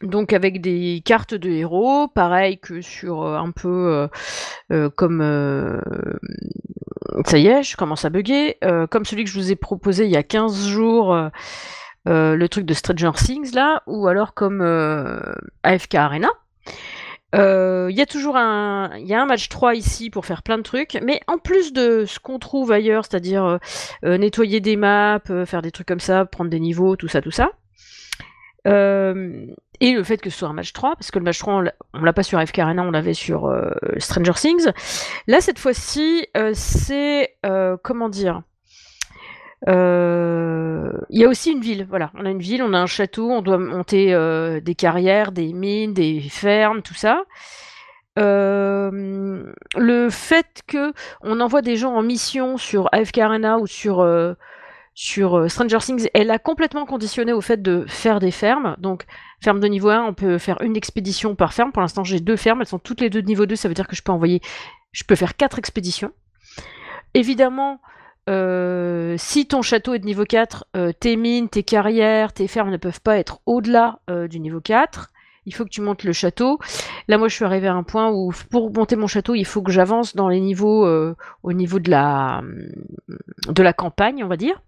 Donc 0.02 0.34
avec 0.34 0.62
des 0.62 1.04
cartes 1.06 1.36
de 1.36 1.52
héros, 1.52 2.08
pareil 2.08 2.58
que 2.58 2.82
sur 2.82 3.26
un 3.26 3.52
peu 3.52 4.10
comme... 4.98 5.22
ça 7.26 7.38
y 7.38 7.48
est, 7.48 7.64
je 7.64 7.78
commence 7.78 8.04
à 8.04 8.10
bugger. 8.10 8.58
comme 8.90 9.06
celui 9.06 9.24
que 9.24 9.30
je 9.30 9.40
vous 9.40 9.52
ai 9.52 9.56
proposé 9.56 10.06
il 10.06 10.12
y 10.12 10.18
a 10.18 10.24
15 10.24 10.68
jours, 10.68 11.16
le 12.06 12.48
truc 12.48 12.66
de 12.66 12.74
Stranger 12.74 13.12
Things 13.16 13.54
là, 13.56 13.84
ou 13.88 14.08
alors 14.08 14.34
comme 14.34 14.62
AFK 15.64 15.96
Arena. 15.96 16.30
Il 17.36 17.42
euh, 17.42 17.92
y 17.92 18.00
a 18.00 18.06
toujours 18.06 18.38
un, 18.38 18.98
y 19.00 19.14
a 19.14 19.22
un 19.22 19.26
match 19.26 19.50
3 19.50 19.76
ici 19.76 20.10
pour 20.10 20.26
faire 20.26 20.42
plein 20.42 20.58
de 20.58 20.64
trucs, 20.64 20.98
mais 21.04 21.20
en 21.28 21.38
plus 21.38 21.74
de 21.74 22.06
ce 22.06 22.18
qu'on 22.18 22.40
trouve 22.40 22.72
ailleurs, 22.72 23.04
c'est-à-dire 23.04 23.44
euh, 23.44 23.58
euh, 24.06 24.18
nettoyer 24.18 24.62
des 24.62 24.78
maps, 24.78 25.20
faire 25.46 25.62
des 25.62 25.72
trucs 25.72 25.88
comme 25.88 26.00
ça, 26.00 26.24
prendre 26.24 26.50
des 26.50 26.62
niveaux, 26.62 26.96
tout 26.96 27.10
ça, 27.10 27.22
tout 27.22 27.32
ça. 27.32 27.50
et 28.66 28.72
le 28.72 30.04
fait 30.04 30.18
que 30.22 30.30
ce 30.30 30.38
soit 30.38 30.48
un 30.48 30.54
match 30.54 30.72
3, 30.72 30.96
parce 30.96 31.12
que 31.12 31.20
le 31.20 31.26
match 31.26 31.40
3, 31.40 31.64
on 31.94 32.04
l'a 32.04 32.14
pas 32.14 32.24
sur 32.24 32.42
FK 32.42 32.60
Arena, 32.60 32.84
on 32.84 32.92
l'avait 32.92 33.14
sur 33.14 33.54
Stranger 33.98 34.32
Things. 34.36 34.72
Là, 35.28 35.42
cette 35.42 35.60
fois-ci, 35.60 36.28
c'est, 36.54 37.36
comment 37.84 38.08
dire, 38.08 38.44
il 39.68 41.20
y 41.20 41.24
a 41.24 41.28
aussi 41.28 41.52
une 41.52 41.62
ville, 41.62 41.86
voilà. 41.90 42.12
On 42.16 42.26
a 42.26 42.30
une 42.30 42.40
ville, 42.40 42.62
on 42.62 42.74
a 42.74 42.80
un 42.80 42.86
château, 42.86 43.32
on 43.32 43.42
doit 43.42 43.58
monter 43.58 44.14
euh, 44.14 44.60
des 44.60 44.76
carrières, 44.76 45.32
des 45.32 45.54
mines, 45.54 45.94
des 45.94 46.22
fermes, 46.22 46.82
tout 46.82 46.94
ça. 46.94 47.24
Euh, 48.18 49.52
le 49.76 50.10
fait 50.10 50.62
que 50.68 50.94
on 51.22 51.42
envoie 51.42 51.62
des 51.62 51.76
gens 51.76 51.94
en 51.94 52.02
mission 52.02 52.58
sur 52.58 52.88
AFK 52.94 53.18
Arena 53.18 53.58
ou 53.58 53.68
sur 53.68 54.02
sur 54.96 55.38
euh, 55.38 55.50
Stranger 55.50 55.80
Things, 55.80 56.08
elle 56.14 56.32
a 56.32 56.40
complètement 56.40 56.86
conditionné 56.86 57.34
au 57.34 57.42
fait 57.42 57.62
de 57.62 57.86
faire 57.88 58.20
des 58.20 58.32
fermes. 58.32 58.76
Donc, 58.80 59.06
ferme 59.44 59.60
de 59.60 59.68
niveau 59.68 59.90
1, 59.90 60.04
on 60.04 60.14
peut 60.14 60.38
faire 60.38 60.62
une 60.62 60.78
expédition 60.78 61.36
par 61.36 61.54
ferme. 61.54 61.74
Pour 61.74 61.82
l'instant, 61.82 62.06
j'ai 62.06 62.22
deux 62.22 62.38
fermes, 62.38 62.62
elles 62.62 62.68
sont 62.68 62.80
toutes 62.80 63.02
les 63.02 63.10
deux 63.10 63.22
de 63.22 63.28
niveau 63.28 63.46
2, 63.46 63.58
ça 63.58 63.68
veut 63.68 63.74
dire 63.74 63.88
que 63.88 63.96
je 63.96 64.02
peux 64.02 64.14
envoyer, 64.14 64.42
je 64.94 65.04
peux 65.04 65.16
faire 65.16 65.36
quatre 65.36 65.60
expéditions. 65.60 66.14
Évidemment, 67.14 67.82
euh, 68.28 69.16
si 69.18 69.48
ton 69.48 69.62
château 69.62 69.94
est 69.94 70.00
de 70.00 70.06
niveau 70.06 70.26
4, 70.26 70.66
euh, 70.76 70.92
tes 70.92 71.16
mines, 71.16 71.50
tes 71.50 71.64
carrières, 71.64 72.34
tes 72.34 72.48
fermes 72.48 72.72
ne 72.72 72.78
peuvent 72.78 73.02
pas 73.02 73.18
être 73.18 73.40
au-delà 73.46 74.00
euh, 74.10 74.28
du 74.28 74.40
niveau 74.40 74.62
4. 74.62 75.12
Il 75.46 75.54
faut 75.54 75.64
que 75.64 75.70
tu 75.70 75.82
montes 75.82 76.04
le 76.04 76.12
château. 76.12 76.60
Là, 77.08 77.20
moi, 77.20 77.28
je 77.28 77.36
suis 77.36 77.46
arrivé 77.46 77.68
à 77.68 77.76
un 77.76 77.84
point 77.84 78.10
où, 78.12 78.32
pour 78.50 78.74
monter 78.74 78.96
mon 78.96 79.06
château, 79.06 79.36
il 79.36 79.46
faut 79.46 79.62
que 79.62 79.72
j'avance 79.72 80.16
dans 80.16 80.28
les 80.28 80.40
niveaux, 80.40 80.88
au 81.44 81.54
niveau 81.54 81.78
de 81.78 81.92
la, 81.92 82.42
de 83.48 83.62
la 83.62 83.72
campagne, 83.72 84.24
on 84.24 84.28
va 84.28 84.38
dire. 84.38 84.60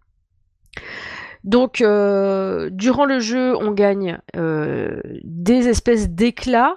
Donc, 1.44 1.78
durant 1.78 3.06
le 3.06 3.20
jeu, 3.20 3.58
on 3.58 3.72
gagne 3.72 4.20
des 4.36 5.68
espèces 5.68 6.12
d'éclats 6.12 6.76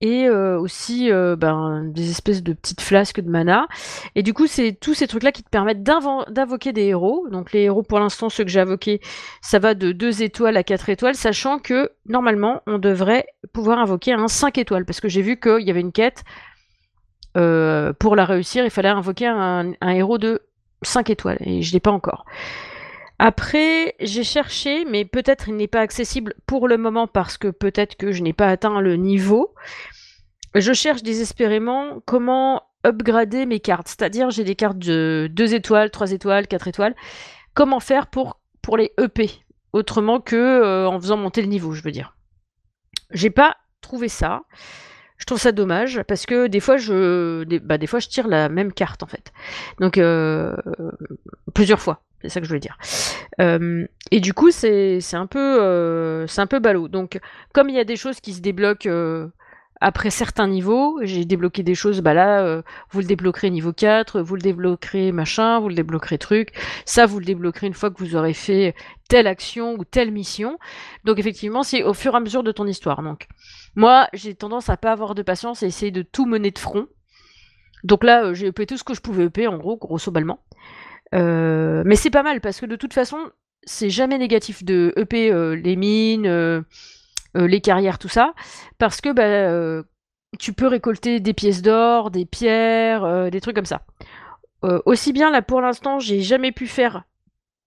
et 0.00 0.26
euh, 0.26 0.58
aussi 0.58 1.10
euh, 1.10 1.36
ben, 1.36 1.84
des 1.84 2.10
espèces 2.10 2.42
de 2.42 2.52
petites 2.52 2.80
flasques 2.80 3.20
de 3.20 3.28
mana. 3.28 3.66
Et 4.14 4.22
du 4.22 4.32
coup, 4.32 4.46
c'est 4.46 4.72
tous 4.72 4.94
ces 4.94 5.06
trucs-là 5.06 5.32
qui 5.32 5.42
te 5.42 5.50
permettent 5.50 5.82
d'invoquer 5.82 6.72
des 6.72 6.86
héros. 6.86 7.26
Donc 7.30 7.52
les 7.52 7.62
héros, 7.62 7.82
pour 7.82 8.00
l'instant, 8.00 8.28
ceux 8.28 8.44
que 8.44 8.50
j'ai 8.50 8.60
invoqués, 8.60 9.00
ça 9.42 9.58
va 9.58 9.74
de 9.74 9.92
2 9.92 10.22
étoiles 10.22 10.56
à 10.56 10.62
4 10.62 10.88
étoiles, 10.88 11.14
sachant 11.14 11.58
que 11.58 11.90
normalement, 12.06 12.62
on 12.66 12.78
devrait 12.78 13.26
pouvoir 13.52 13.78
invoquer 13.78 14.12
un 14.12 14.28
5 14.28 14.58
étoiles, 14.58 14.84
parce 14.84 15.00
que 15.00 15.08
j'ai 15.08 15.22
vu 15.22 15.38
qu'il 15.38 15.66
y 15.66 15.70
avait 15.70 15.80
une 15.80 15.92
quête. 15.92 16.24
Euh, 17.36 17.92
pour 17.92 18.16
la 18.16 18.24
réussir, 18.24 18.64
il 18.64 18.70
fallait 18.70 18.88
invoquer 18.88 19.26
un, 19.26 19.72
un 19.80 19.90
héros 19.90 20.18
de 20.18 20.42
5 20.82 21.10
étoiles, 21.10 21.38
et 21.40 21.62
je 21.62 21.70
ne 21.70 21.72
l'ai 21.74 21.80
pas 21.80 21.92
encore. 21.92 22.24
Après, 23.22 23.96
j'ai 24.00 24.24
cherché, 24.24 24.86
mais 24.86 25.04
peut-être 25.04 25.48
il 25.48 25.56
n'est 25.56 25.68
pas 25.68 25.82
accessible 25.82 26.32
pour 26.46 26.66
le 26.68 26.78
moment 26.78 27.06
parce 27.06 27.36
que 27.36 27.48
peut-être 27.48 27.96
que 27.96 28.12
je 28.12 28.22
n'ai 28.22 28.32
pas 28.32 28.48
atteint 28.48 28.80
le 28.80 28.96
niveau. 28.96 29.54
Je 30.54 30.72
cherche 30.72 31.02
désespérément 31.02 32.00
comment 32.06 32.62
upgrader 32.82 33.44
mes 33.44 33.60
cartes. 33.60 33.88
C'est-à-dire, 33.88 34.30
j'ai 34.30 34.42
des 34.42 34.54
cartes 34.54 34.78
de 34.78 35.28
2 35.32 35.52
étoiles, 35.52 35.90
3 35.90 36.12
étoiles, 36.12 36.48
4 36.48 36.68
étoiles. 36.68 36.96
Comment 37.52 37.78
faire 37.78 38.06
pour, 38.06 38.38
les 38.78 38.90
EP 38.98 39.28
Autrement 39.74 40.20
que 40.22 40.36
euh, 40.36 40.88
en 40.88 40.98
faisant 40.98 41.18
monter 41.18 41.42
le 41.42 41.48
niveau, 41.48 41.72
je 41.74 41.82
veux 41.82 41.92
dire. 41.92 42.16
J'ai 43.10 43.28
pas 43.28 43.58
trouvé 43.82 44.08
ça. 44.08 44.44
Je 45.20 45.26
trouve 45.26 45.38
ça 45.38 45.52
dommage 45.52 46.02
parce 46.08 46.26
que 46.26 46.48
des 46.48 46.60
fois 46.60 46.76
je, 46.76 47.44
des, 47.44 47.60
bah, 47.60 47.78
des 47.78 47.86
fois 47.86 48.00
je 48.00 48.08
tire 48.08 48.26
la 48.26 48.48
même 48.48 48.72
carte 48.72 49.04
en 49.04 49.06
fait. 49.06 49.32
Donc 49.78 49.96
euh, 49.98 50.56
plusieurs 51.54 51.80
fois. 51.80 52.02
C'est 52.22 52.28
ça 52.28 52.40
que 52.40 52.44
je 52.44 52.50
voulais 52.50 52.60
dire. 52.60 52.76
Euh, 53.40 53.86
et 54.10 54.20
du 54.20 54.34
coup, 54.34 54.50
c'est 54.50 55.00
un 55.14 55.26
peu 55.26 55.62
euh, 55.62 56.26
c'est 56.26 56.40
un 56.40 56.46
peu 56.46 56.58
ballot. 56.58 56.88
Donc, 56.88 57.18
comme 57.52 57.68
il 57.68 57.74
y 57.74 57.78
a 57.78 57.84
des 57.84 57.96
choses 57.96 58.20
qui 58.20 58.34
se 58.34 58.40
débloquent 58.40 58.88
euh, 58.88 59.28
après 59.80 60.10
certains 60.10 60.46
niveaux, 60.46 60.98
j'ai 61.02 61.24
débloqué 61.24 61.62
des 61.62 61.74
choses, 61.74 62.00
bah 62.00 62.14
là, 62.14 62.62
vous 62.90 63.00
le 63.00 63.06
débloquerez 63.06 63.50
niveau 63.50 63.72
4, 63.72 64.20
vous 64.20 64.34
le 64.34 64.42
débloquerez 64.42 65.12
machin, 65.12 65.58
vous 65.58 65.68
le 65.68 65.74
débloquerez 65.74 66.18
truc. 66.18 66.52
Ça, 66.84 67.06
vous 67.06 67.18
le 67.18 67.24
débloquerez 67.24 67.66
une 67.66 67.74
fois 67.74 67.90
que 67.90 67.98
vous 67.98 68.14
aurez 68.14 68.34
fait 68.34 68.74
telle 69.08 69.26
action 69.26 69.74
ou 69.74 69.84
telle 69.84 70.10
mission. 70.10 70.58
Donc, 71.04 71.18
effectivement, 71.18 71.62
c'est 71.62 71.82
au 71.82 71.94
fur 71.94 72.14
et 72.14 72.16
à 72.16 72.20
mesure 72.20 72.42
de 72.42 72.52
ton 72.52 72.66
histoire. 72.66 73.02
Donc, 73.02 73.26
moi, 73.74 74.08
j'ai 74.12 74.34
tendance 74.34 74.68
à 74.68 74.76
pas 74.76 74.92
avoir 74.92 75.14
de 75.14 75.22
patience 75.22 75.62
et 75.62 75.66
essayer 75.66 75.90
de 75.90 76.02
tout 76.02 76.26
mener 76.26 76.50
de 76.50 76.58
front. 76.58 76.86
Donc 77.84 78.04
là, 78.04 78.34
j'ai 78.34 78.48
EP 78.48 78.66
tout 78.66 78.76
ce 78.76 78.84
que 78.84 78.94
je 78.94 79.00
pouvais 79.00 79.24
EP, 79.24 79.46
en 79.46 79.56
gros, 79.56 79.76
grosso 79.76 80.10
ballement. 80.10 80.40
Euh, 81.14 81.82
mais 81.86 81.96
c'est 81.96 82.10
pas 82.10 82.22
mal 82.22 82.40
parce 82.40 82.60
que 82.60 82.66
de 82.66 82.76
toute 82.76 82.94
façon, 82.94 83.18
c'est 83.64 83.90
jamais 83.90 84.18
négatif 84.18 84.64
de 84.64 84.92
EP 84.96 85.30
euh, 85.30 85.54
les 85.54 85.76
mines, 85.76 86.64
euh, 87.36 87.46
les 87.46 87.60
carrières, 87.60 87.98
tout 87.98 88.08
ça, 88.08 88.34
parce 88.78 89.00
que 89.00 89.12
bah, 89.12 89.82
tu 90.38 90.52
peux 90.52 90.66
récolter 90.66 91.20
des 91.20 91.34
pièces 91.34 91.62
d'or, 91.62 92.10
des 92.10 92.26
pierres, 92.26 93.30
des 93.30 93.40
trucs 93.40 93.56
comme 93.56 93.64
ça. 93.64 93.82
aussi 94.62 95.12
bien 95.12 95.30
là 95.30 95.42
pour 95.42 95.60
l'instant, 95.60 95.98
j'ai 95.98 96.20
jamais 96.20 96.52
pu 96.52 96.66
faire 96.66 97.04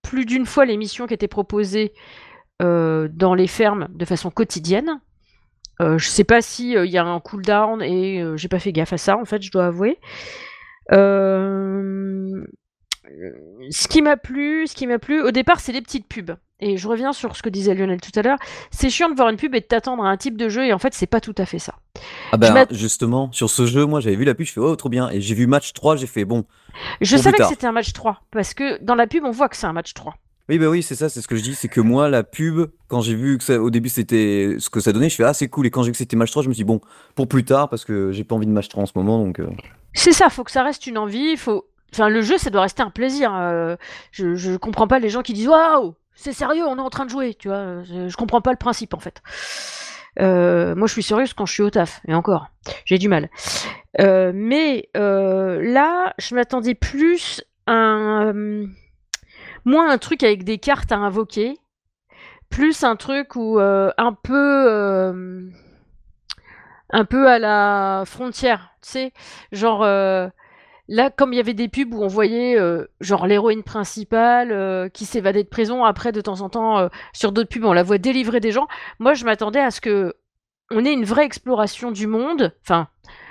plus 0.01 0.25
d'une 0.25 0.45
fois 0.45 0.65
les 0.65 0.77
missions 0.77 1.05
qui 1.07 1.13
étaient 1.13 1.27
proposées 1.27 1.93
dans 2.59 3.35
les 3.35 3.47
fermes 3.47 3.89
de 3.93 4.05
façon 4.05 4.31
quotidienne. 4.31 5.01
je 5.81 6.07
sais 6.07 6.23
pas 6.23 6.41
si 6.41 6.71
il 6.71 6.91
y 6.91 6.97
a 6.97 7.03
un 7.03 7.19
cooldown 7.19 7.81
et 7.81 8.23
j'ai 8.35 8.47
pas 8.47 8.59
fait 8.59 8.71
gaffe 8.71 8.93
à 8.93 8.97
ça 8.97 9.17
en 9.17 9.25
fait, 9.25 9.41
je 9.41 9.51
dois 9.51 9.65
avouer. 9.65 9.99
Euh, 10.91 12.43
ce 13.69 13.87
qui 13.87 14.01
m'a 14.01 14.17
plu, 14.17 14.67
ce 14.67 14.75
qui 14.75 14.87
m'a 14.87 14.99
plu, 14.99 15.21
au 15.21 15.31
départ, 15.31 15.59
c'est 15.59 15.71
les 15.71 15.81
petites 15.81 16.07
pubs. 16.07 16.35
Et 16.59 16.77
je 16.77 16.87
reviens 16.87 17.11
sur 17.11 17.35
ce 17.35 17.43
que 17.43 17.49
disait 17.49 17.73
Lionel 17.75 17.99
tout 17.99 18.17
à 18.17 18.21
l'heure. 18.21 18.37
C'est 18.71 18.89
chiant 18.89 19.09
de 19.09 19.15
voir 19.15 19.27
une 19.29 19.35
pub 19.35 19.53
et 19.53 19.59
de 19.59 19.65
t'attendre 19.65 20.05
à 20.05 20.09
un 20.09 20.15
type 20.15 20.37
de 20.37 20.47
jeu, 20.47 20.65
et 20.65 20.73
en 20.73 20.79
fait, 20.79 20.93
c'est 20.93 21.07
pas 21.07 21.19
tout 21.19 21.35
à 21.37 21.45
fait 21.45 21.59
ça. 21.59 21.75
Ah 22.31 22.37
bah, 22.37 22.65
justement, 22.71 23.31
sur 23.33 23.49
ce 23.49 23.65
jeu, 23.65 23.85
moi, 23.85 23.99
j'avais 23.99 24.15
vu 24.15 24.23
la 24.23 24.33
pub, 24.33 24.45
je 24.45 24.53
fais 24.53 24.61
oh, 24.61 24.75
trop 24.75 24.89
bien. 24.89 25.09
Et 25.09 25.19
j'ai 25.19 25.35
vu 25.35 25.45
match 25.45 25.73
3, 25.73 25.97
j'ai 25.97 26.07
fait 26.07 26.23
bon. 26.23 26.45
Je 27.01 27.17
savais 27.17 27.37
que 27.37 27.45
c'était 27.45 27.67
un 27.67 27.73
match 27.73 27.91
3, 27.91 28.23
parce 28.31 28.53
que 28.53 28.81
dans 28.81 28.95
la 28.95 29.07
pub, 29.07 29.25
on 29.25 29.31
voit 29.31 29.49
que 29.49 29.57
c'est 29.57 29.67
un 29.67 29.73
match 29.73 29.93
3. 29.93 30.15
Oui, 30.49 30.59
bah 30.59 30.67
oui, 30.67 30.83
c'est 30.83 30.95
ça, 30.95 31.07
c'est 31.07 31.21
ce 31.21 31.27
que 31.27 31.37
je 31.37 31.41
dis. 31.41 31.55
C'est 31.55 31.69
que 31.69 31.79
moi, 31.79 32.09
la 32.09 32.23
pub, 32.23 32.69
quand 32.87 32.99
j'ai 33.01 33.15
vu 33.15 33.37
que 33.37 33.43
ça, 33.43 33.61
au 33.61 33.69
début 33.69 33.87
c'était 33.87 34.57
ce 34.59 34.69
que 34.69 34.81
ça 34.81 34.91
donnait, 34.91 35.09
je 35.09 35.15
fais 35.15 35.23
ah, 35.23 35.33
c'est 35.33 35.47
cool. 35.47 35.67
Et 35.67 35.71
quand 35.71 35.83
j'ai 35.83 35.87
vu 35.87 35.91
que 35.93 35.97
c'était 35.97 36.17
match 36.17 36.31
3, 36.31 36.43
je 36.43 36.49
me 36.49 36.53
suis 36.53 36.63
dit 36.63 36.67
bon, 36.67 36.81
pour 37.15 37.29
plus 37.29 37.45
tard, 37.45 37.69
parce 37.69 37.85
que 37.85 38.11
j'ai 38.11 38.25
pas 38.25 38.35
envie 38.35 38.45
de 38.45 38.51
match 38.51 38.67
3 38.67 38.83
en 38.83 38.85
ce 38.85 38.91
moment, 38.95 39.23
donc. 39.23 39.39
Euh. 39.39 39.49
C'est 39.93 40.11
ça, 40.11 40.29
faut 40.29 40.43
que 40.43 40.51
ça 40.51 40.63
reste 40.63 40.85
une 40.85 40.97
envie, 40.97 41.37
faut 41.37 41.65
Enfin, 41.93 42.09
le 42.09 42.23
jeu, 42.23 42.39
ça 42.39 42.49
doit 42.49 42.63
rester 42.63 42.81
un 42.81 42.89
plaisir. 42.89 43.35
Euh, 43.35 43.75
je, 44.11 44.33
je 44.33 44.57
comprends 44.57 44.87
pas 44.87 44.97
les 44.97 45.09
gens 45.09 45.21
qui 45.21 45.33
disent 45.33 45.47
Waouh, 45.47 45.93
c'est 46.15 46.33
sérieux, 46.33 46.63
on 46.65 46.77
est 46.77 46.81
en 46.81 46.89
train 46.89 47.05
de 47.05 47.11
jouer. 47.11 47.35
Tu 47.35 47.49
vois, 47.49 47.83
je, 47.83 48.15
comprends 48.15 48.41
pas 48.41 48.49
le 48.49 48.57
principe 48.57 48.95
en 48.95 48.99
fait. 48.99 49.21
Euh, 50.19 50.73
moi, 50.73 50.87
je 50.87 50.93
suis 50.93 51.03
sérieuse 51.03 51.33
quand 51.33 51.45
je 51.45 51.53
suis 51.53 51.61
au 51.61 51.69
taf, 51.69 52.01
et 52.07 52.15
encore, 52.15 52.47
j'ai 52.85 52.97
du 52.97 53.09
mal. 53.09 53.29
Euh, 54.01 54.31
mais 54.33 54.89
là, 54.95 56.15
je 56.17 56.33
m'attendais 56.33 56.73
plus 56.73 57.43
à 57.67 57.73
un, 57.73 58.33
moins 59.63 59.91
un 59.91 59.97
truc 59.99 60.23
avec 60.23 60.43
des 60.43 60.57
cartes 60.57 60.91
à 60.91 60.97
invoquer, 60.97 61.59
plus 62.49 62.83
un 62.83 62.95
truc 62.95 63.35
où 63.35 63.59
un 63.59 64.17
peu, 64.23 65.13
un 66.89 67.05
peu 67.05 67.27
à 67.27 67.37
la 67.37 68.03
frontière, 68.07 68.71
tu 68.81 68.89
sais, 68.89 69.13
genre 69.51 69.83
Là, 70.89 71.09
comme 71.09 71.31
il 71.31 71.37
y 71.37 71.39
avait 71.39 71.53
des 71.53 71.69
pubs 71.69 71.93
où 71.93 72.03
on 72.03 72.07
voyait 72.07 72.59
euh, 72.59 72.85
genre 72.99 73.25
l'héroïne 73.25 73.63
principale 73.63 74.51
euh, 74.51 74.89
qui 74.89 75.05
s'évadait 75.05 75.43
de 75.43 75.47
prison, 75.47 75.85
après 75.85 76.11
de 76.11 76.19
temps 76.19 76.41
en 76.41 76.49
temps 76.49 76.77
euh, 76.77 76.89
sur 77.13 77.31
d'autres 77.31 77.49
pubs 77.49 77.63
on 77.63 77.73
la 77.73 77.83
voit 77.83 77.97
délivrer 77.97 78.41
des 78.41 78.51
gens. 78.51 78.67
Moi, 78.99 79.13
je 79.13 79.23
m'attendais 79.23 79.61
à 79.61 79.71
ce 79.71 79.79
que 79.79 80.13
on 80.71 80.83
ait 80.83 80.91
une 80.91 81.05
vraie 81.05 81.25
exploration 81.25 81.91
du 81.91 82.05
monde. 82.05 82.53
Enfin, 82.63 82.89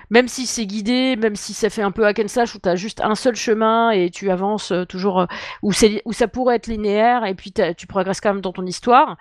même 0.08 0.28
si 0.28 0.46
c'est 0.46 0.64
guidé, 0.64 1.16
même 1.16 1.36
si 1.36 1.52
ça 1.52 1.68
fait 1.68 1.82
un 1.82 1.90
peu 1.90 2.06
hack 2.06 2.20
and 2.20 2.28
slash 2.28 2.54
où 2.54 2.58
t'as 2.58 2.76
juste 2.76 3.02
un 3.02 3.14
seul 3.14 3.34
chemin 3.34 3.90
et 3.90 4.10
tu 4.10 4.30
avances 4.30 4.72
toujours 4.88 5.26
où, 5.62 5.72
ça 5.72 6.28
pourrait 6.28 6.56
être 6.56 6.66
linéaire 6.68 7.24
et 7.24 7.34
puis 7.34 7.52
tu 7.76 7.86
progresses 7.86 8.20
quand 8.20 8.32
même 8.32 8.42
dans 8.42 8.52
ton 8.52 8.64
histoire. 8.66 9.16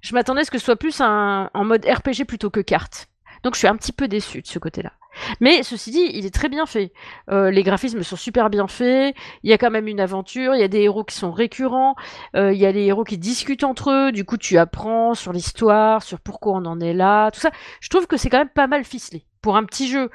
Je 0.00 0.14
m'attendais 0.14 0.42
à 0.42 0.44
ce 0.44 0.50
que 0.50 0.58
ce 0.58 0.64
soit 0.64 0.76
plus 0.76 1.00
un, 1.00 1.50
en 1.54 1.64
mode 1.64 1.84
RPG 1.84 2.24
plutôt 2.26 2.50
que 2.50 2.60
carte. 2.60 3.08
Donc 3.42 3.54
je 3.54 3.58
suis 3.58 3.68
un 3.68 3.76
petit 3.76 3.92
peu 3.92 4.08
déçu 4.08 4.42
de 4.42 4.46
ce 4.46 4.58
côté-là. 4.58 4.92
Mais 5.40 5.62
ceci 5.62 5.90
dit, 5.90 6.10
il 6.12 6.26
est 6.26 6.34
très 6.34 6.48
bien 6.48 6.66
fait. 6.66 6.92
Euh, 7.30 7.50
les 7.50 7.62
graphismes 7.62 8.02
sont 8.02 8.16
super 8.16 8.50
bien 8.50 8.66
faits. 8.66 9.14
Il 9.42 9.50
y 9.50 9.52
a 9.52 9.58
quand 9.58 9.70
même 9.70 9.88
une 9.88 10.00
aventure. 10.00 10.54
Il 10.54 10.60
y 10.60 10.64
a 10.64 10.68
des 10.68 10.80
héros 10.80 11.04
qui 11.04 11.14
sont 11.14 11.32
récurrents. 11.32 11.94
Euh, 12.36 12.52
il 12.52 12.58
y 12.58 12.66
a 12.66 12.72
les 12.72 12.84
héros 12.84 13.04
qui 13.04 13.18
discutent 13.18 13.64
entre 13.64 13.90
eux. 13.90 14.12
Du 14.12 14.24
coup, 14.24 14.36
tu 14.36 14.58
apprends 14.58 15.14
sur 15.14 15.32
l'histoire, 15.32 16.02
sur 16.02 16.20
pourquoi 16.20 16.54
on 16.54 16.64
en 16.64 16.80
est 16.80 16.94
là, 16.94 17.30
tout 17.30 17.40
ça. 17.40 17.50
Je 17.80 17.88
trouve 17.88 18.06
que 18.06 18.16
c'est 18.16 18.30
quand 18.30 18.38
même 18.38 18.48
pas 18.48 18.66
mal 18.66 18.84
ficelé 18.84 19.26
pour 19.40 19.56
un 19.56 19.64
petit 19.64 19.88
jeu. 19.88 20.10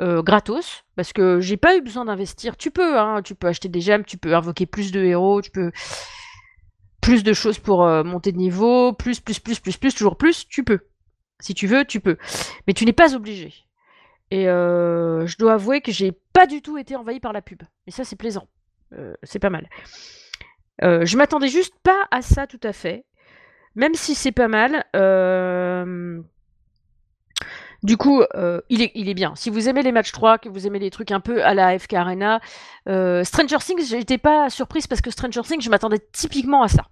Euh, 0.00 0.22
gratos 0.22 0.84
parce 0.96 1.12
que 1.12 1.40
j'ai 1.40 1.58
pas 1.58 1.76
eu 1.76 1.82
besoin 1.82 2.06
d'investir. 2.06 2.56
Tu 2.56 2.70
peux, 2.70 2.98
hein, 2.98 3.20
tu 3.22 3.34
peux 3.34 3.46
acheter 3.46 3.68
des 3.68 3.82
gemmes, 3.82 4.04
tu 4.04 4.16
peux 4.16 4.34
invoquer 4.34 4.64
plus 4.64 4.90
de 4.90 5.04
héros, 5.04 5.42
tu 5.42 5.50
peux 5.50 5.70
plus 7.02 7.22
de 7.22 7.34
choses 7.34 7.58
pour 7.58 7.86
monter 8.04 8.32
de 8.32 8.38
niveau, 8.38 8.94
plus, 8.94 9.20
plus, 9.20 9.38
plus, 9.38 9.60
plus, 9.60 9.76
plus, 9.76 9.94
toujours 9.94 10.16
plus, 10.16 10.48
tu 10.48 10.64
peux. 10.64 10.78
Si 11.42 11.54
tu 11.54 11.66
veux, 11.66 11.84
tu 11.84 12.00
peux. 12.00 12.16
Mais 12.66 12.72
tu 12.72 12.86
n'es 12.86 12.92
pas 12.92 13.14
obligé. 13.14 13.52
Et 14.32 14.48
euh, 14.48 15.26
je 15.26 15.36
dois 15.36 15.52
avouer 15.52 15.82
que 15.82 15.92
j'ai 15.92 16.10
pas 16.10 16.46
du 16.46 16.62
tout 16.62 16.78
été 16.78 16.96
envahi 16.96 17.20
par 17.20 17.34
la 17.34 17.42
pub. 17.42 17.62
Et 17.86 17.90
ça, 17.90 18.02
c'est 18.02 18.16
plaisant. 18.16 18.48
Euh, 18.94 19.12
c'est 19.22 19.38
pas 19.38 19.50
mal. 19.50 19.68
Euh, 20.82 21.04
je 21.04 21.18
m'attendais 21.18 21.48
juste 21.48 21.74
pas 21.82 22.06
à 22.10 22.22
ça 22.22 22.46
tout 22.46 22.60
à 22.62 22.72
fait. 22.72 23.04
Même 23.74 23.94
si 23.94 24.14
c'est 24.14 24.32
pas 24.32 24.48
mal. 24.48 24.86
Du 27.82 27.98
coup, 27.98 28.22
il, 28.70 28.80
est, 28.80 28.92
il 28.94 29.10
est 29.10 29.14
bien. 29.14 29.34
Si 29.34 29.50
vous 29.50 29.68
aimez 29.68 29.82
les 29.82 29.92
matchs 29.92 30.12
3, 30.12 30.38
que 30.38 30.48
vous 30.48 30.66
aimez 30.66 30.78
les 30.78 30.90
trucs 30.90 31.10
un 31.10 31.20
peu 31.20 31.44
à 31.44 31.52
la 31.52 31.78
FK 31.78 31.92
Arena, 31.92 32.40
Stranger 32.86 33.58
Things, 33.58 33.84
j'étais 33.86 34.16
pas 34.16 34.48
surprise 34.48 34.86
parce 34.86 35.02
que 35.02 35.10
Stranger 35.10 35.42
Things, 35.42 35.60
je 35.60 35.68
m'attendais 35.68 36.00
typiquement 36.10 36.62
à 36.62 36.68
ça. 36.68 36.86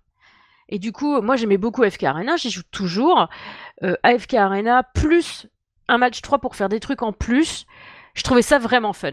Et 0.68 0.78
du 0.78 0.92
coup, 0.92 1.22
moi 1.22 1.36
j'aimais 1.36 1.56
beaucoup 1.56 1.88
FK 1.88 2.04
Arena, 2.04 2.36
j'y 2.36 2.50
joue 2.50 2.64
toujours. 2.70 3.30
AFK 4.02 4.34
Arena 4.34 4.82
plus 4.82 5.48
un 5.90 5.98
match 5.98 6.22
3 6.22 6.38
pour 6.38 6.56
faire 6.56 6.68
des 6.68 6.80
trucs 6.80 7.02
en 7.02 7.12
plus, 7.12 7.66
je 8.14 8.22
trouvais 8.22 8.42
ça 8.42 8.58
vraiment 8.58 8.92
fun. 8.92 9.12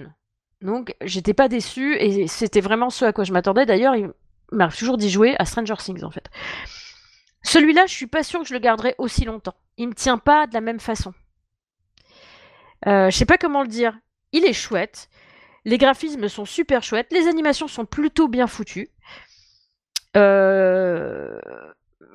Donc 0.62 0.96
j'étais 1.02 1.34
pas 1.34 1.48
déçu 1.48 1.96
et 1.98 2.28
c'était 2.28 2.62
vraiment 2.62 2.90
ce 2.90 3.06
à 3.06 3.14
quoi 3.14 3.24
je 3.24 3.34
m'attendais. 3.34 3.66
D'ailleurs, 3.66 3.96
m'arrive 4.52 4.78
toujours 4.78 4.98
d'y 4.98 5.10
jouer 5.10 5.36
à 5.40 5.46
Stranger 5.46 5.76
Things 5.78 6.04
en 6.04 6.12
fait. 6.12 6.30
Celui-là, 7.44 7.86
je 7.86 7.94
suis 7.94 8.08
pas 8.08 8.24
sûre 8.24 8.42
que 8.42 8.48
je 8.48 8.54
le 8.54 8.60
garderai 8.60 8.96
aussi 8.98 9.26
longtemps. 9.26 9.56
Il 9.78 9.90
me 9.90 9.94
tient 9.94 10.18
pas 10.18 10.48
de 10.48 10.54
la 10.54 10.62
même 10.62 10.80
façon. 10.80 11.14
Euh, 12.86 13.10
je 13.10 13.18
sais 13.18 13.26
pas 13.26 13.38
comment 13.38 13.62
le 13.62 13.68
dire. 13.68 13.98
Il 14.32 14.46
est 14.46 14.54
chouette. 14.54 15.10
Les 15.66 15.78
graphismes 15.78 16.28
sont 16.28 16.46
super 16.46 16.84
chouettes. 16.84 17.12
Les 17.12 17.28
animations 17.28 17.68
sont 17.68 17.86
plutôt 17.86 18.28
bien 18.28 18.48
foutues. 18.48 18.90
Euh, 20.16 21.40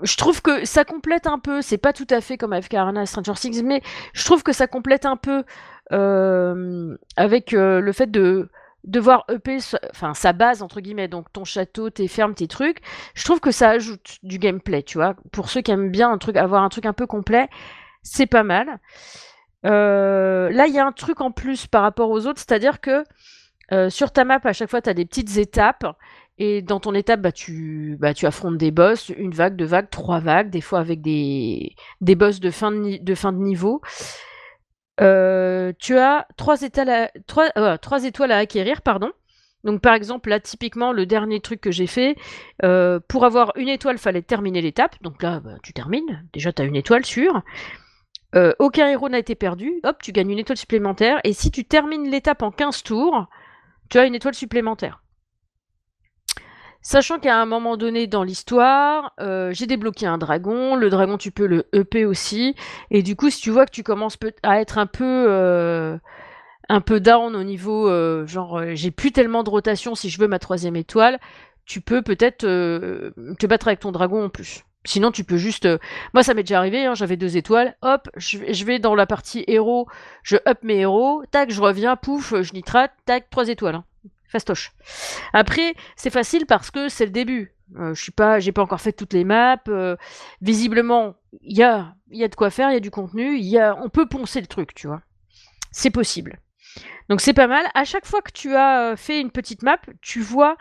je 0.02 0.16
trouve 0.16 0.42
que 0.42 0.64
ça 0.64 0.84
complète 0.84 1.26
un 1.26 1.38
peu, 1.38 1.62
c'est 1.62 1.78
pas 1.78 1.92
tout 1.92 2.06
à 2.10 2.20
fait 2.20 2.36
comme 2.36 2.52
AFK 2.52 2.74
Arena 2.74 3.02
et 3.02 3.06
Stranger 3.06 3.34
Things, 3.34 3.62
mais 3.64 3.82
je 4.12 4.24
trouve 4.24 4.42
que 4.42 4.52
ça 4.52 4.66
complète 4.66 5.06
un 5.06 5.16
peu 5.16 5.44
euh, 5.92 6.96
avec 7.16 7.52
euh, 7.52 7.80
le 7.80 7.92
fait 7.92 8.10
de 8.10 8.48
devoir 8.84 9.24
EP, 9.30 9.58
sa 9.60 10.32
base 10.32 10.62
entre 10.62 10.80
guillemets, 10.80 11.08
donc 11.08 11.32
ton 11.32 11.44
château, 11.44 11.90
tes 11.90 12.08
fermes, 12.08 12.34
tes 12.34 12.48
trucs. 12.48 12.78
Je 13.14 13.24
trouve 13.24 13.40
que 13.40 13.50
ça 13.50 13.70
ajoute 13.70 14.18
du 14.22 14.38
gameplay, 14.38 14.82
tu 14.82 14.98
vois. 14.98 15.14
Pour 15.30 15.50
ceux 15.50 15.60
qui 15.60 15.70
aiment 15.70 15.90
bien 15.90 16.10
un 16.10 16.18
truc, 16.18 16.36
avoir 16.36 16.62
un 16.64 16.68
truc 16.68 16.86
un 16.86 16.92
peu 16.92 17.06
complet, 17.06 17.48
c'est 18.02 18.26
pas 18.26 18.42
mal. 18.42 18.80
Euh, 19.64 20.50
là, 20.50 20.66
il 20.66 20.74
y 20.74 20.80
a 20.80 20.86
un 20.86 20.92
truc 20.92 21.20
en 21.20 21.30
plus 21.30 21.68
par 21.68 21.82
rapport 21.82 22.10
aux 22.10 22.26
autres, 22.26 22.40
c'est-à-dire 22.40 22.80
que 22.80 23.04
sur 23.88 24.12
ta 24.12 24.24
map, 24.24 24.38
à 24.44 24.52
chaque 24.52 24.68
fois, 24.68 24.82
tu 24.82 24.90
as 24.90 24.94
des 24.94 25.06
petites 25.06 25.38
étapes 25.38 25.86
et 26.38 26.62
dans 26.62 26.80
ton 26.80 26.94
étape, 26.94 27.20
bah, 27.20 27.32
tu, 27.32 27.96
bah, 28.00 28.14
tu 28.14 28.26
affrontes 28.26 28.56
des 28.56 28.70
boss, 28.70 29.10
une 29.10 29.32
vague, 29.32 29.56
deux 29.56 29.66
vagues, 29.66 29.90
trois 29.90 30.18
vagues, 30.20 30.50
des 30.50 30.60
fois 30.60 30.80
avec 30.80 31.02
des, 31.02 31.74
des 32.00 32.14
boss 32.14 32.40
de 32.40 32.50
fin 32.50 32.72
de, 32.72 33.30
niveau. 33.38 33.82
Euh, 35.00 35.72
tu 35.78 35.98
as 35.98 36.26
trois 36.36 36.62
étoiles, 36.62 36.90
à, 36.90 37.10
trois, 37.26 37.48
euh, 37.58 37.76
trois 37.76 38.04
étoiles 38.04 38.32
à 38.32 38.38
acquérir, 38.38 38.82
pardon. 38.82 39.12
Donc 39.64 39.80
par 39.80 39.94
exemple, 39.94 40.30
là, 40.30 40.40
typiquement, 40.40 40.92
le 40.92 41.06
dernier 41.06 41.40
truc 41.40 41.60
que 41.60 41.70
j'ai 41.70 41.86
fait, 41.86 42.16
euh, 42.64 42.98
pour 43.08 43.24
avoir 43.24 43.52
une 43.56 43.68
étoile, 43.68 43.98
fallait 43.98 44.22
terminer 44.22 44.62
l'étape. 44.62 44.96
Donc 45.02 45.22
là, 45.22 45.40
bah, 45.40 45.56
tu 45.62 45.72
termines. 45.72 46.26
Déjà, 46.32 46.52
tu 46.52 46.62
as 46.62 46.64
une 46.64 46.76
étoile 46.76 47.04
sûre. 47.04 47.42
Aucun 48.58 48.88
héros 48.88 49.10
n'a 49.10 49.18
été 49.18 49.34
perdu. 49.34 49.80
Hop, 49.84 49.98
tu 50.02 50.10
gagnes 50.10 50.30
une 50.30 50.38
étoile 50.38 50.56
supplémentaire. 50.56 51.20
Et 51.22 51.34
si 51.34 51.50
tu 51.50 51.66
termines 51.66 52.10
l'étape 52.10 52.42
en 52.42 52.50
15 52.50 52.82
tours, 52.82 53.26
tu 53.90 53.98
as 53.98 54.06
une 54.06 54.14
étoile 54.14 54.34
supplémentaire. 54.34 55.01
Sachant 56.82 57.18
qu'à 57.20 57.40
un 57.40 57.46
moment 57.46 57.76
donné 57.76 58.06
dans 58.08 58.24
l'histoire, 58.24 59.12
euh, 59.20 59.52
j'ai 59.52 59.66
débloqué 59.66 60.06
un 60.06 60.18
dragon. 60.18 60.74
Le 60.74 60.90
dragon, 60.90 61.16
tu 61.16 61.30
peux 61.30 61.46
le 61.46 61.64
EP 61.72 62.04
aussi. 62.04 62.56
Et 62.90 63.02
du 63.02 63.14
coup, 63.16 63.30
si 63.30 63.40
tu 63.40 63.50
vois 63.50 63.66
que 63.66 63.70
tu 63.70 63.82
commences 63.84 64.18
à 64.42 64.60
être 64.60 64.78
un 64.78 64.86
peu, 64.86 65.04
euh, 65.28 65.96
un 66.68 66.80
peu 66.80 67.00
down 67.00 67.36
au 67.36 67.44
niveau, 67.44 67.88
euh, 67.88 68.26
genre, 68.26 68.62
j'ai 68.74 68.90
plus 68.90 69.12
tellement 69.12 69.44
de 69.44 69.50
rotation 69.50 69.94
si 69.94 70.10
je 70.10 70.18
veux 70.20 70.28
ma 70.28 70.38
troisième 70.40 70.76
étoile, 70.76 71.20
tu 71.66 71.80
peux 71.80 72.02
peut-être 72.02 72.38
te 72.40 73.46
battre 73.46 73.68
avec 73.68 73.80
ton 73.80 73.92
dragon 73.92 74.24
en 74.24 74.28
plus. 74.28 74.64
Sinon, 74.84 75.12
tu 75.12 75.22
peux 75.22 75.36
juste. 75.36 75.68
Moi, 76.12 76.24
ça 76.24 76.34
m'est 76.34 76.42
déjà 76.42 76.58
arrivé, 76.58 76.84
hein, 76.86 76.94
j'avais 76.94 77.16
deux 77.16 77.36
étoiles. 77.36 77.76
Hop, 77.82 78.08
je, 78.16 78.38
vais- 78.38 78.52
je 78.54 78.64
vais 78.64 78.80
dans 78.80 78.96
la 78.96 79.06
partie 79.06 79.44
héros, 79.46 79.86
je 80.24 80.36
up 80.48 80.58
mes 80.64 80.78
héros. 80.80 81.22
Tac, 81.30 81.50
je 81.52 81.60
reviens, 81.60 81.94
pouf, 81.94 82.34
je 82.42 82.52
nitrate. 82.52 82.90
Tac, 83.06 83.30
trois 83.30 83.48
étoiles. 83.48 83.76
hein. 83.76 83.84
Fastoche. 84.32 84.72
Après, 85.34 85.74
c'est 85.94 86.10
facile 86.10 86.46
parce 86.46 86.70
que 86.70 86.88
c'est 86.88 87.04
le 87.04 87.10
début. 87.12 87.54
Euh, 87.78 87.94
je 87.94 88.02
suis 88.02 88.12
pas, 88.12 88.40
j'ai 88.40 88.50
pas 88.52 88.62
encore 88.62 88.80
fait 88.80 88.92
toutes 88.92 89.12
les 89.12 89.24
maps. 89.24 89.58
euh, 89.68 89.96
visiblement, 90.40 91.14
il 91.42 91.56
y 91.56 91.62
a, 91.62 91.94
y 92.10 92.24
a 92.24 92.28
de 92.28 92.34
quoi 92.34 92.48
faire, 92.48 92.70
il 92.70 92.74
y 92.74 92.76
a 92.76 92.80
du 92.80 92.90
contenu, 92.90 93.38
y 93.38 93.58
a, 93.58 93.76
on 93.82 93.90
peut 93.90 94.08
poncer 94.08 94.40
le 94.40 94.46
truc, 94.46 94.74
tu 94.74 94.86
vois. 94.86 95.02
C'est 95.70 95.90
possible. 95.90 96.40
Donc 97.10 97.20
c'est 97.20 97.34
pas 97.34 97.46
mal. 97.46 97.66
À 97.74 97.84
chaque 97.84 98.06
fois 98.06 98.22
que 98.22 98.32
tu 98.32 98.56
as 98.56 98.92
euh, 98.92 98.96
fait 98.96 99.20
une 99.20 99.30
petite 99.30 99.62
map, 99.62 99.78
tu 100.00 100.20
vois, 100.20 100.56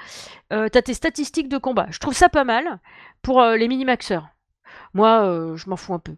euh, 0.51 0.67
tu 0.69 0.77
as 0.77 0.81
tes 0.81 0.93
statistiques 0.93 1.47
de 1.47 1.57
combat. 1.57 1.87
Je 1.91 1.99
trouve 1.99 2.13
ça 2.13 2.27
pas 2.27 2.43
mal 2.43 2.79
pour 3.21 3.41
les 3.41 3.67
minimaxeurs. 3.69 4.27
Moi, 4.93 5.23
euh, 5.23 5.55
je 5.55 5.69
m'en 5.69 5.75
fous 5.75 5.93
un 5.93 5.99
peu. 5.99 6.13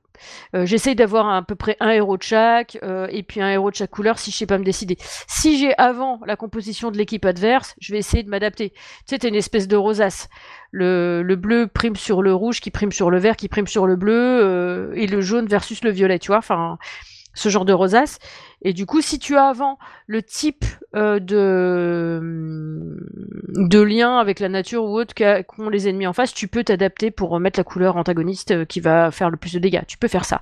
Euh, 0.56 0.66
J'essaye 0.66 0.95
d'avoir 0.95 1.30
à 1.30 1.41
peu 1.41 1.56
près 1.56 1.78
un 1.80 1.89
héros 1.89 2.18
de 2.18 2.24
chaque, 2.24 2.78
euh, 2.84 3.08
et 3.12 3.24
puis 3.24 3.41
un 3.41 3.49
héros 3.49 3.72
de 3.72 3.76
chaque 3.76 3.91
couleur 3.91 4.18
si 4.20 4.32
je 4.32 4.38
sais 4.38 4.45
pas 4.45 4.58
me 4.58 4.64
décider. 4.64 4.97
Si 5.28 5.58
j'ai 5.58 5.78
avant 5.78 6.20
la 6.26 6.36
composition 6.36 6.91
de 6.91 6.97
l'équipe 6.97 7.26
adverse, 7.26 7.76
je 7.80 7.91
vais 7.93 7.99
essayer 7.99 8.24
de 8.24 8.30
m'adapter. 8.30 8.70
Tu 8.72 8.78
sais, 9.08 9.20
t'es 9.20 9.30
une 9.30 9.36
espèce 9.36 9.68
de 9.68 9.76
rosace. 9.76 10.28
Le, 10.72 11.22
le 11.24 11.36
bleu 11.36 11.68
prime 11.68 11.95
sur 11.95 12.22
le 12.24 12.34
rouge, 12.34 12.60
qui 12.60 12.72
prime 12.72 12.91
sur 12.91 13.12
le 13.12 13.20
vert, 13.20 13.36
qui 13.36 13.47
prime 13.47 13.68
sur 13.68 13.86
le 13.86 13.95
bleu, 13.95 14.39
euh, 14.43 14.93
et 14.95 15.06
le 15.06 15.22
jaune 15.22 15.45
versus 15.47 15.84
le 15.84 15.91
violet, 15.91 16.18
tu 16.18 16.28
vois. 16.28 16.38
Enfin, 16.39 16.78
ce 17.34 17.50
genre 17.50 17.66
de 17.66 17.74
rosace. 17.74 18.20
Et 18.62 18.74
du 18.74 18.86
coup, 18.86 19.02
si 19.02 19.20
tu 19.20 19.36
as 19.36 19.46
avant 19.46 19.78
le 20.08 20.22
type 20.24 20.66
euh, 20.96 21.20
de, 21.20 22.22
de 23.68 23.82
lien 23.82 24.18
avec 24.18 24.40
la 24.40 24.50
nature 24.50 24.86
ou 24.86 24.98
autre 24.98 25.14
qu'ont 25.16 25.70
les 25.70 25.90
ennemis 25.90 26.08
en 26.08 26.14
face, 26.14 26.34
tu 26.34 26.48
peux 26.48 26.64
t'adapter 26.64 27.12
pour 27.12 27.40
mettre 27.40 27.60
la 27.60 27.64
couleur 27.64 27.98
antagoniste 27.98 28.52
euh, 28.52 28.66
qui 28.66 28.80
va 28.80 29.12
faire 29.12 29.30
le 29.30 29.38
plus 29.38 29.54
de 29.54 29.60
dégâts. 29.60 29.84
Tu 29.88 29.98
peux 29.98 30.08
faire 30.08 30.26
ça. 30.26 30.40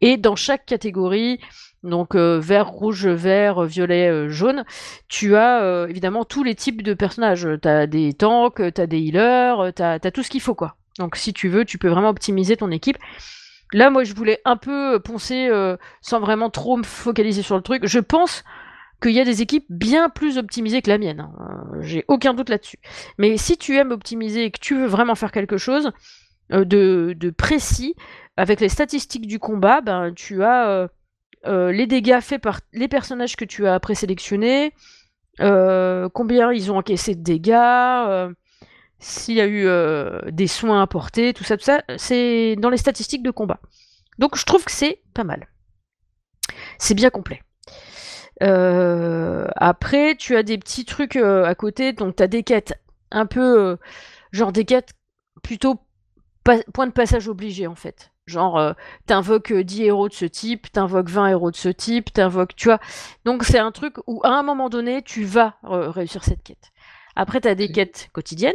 Et 0.00 0.16
dans 0.16 0.36
chaque 0.36 0.66
catégorie, 0.66 1.40
donc 1.82 2.14
euh, 2.14 2.38
vert, 2.38 2.68
rouge, 2.68 3.06
vert, 3.06 3.64
violet, 3.64 4.28
jaune, 4.28 4.64
tu 5.08 5.34
as 5.36 5.86
évidemment 5.88 6.24
tous 6.24 6.44
les 6.44 6.54
types 6.54 6.82
de 6.82 6.94
personnages. 6.94 7.48
Tu 7.62 7.88
des 7.88 8.12
tanks, 8.14 8.62
tu 8.74 8.86
des 8.86 8.98
healers, 8.98 9.72
tu 9.74 9.82
as, 9.82 9.98
tout 9.98 10.22
ce 10.22 10.30
qu'il 10.30 10.40
faut 10.40 10.54
quoi. 10.54 10.76
Donc 10.98 11.16
si 11.16 11.32
tu 11.32 11.48
veux, 11.48 11.64
tu 11.64 11.78
peux 11.78 11.88
vraiment 11.88 12.10
optimiser 12.10 12.56
ton 12.56 12.70
équipe. 12.70 12.98
Là, 13.72 13.90
moi, 13.90 14.04
je 14.04 14.14
voulais 14.14 14.40
un 14.44 14.56
peu 14.56 15.00
poncer 15.00 15.48
euh, 15.50 15.76
sans 16.00 16.20
vraiment 16.20 16.50
trop 16.50 16.76
me 16.76 16.84
focaliser 16.84 17.42
sur 17.42 17.56
le 17.56 17.62
truc. 17.62 17.86
Je 17.86 17.98
pense 17.98 18.44
qu'il 19.02 19.12
y 19.12 19.20
a 19.20 19.24
des 19.24 19.42
équipes 19.42 19.66
bien 19.68 20.08
plus 20.08 20.38
optimisées 20.38 20.82
que 20.82 20.90
la 20.90 20.98
mienne. 20.98 21.20
hein. 21.20 21.32
Euh, 21.74 21.82
J'ai 21.82 22.04
aucun 22.08 22.32
doute 22.32 22.48
là-dessus. 22.48 22.78
Mais 23.18 23.36
si 23.36 23.58
tu 23.58 23.76
aimes 23.76 23.90
optimiser 23.92 24.44
et 24.44 24.50
que 24.50 24.60
tu 24.60 24.74
veux 24.76 24.86
vraiment 24.86 25.14
faire 25.14 25.32
quelque 25.32 25.58
chose 25.58 25.92
euh, 26.52 26.64
de, 26.64 27.30
précis, 27.30 27.94
avec 28.36 28.60
les 28.60 28.68
statistiques 28.68 29.26
du 29.26 29.38
combat, 29.38 29.80
ben, 29.80 30.12
tu 30.14 30.42
as 30.44 30.68
euh, 30.68 30.88
euh, 31.46 31.72
les 31.72 31.86
dégâts 31.86 32.20
faits 32.20 32.40
par 32.42 32.60
les 32.72 32.88
personnages 32.88 33.36
que 33.36 33.44
tu 33.44 33.66
as 33.66 33.78
présélectionnés, 33.80 34.72
euh, 35.40 36.08
combien 36.12 36.52
ils 36.52 36.70
ont 36.72 36.78
encaissé 36.78 37.14
de 37.14 37.22
dégâts, 37.22 37.52
euh, 37.52 38.30
s'il 38.98 39.34
y 39.34 39.40
a 39.40 39.46
eu 39.46 39.66
euh, 39.66 40.20
des 40.30 40.46
soins 40.46 40.82
apportés, 40.82 41.32
tout 41.34 41.44
ça, 41.44 41.56
tout 41.56 41.64
ça, 41.64 41.82
c'est 41.96 42.56
dans 42.56 42.70
les 42.70 42.76
statistiques 42.76 43.22
de 43.22 43.30
combat. 43.30 43.60
Donc 44.18 44.36
je 44.36 44.44
trouve 44.44 44.64
que 44.64 44.72
c'est 44.72 45.02
pas 45.14 45.24
mal. 45.24 45.48
C'est 46.78 46.94
bien 46.94 47.10
complet. 47.10 47.42
Euh, 48.42 49.46
après, 49.56 50.16
tu 50.16 50.36
as 50.36 50.42
des 50.42 50.58
petits 50.58 50.84
trucs 50.84 51.16
euh, 51.16 51.44
à 51.44 51.54
côté, 51.54 51.92
donc 51.92 52.16
tu 52.16 52.22
as 52.22 52.26
des 52.26 52.42
quêtes 52.42 52.74
un 53.10 53.26
peu, 53.26 53.78
genre 54.32 54.52
des 54.52 54.64
quêtes 54.64 54.92
plutôt 55.42 55.80
point 56.44 56.86
de 56.86 56.92
passage 56.92 57.28
obligé 57.28 57.66
en 57.66 57.74
fait. 57.74 58.12
Genre, 58.26 58.74
t'invoques 59.06 59.52
euh, 59.52 59.62
10 59.64 59.84
héros 59.84 60.08
de 60.08 60.14
ce 60.14 60.24
type, 60.24 60.70
t'invoques 60.72 61.08
20 61.08 61.28
héros 61.28 61.50
de 61.52 61.56
ce 61.56 61.68
type, 61.68 62.12
t'invoques, 62.12 62.56
tu 62.56 62.68
vois. 62.68 62.80
Donc 63.24 63.44
c'est 63.44 63.58
un 63.58 63.70
truc 63.70 63.96
où 64.06 64.20
à 64.24 64.30
un 64.30 64.42
moment 64.42 64.68
donné, 64.68 65.02
tu 65.02 65.24
vas 65.24 65.56
réussir 65.62 66.24
cette 66.24 66.42
quête. 66.42 66.72
Après, 67.14 67.40
t'as 67.40 67.54
des 67.54 67.70
quêtes 67.70 68.08
quotidiennes. 68.12 68.54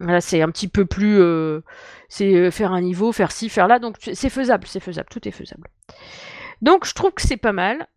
Là, 0.00 0.20
c'est 0.20 0.42
un 0.42 0.50
petit 0.50 0.68
peu 0.68 0.84
plus, 0.86 1.20
euh, 1.20 1.60
c'est 2.08 2.32
euh, 2.34 2.50
faire 2.52 2.72
un 2.72 2.80
niveau, 2.80 3.10
faire 3.10 3.32
ci, 3.32 3.48
faire 3.48 3.66
là. 3.66 3.78
Donc 3.78 3.96
c'est 4.00 4.30
faisable, 4.30 4.66
c'est 4.66 4.80
faisable, 4.80 5.08
tout 5.10 5.26
est 5.26 5.32
faisable. 5.32 5.68
Donc 6.62 6.86
je 6.86 6.94
trouve 6.94 7.12
que 7.12 7.22
c'est 7.22 7.36
pas 7.36 7.52
mal, 7.52 7.88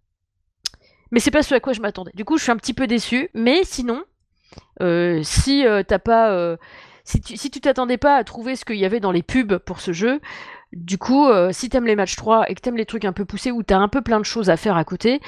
mais 1.11 1.19
c'est 1.19 1.31
pas 1.31 1.43
ce 1.43 1.53
à 1.53 1.59
quoi 1.59 1.73
je 1.73 1.81
m'attendais. 1.81 2.11
Du 2.15 2.25
coup, 2.25 2.37
je 2.37 2.43
suis 2.43 2.51
un 2.51 2.57
petit 2.57 2.73
peu 2.73 2.87
déçue. 2.87 3.29
Mais 3.35 3.63
sinon, 3.63 4.03
euh, 4.81 5.21
si 5.23 5.63
t'as 5.87 5.99
pas, 5.99 6.57
si 7.03 7.21
tu 7.21 7.37
si 7.37 7.51
t'attendais 7.51 7.97
pas 7.97 8.15
à 8.15 8.23
trouver 8.23 8.55
ce 8.55 8.65
qu'il 8.65 8.77
y 8.77 8.85
avait 8.85 8.99
dans 8.99 9.11
les 9.11 9.23
pubs 9.23 9.57
pour 9.59 9.79
ce 9.79 9.91
jeu, 9.91 10.19
du 10.73 10.97
coup, 10.97 11.27
si 11.51 11.69
t'aimes 11.69 11.85
les 11.85 11.95
matchs 11.95 12.15
3 12.15 12.49
et 12.49 12.55
que 12.55 12.61
t'aimes 12.61 12.77
les 12.77 12.85
trucs 12.87 13.05
un 13.05 13.13
peu 13.13 13.25
poussés 13.25 13.51
où 13.51 13.61
t'as 13.61 13.77
un 13.77 13.89
peu 13.89 14.01
plein 14.01 14.19
de 14.19 14.25
choses 14.25 14.49
à 14.49 14.57
faire 14.57 14.75
à 14.75 14.85
côté, 14.85 15.19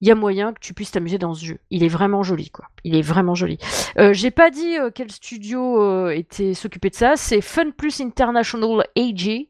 il 0.00 0.08
y 0.08 0.10
a 0.10 0.14
moyen 0.14 0.52
que 0.52 0.60
tu 0.60 0.74
puisses 0.74 0.92
t'amuser 0.92 1.18
dans 1.18 1.34
ce 1.34 1.44
jeu. 1.44 1.58
Il 1.70 1.82
est 1.82 1.88
vraiment 1.88 2.22
joli, 2.22 2.50
quoi. 2.50 2.66
Il 2.84 2.94
est 2.96 3.02
vraiment 3.02 3.34
joli. 3.34 3.58
Euh, 3.98 4.12
J'ai 4.12 4.30
pas 4.30 4.50
dit 4.50 4.78
euh, 4.78 4.90
quel 4.94 5.10
studio 5.10 5.82
euh, 5.82 6.10
était 6.10 6.54
s'occuper 6.54 6.90
de 6.90 6.94
ça. 6.94 7.14
C'est 7.16 7.40
Fun 7.40 7.70
Plus 7.76 8.00
International 8.00 8.86
AG. 8.96 9.48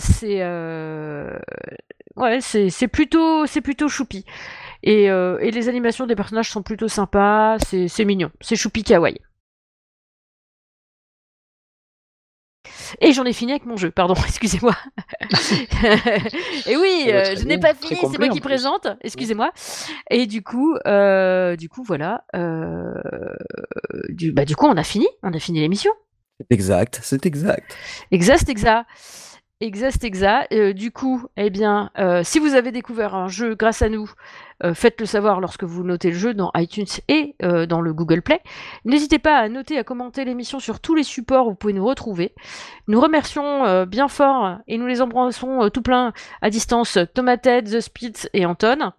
C'est 0.00 0.42
ouais, 2.16 2.40
c'est 2.40 2.88
plutôt 2.88 3.46
c'est 3.46 3.60
plutôt 3.60 3.88
choupi. 3.88 4.24
Et, 4.82 5.04
et 5.04 5.50
les 5.50 5.68
animations 5.68 6.06
des 6.06 6.16
personnages 6.16 6.50
sont 6.50 6.62
plutôt 6.62 6.88
sympas. 6.88 7.58
C'est 7.60 8.04
mignon. 8.04 8.30
C'est 8.40 8.56
choupi 8.56 8.82
kawaii. 8.82 9.20
Et 13.00 13.12
j'en 13.12 13.24
ai 13.24 13.32
fini 13.32 13.52
avec 13.52 13.66
mon 13.66 13.76
jeu, 13.76 13.90
pardon, 13.90 14.14
excusez-moi. 14.26 14.74
et 16.66 16.76
oui, 16.76 17.06
euh, 17.08 17.34
je 17.36 17.44
n'ai 17.44 17.58
pas 17.58 17.74
fini, 17.74 18.00
c'est 18.10 18.18
moi 18.18 18.28
qui 18.28 18.40
présente, 18.40 18.88
excusez-moi. 19.02 19.52
Et 20.10 20.26
du 20.26 20.42
coup, 20.42 20.76
euh, 20.86 21.56
du 21.56 21.68
coup, 21.68 21.82
voilà. 21.82 22.24
euh, 22.34 22.94
du, 24.08 24.32
bah, 24.32 24.44
du 24.44 24.56
coup, 24.56 24.66
on 24.66 24.76
a 24.76 24.84
fini, 24.84 25.06
on 25.22 25.32
a 25.32 25.38
fini 25.38 25.60
l'émission. 25.60 25.92
Exact, 26.50 27.00
c'est 27.02 27.26
exact. 27.26 27.76
Exact, 28.10 28.48
exact. 28.48 28.88
Exact, 29.60 30.02
exact. 30.04 30.52
Du 30.74 30.90
coup, 30.90 31.26
eh 31.36 31.48
bien, 31.48 31.90
si 32.22 32.38
vous 32.38 32.54
avez 32.54 32.72
découvert 32.72 33.14
un 33.14 33.28
jeu 33.28 33.54
grâce 33.54 33.82
à 33.82 33.88
nous, 33.88 34.10
Euh, 34.62 34.74
Faites-le 34.74 35.06
savoir 35.06 35.40
lorsque 35.40 35.64
vous 35.64 35.82
notez 35.82 36.10
le 36.10 36.16
jeu 36.16 36.34
dans 36.34 36.52
iTunes 36.54 36.86
et 37.08 37.34
euh, 37.42 37.66
dans 37.66 37.80
le 37.80 37.92
Google 37.92 38.22
Play. 38.22 38.40
N'hésitez 38.84 39.18
pas 39.18 39.38
à 39.38 39.48
noter, 39.48 39.78
à 39.78 39.84
commenter 39.84 40.24
l'émission 40.24 40.60
sur 40.60 40.78
tous 40.80 40.94
les 40.94 41.02
supports 41.02 41.46
où 41.46 41.50
vous 41.50 41.56
pouvez 41.56 41.72
nous 41.72 41.84
retrouver. 41.84 42.34
Nous 42.86 43.00
remercions 43.00 43.64
euh, 43.64 43.84
bien 43.84 44.08
fort 44.08 44.58
et 44.68 44.78
nous 44.78 44.86
les 44.86 45.02
embrassons 45.02 45.68
tout 45.70 45.82
plein 45.82 46.12
à 46.40 46.50
distance 46.50 46.98
Tomated, 47.14 47.68
The 47.68 47.80
Spitz 47.80 48.28
et 48.32 48.46
Anton. 48.46 48.92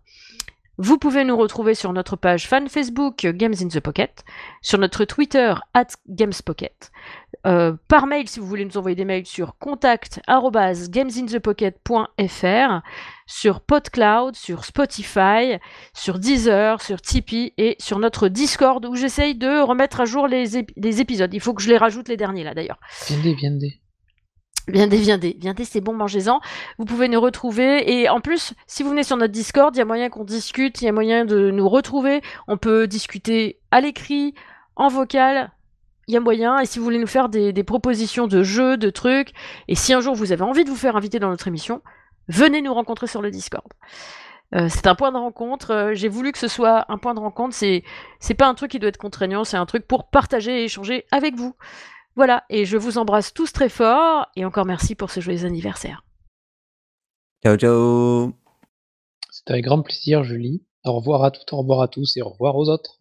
Vous 0.78 0.98
pouvez 0.98 1.24
nous 1.24 1.38
retrouver 1.38 1.74
sur 1.74 1.94
notre 1.94 2.18
page 2.18 2.50
fan 2.50 2.68
Facebook 2.68 3.26
Games 3.26 3.56
in 3.62 3.70
the 3.70 3.80
Pocket, 3.80 4.26
sur 4.62 4.78
notre 4.78 5.06
Twitter 5.06 5.54
at 5.74 5.88
GamesPocket, 6.10 6.92
par 7.44 8.08
mail 8.08 8.28
si 8.28 8.42
vous 8.42 8.46
voulez 8.46 8.66
nous 8.66 8.76
envoyer 8.76 8.98
des 8.98 9.06
mails 9.06 9.26
sur 9.26 9.58
contact 9.58 10.20
arobase 10.28 10.90
gamesinthepocket.fr, 10.90 12.82
sur 13.28 13.62
PodCloud, 13.62 14.36
sur 14.36 14.66
Spotify, 14.66 15.58
sur 15.94 16.20
Deezer, 16.20 16.82
sur 16.82 17.02
Tipeee 17.02 17.54
et 17.58 17.76
sur 17.80 18.00
notre 18.00 18.28
Discord 18.28 18.86
où 18.86 18.96
j'essaye 18.96 19.36
de 19.36 19.62
remettre 19.62 20.02
à 20.02 20.06
jour 20.06 20.28
les, 20.28 20.58
ép- 20.58 20.74
les 20.76 21.02
épisodes. 21.02 21.34
Il 21.34 21.40
faut 21.42 21.54
que 21.54 21.62
je 21.62 21.70
les 21.70 21.78
rajoute 21.78 22.08
les 22.08 22.18
derniers 22.18 22.44
là 22.44 22.54
d'ailleurs. 22.54 22.80
Viendez, 23.08 23.34
viendez. 23.34 23.82
Viendez, 24.68 24.98
viendez, 24.98 25.38
viendez, 25.40 25.64
c'est 25.64 25.82
bon, 25.82 25.94
mangez-en. 25.94 26.40
Vous 26.80 26.86
pouvez 26.86 27.08
nous 27.08 27.22
retrouver. 27.22 28.00
Et 28.00 28.10
en 28.10 28.20
plus, 28.20 28.54
si 28.66 28.82
vous 28.82 28.90
venez 28.90 29.04
sur 29.04 29.16
notre 29.16 29.32
Discord, 29.32 29.76
il 29.76 29.80
y 29.80 29.82
a 29.82 29.86
moyen 29.86 30.10
qu'on 30.10 30.24
discute, 30.24 30.82
il 30.82 30.86
y 30.86 30.88
a 30.88 30.92
moyen 30.92 31.24
de 31.24 31.52
nous 31.52 31.70
retrouver. 31.70 32.22
On 32.48 32.58
peut 32.58 32.88
discuter 32.88 33.60
à 33.70 33.80
l'écrit, 33.80 34.34
en 34.76 34.88
vocal. 34.88 35.52
Il 36.08 36.16
y 36.16 36.18
a 36.18 36.20
moyen. 36.20 36.58
Et 36.60 36.66
si 36.66 36.80
vous 36.80 36.84
voulez 36.86 36.98
nous 36.98 37.06
faire 37.06 37.30
des, 37.30 37.54
des 37.54 37.64
propositions 37.64 38.26
de 38.26 38.42
jeux, 38.42 38.76
de 38.76 38.90
trucs, 38.90 39.34
et 39.68 39.76
si 39.76 39.94
un 39.94 40.02
jour 40.02 40.16
vous 40.16 40.32
avez 40.32 40.42
envie 40.44 40.64
de 40.64 40.70
vous 40.70 40.76
faire 40.76 40.96
inviter 40.96 41.20
dans 41.20 41.30
notre 41.30 41.48
émission, 41.48 41.82
venez 42.28 42.62
nous 42.62 42.74
rencontrer 42.74 43.08
sur 43.08 43.22
le 43.22 43.32
Discord. 43.32 43.68
Euh, 44.54 44.68
c'est 44.70 44.88
un 44.88 44.96
point 44.96 45.12
de 45.12 45.18
rencontre. 45.18 45.72
euh, 45.72 45.94
J'ai 45.94 46.08
voulu 46.08 46.32
que 46.32 46.38
ce 46.38 46.48
soit 46.48 46.86
un 46.92 46.98
point 46.98 47.14
de 47.16 47.20
rencontre. 47.20 47.56
C'est 47.56 47.84
c'est 48.20 48.36
pas 48.36 48.48
un 48.48 48.54
truc 48.54 48.72
qui 48.72 48.80
doit 48.80 48.90
être 48.90 48.98
contraignant. 48.98 49.44
C'est 49.44 49.58
un 49.58 49.66
truc 49.66 49.88
pour 49.88 50.10
partager 50.10 50.62
et 50.62 50.64
échanger 50.66 51.06
avec 51.12 51.36
vous. 51.36 51.56
Voilà, 52.16 52.46
et 52.50 52.64
je 52.66 52.78
vous 52.78 52.98
embrasse 52.98 53.34
tous 53.34 53.52
très 53.52 53.68
fort, 53.68 54.28
et 54.38 54.46
encore 54.46 54.66
merci 54.66 54.96
pour 54.96 55.12
ce 55.12 55.20
joyeux 55.20 55.44
anniversaire. 55.46 56.04
Ciao, 57.44 57.58
ciao 57.58 58.32
C'était 59.30 59.52
avec 59.54 59.66
grand 59.66 59.82
plaisir, 59.82 60.24
Julie. 60.24 60.64
Au 60.86 60.94
revoir 60.94 61.24
à 61.24 61.32
toutes, 61.32 61.52
au 61.52 61.58
revoir 61.58 61.82
à 61.82 61.88
tous 61.90 62.16
et 62.16 62.22
au 62.22 62.30
revoir 62.30 62.56
aux 62.56 62.70
autres. 62.70 63.00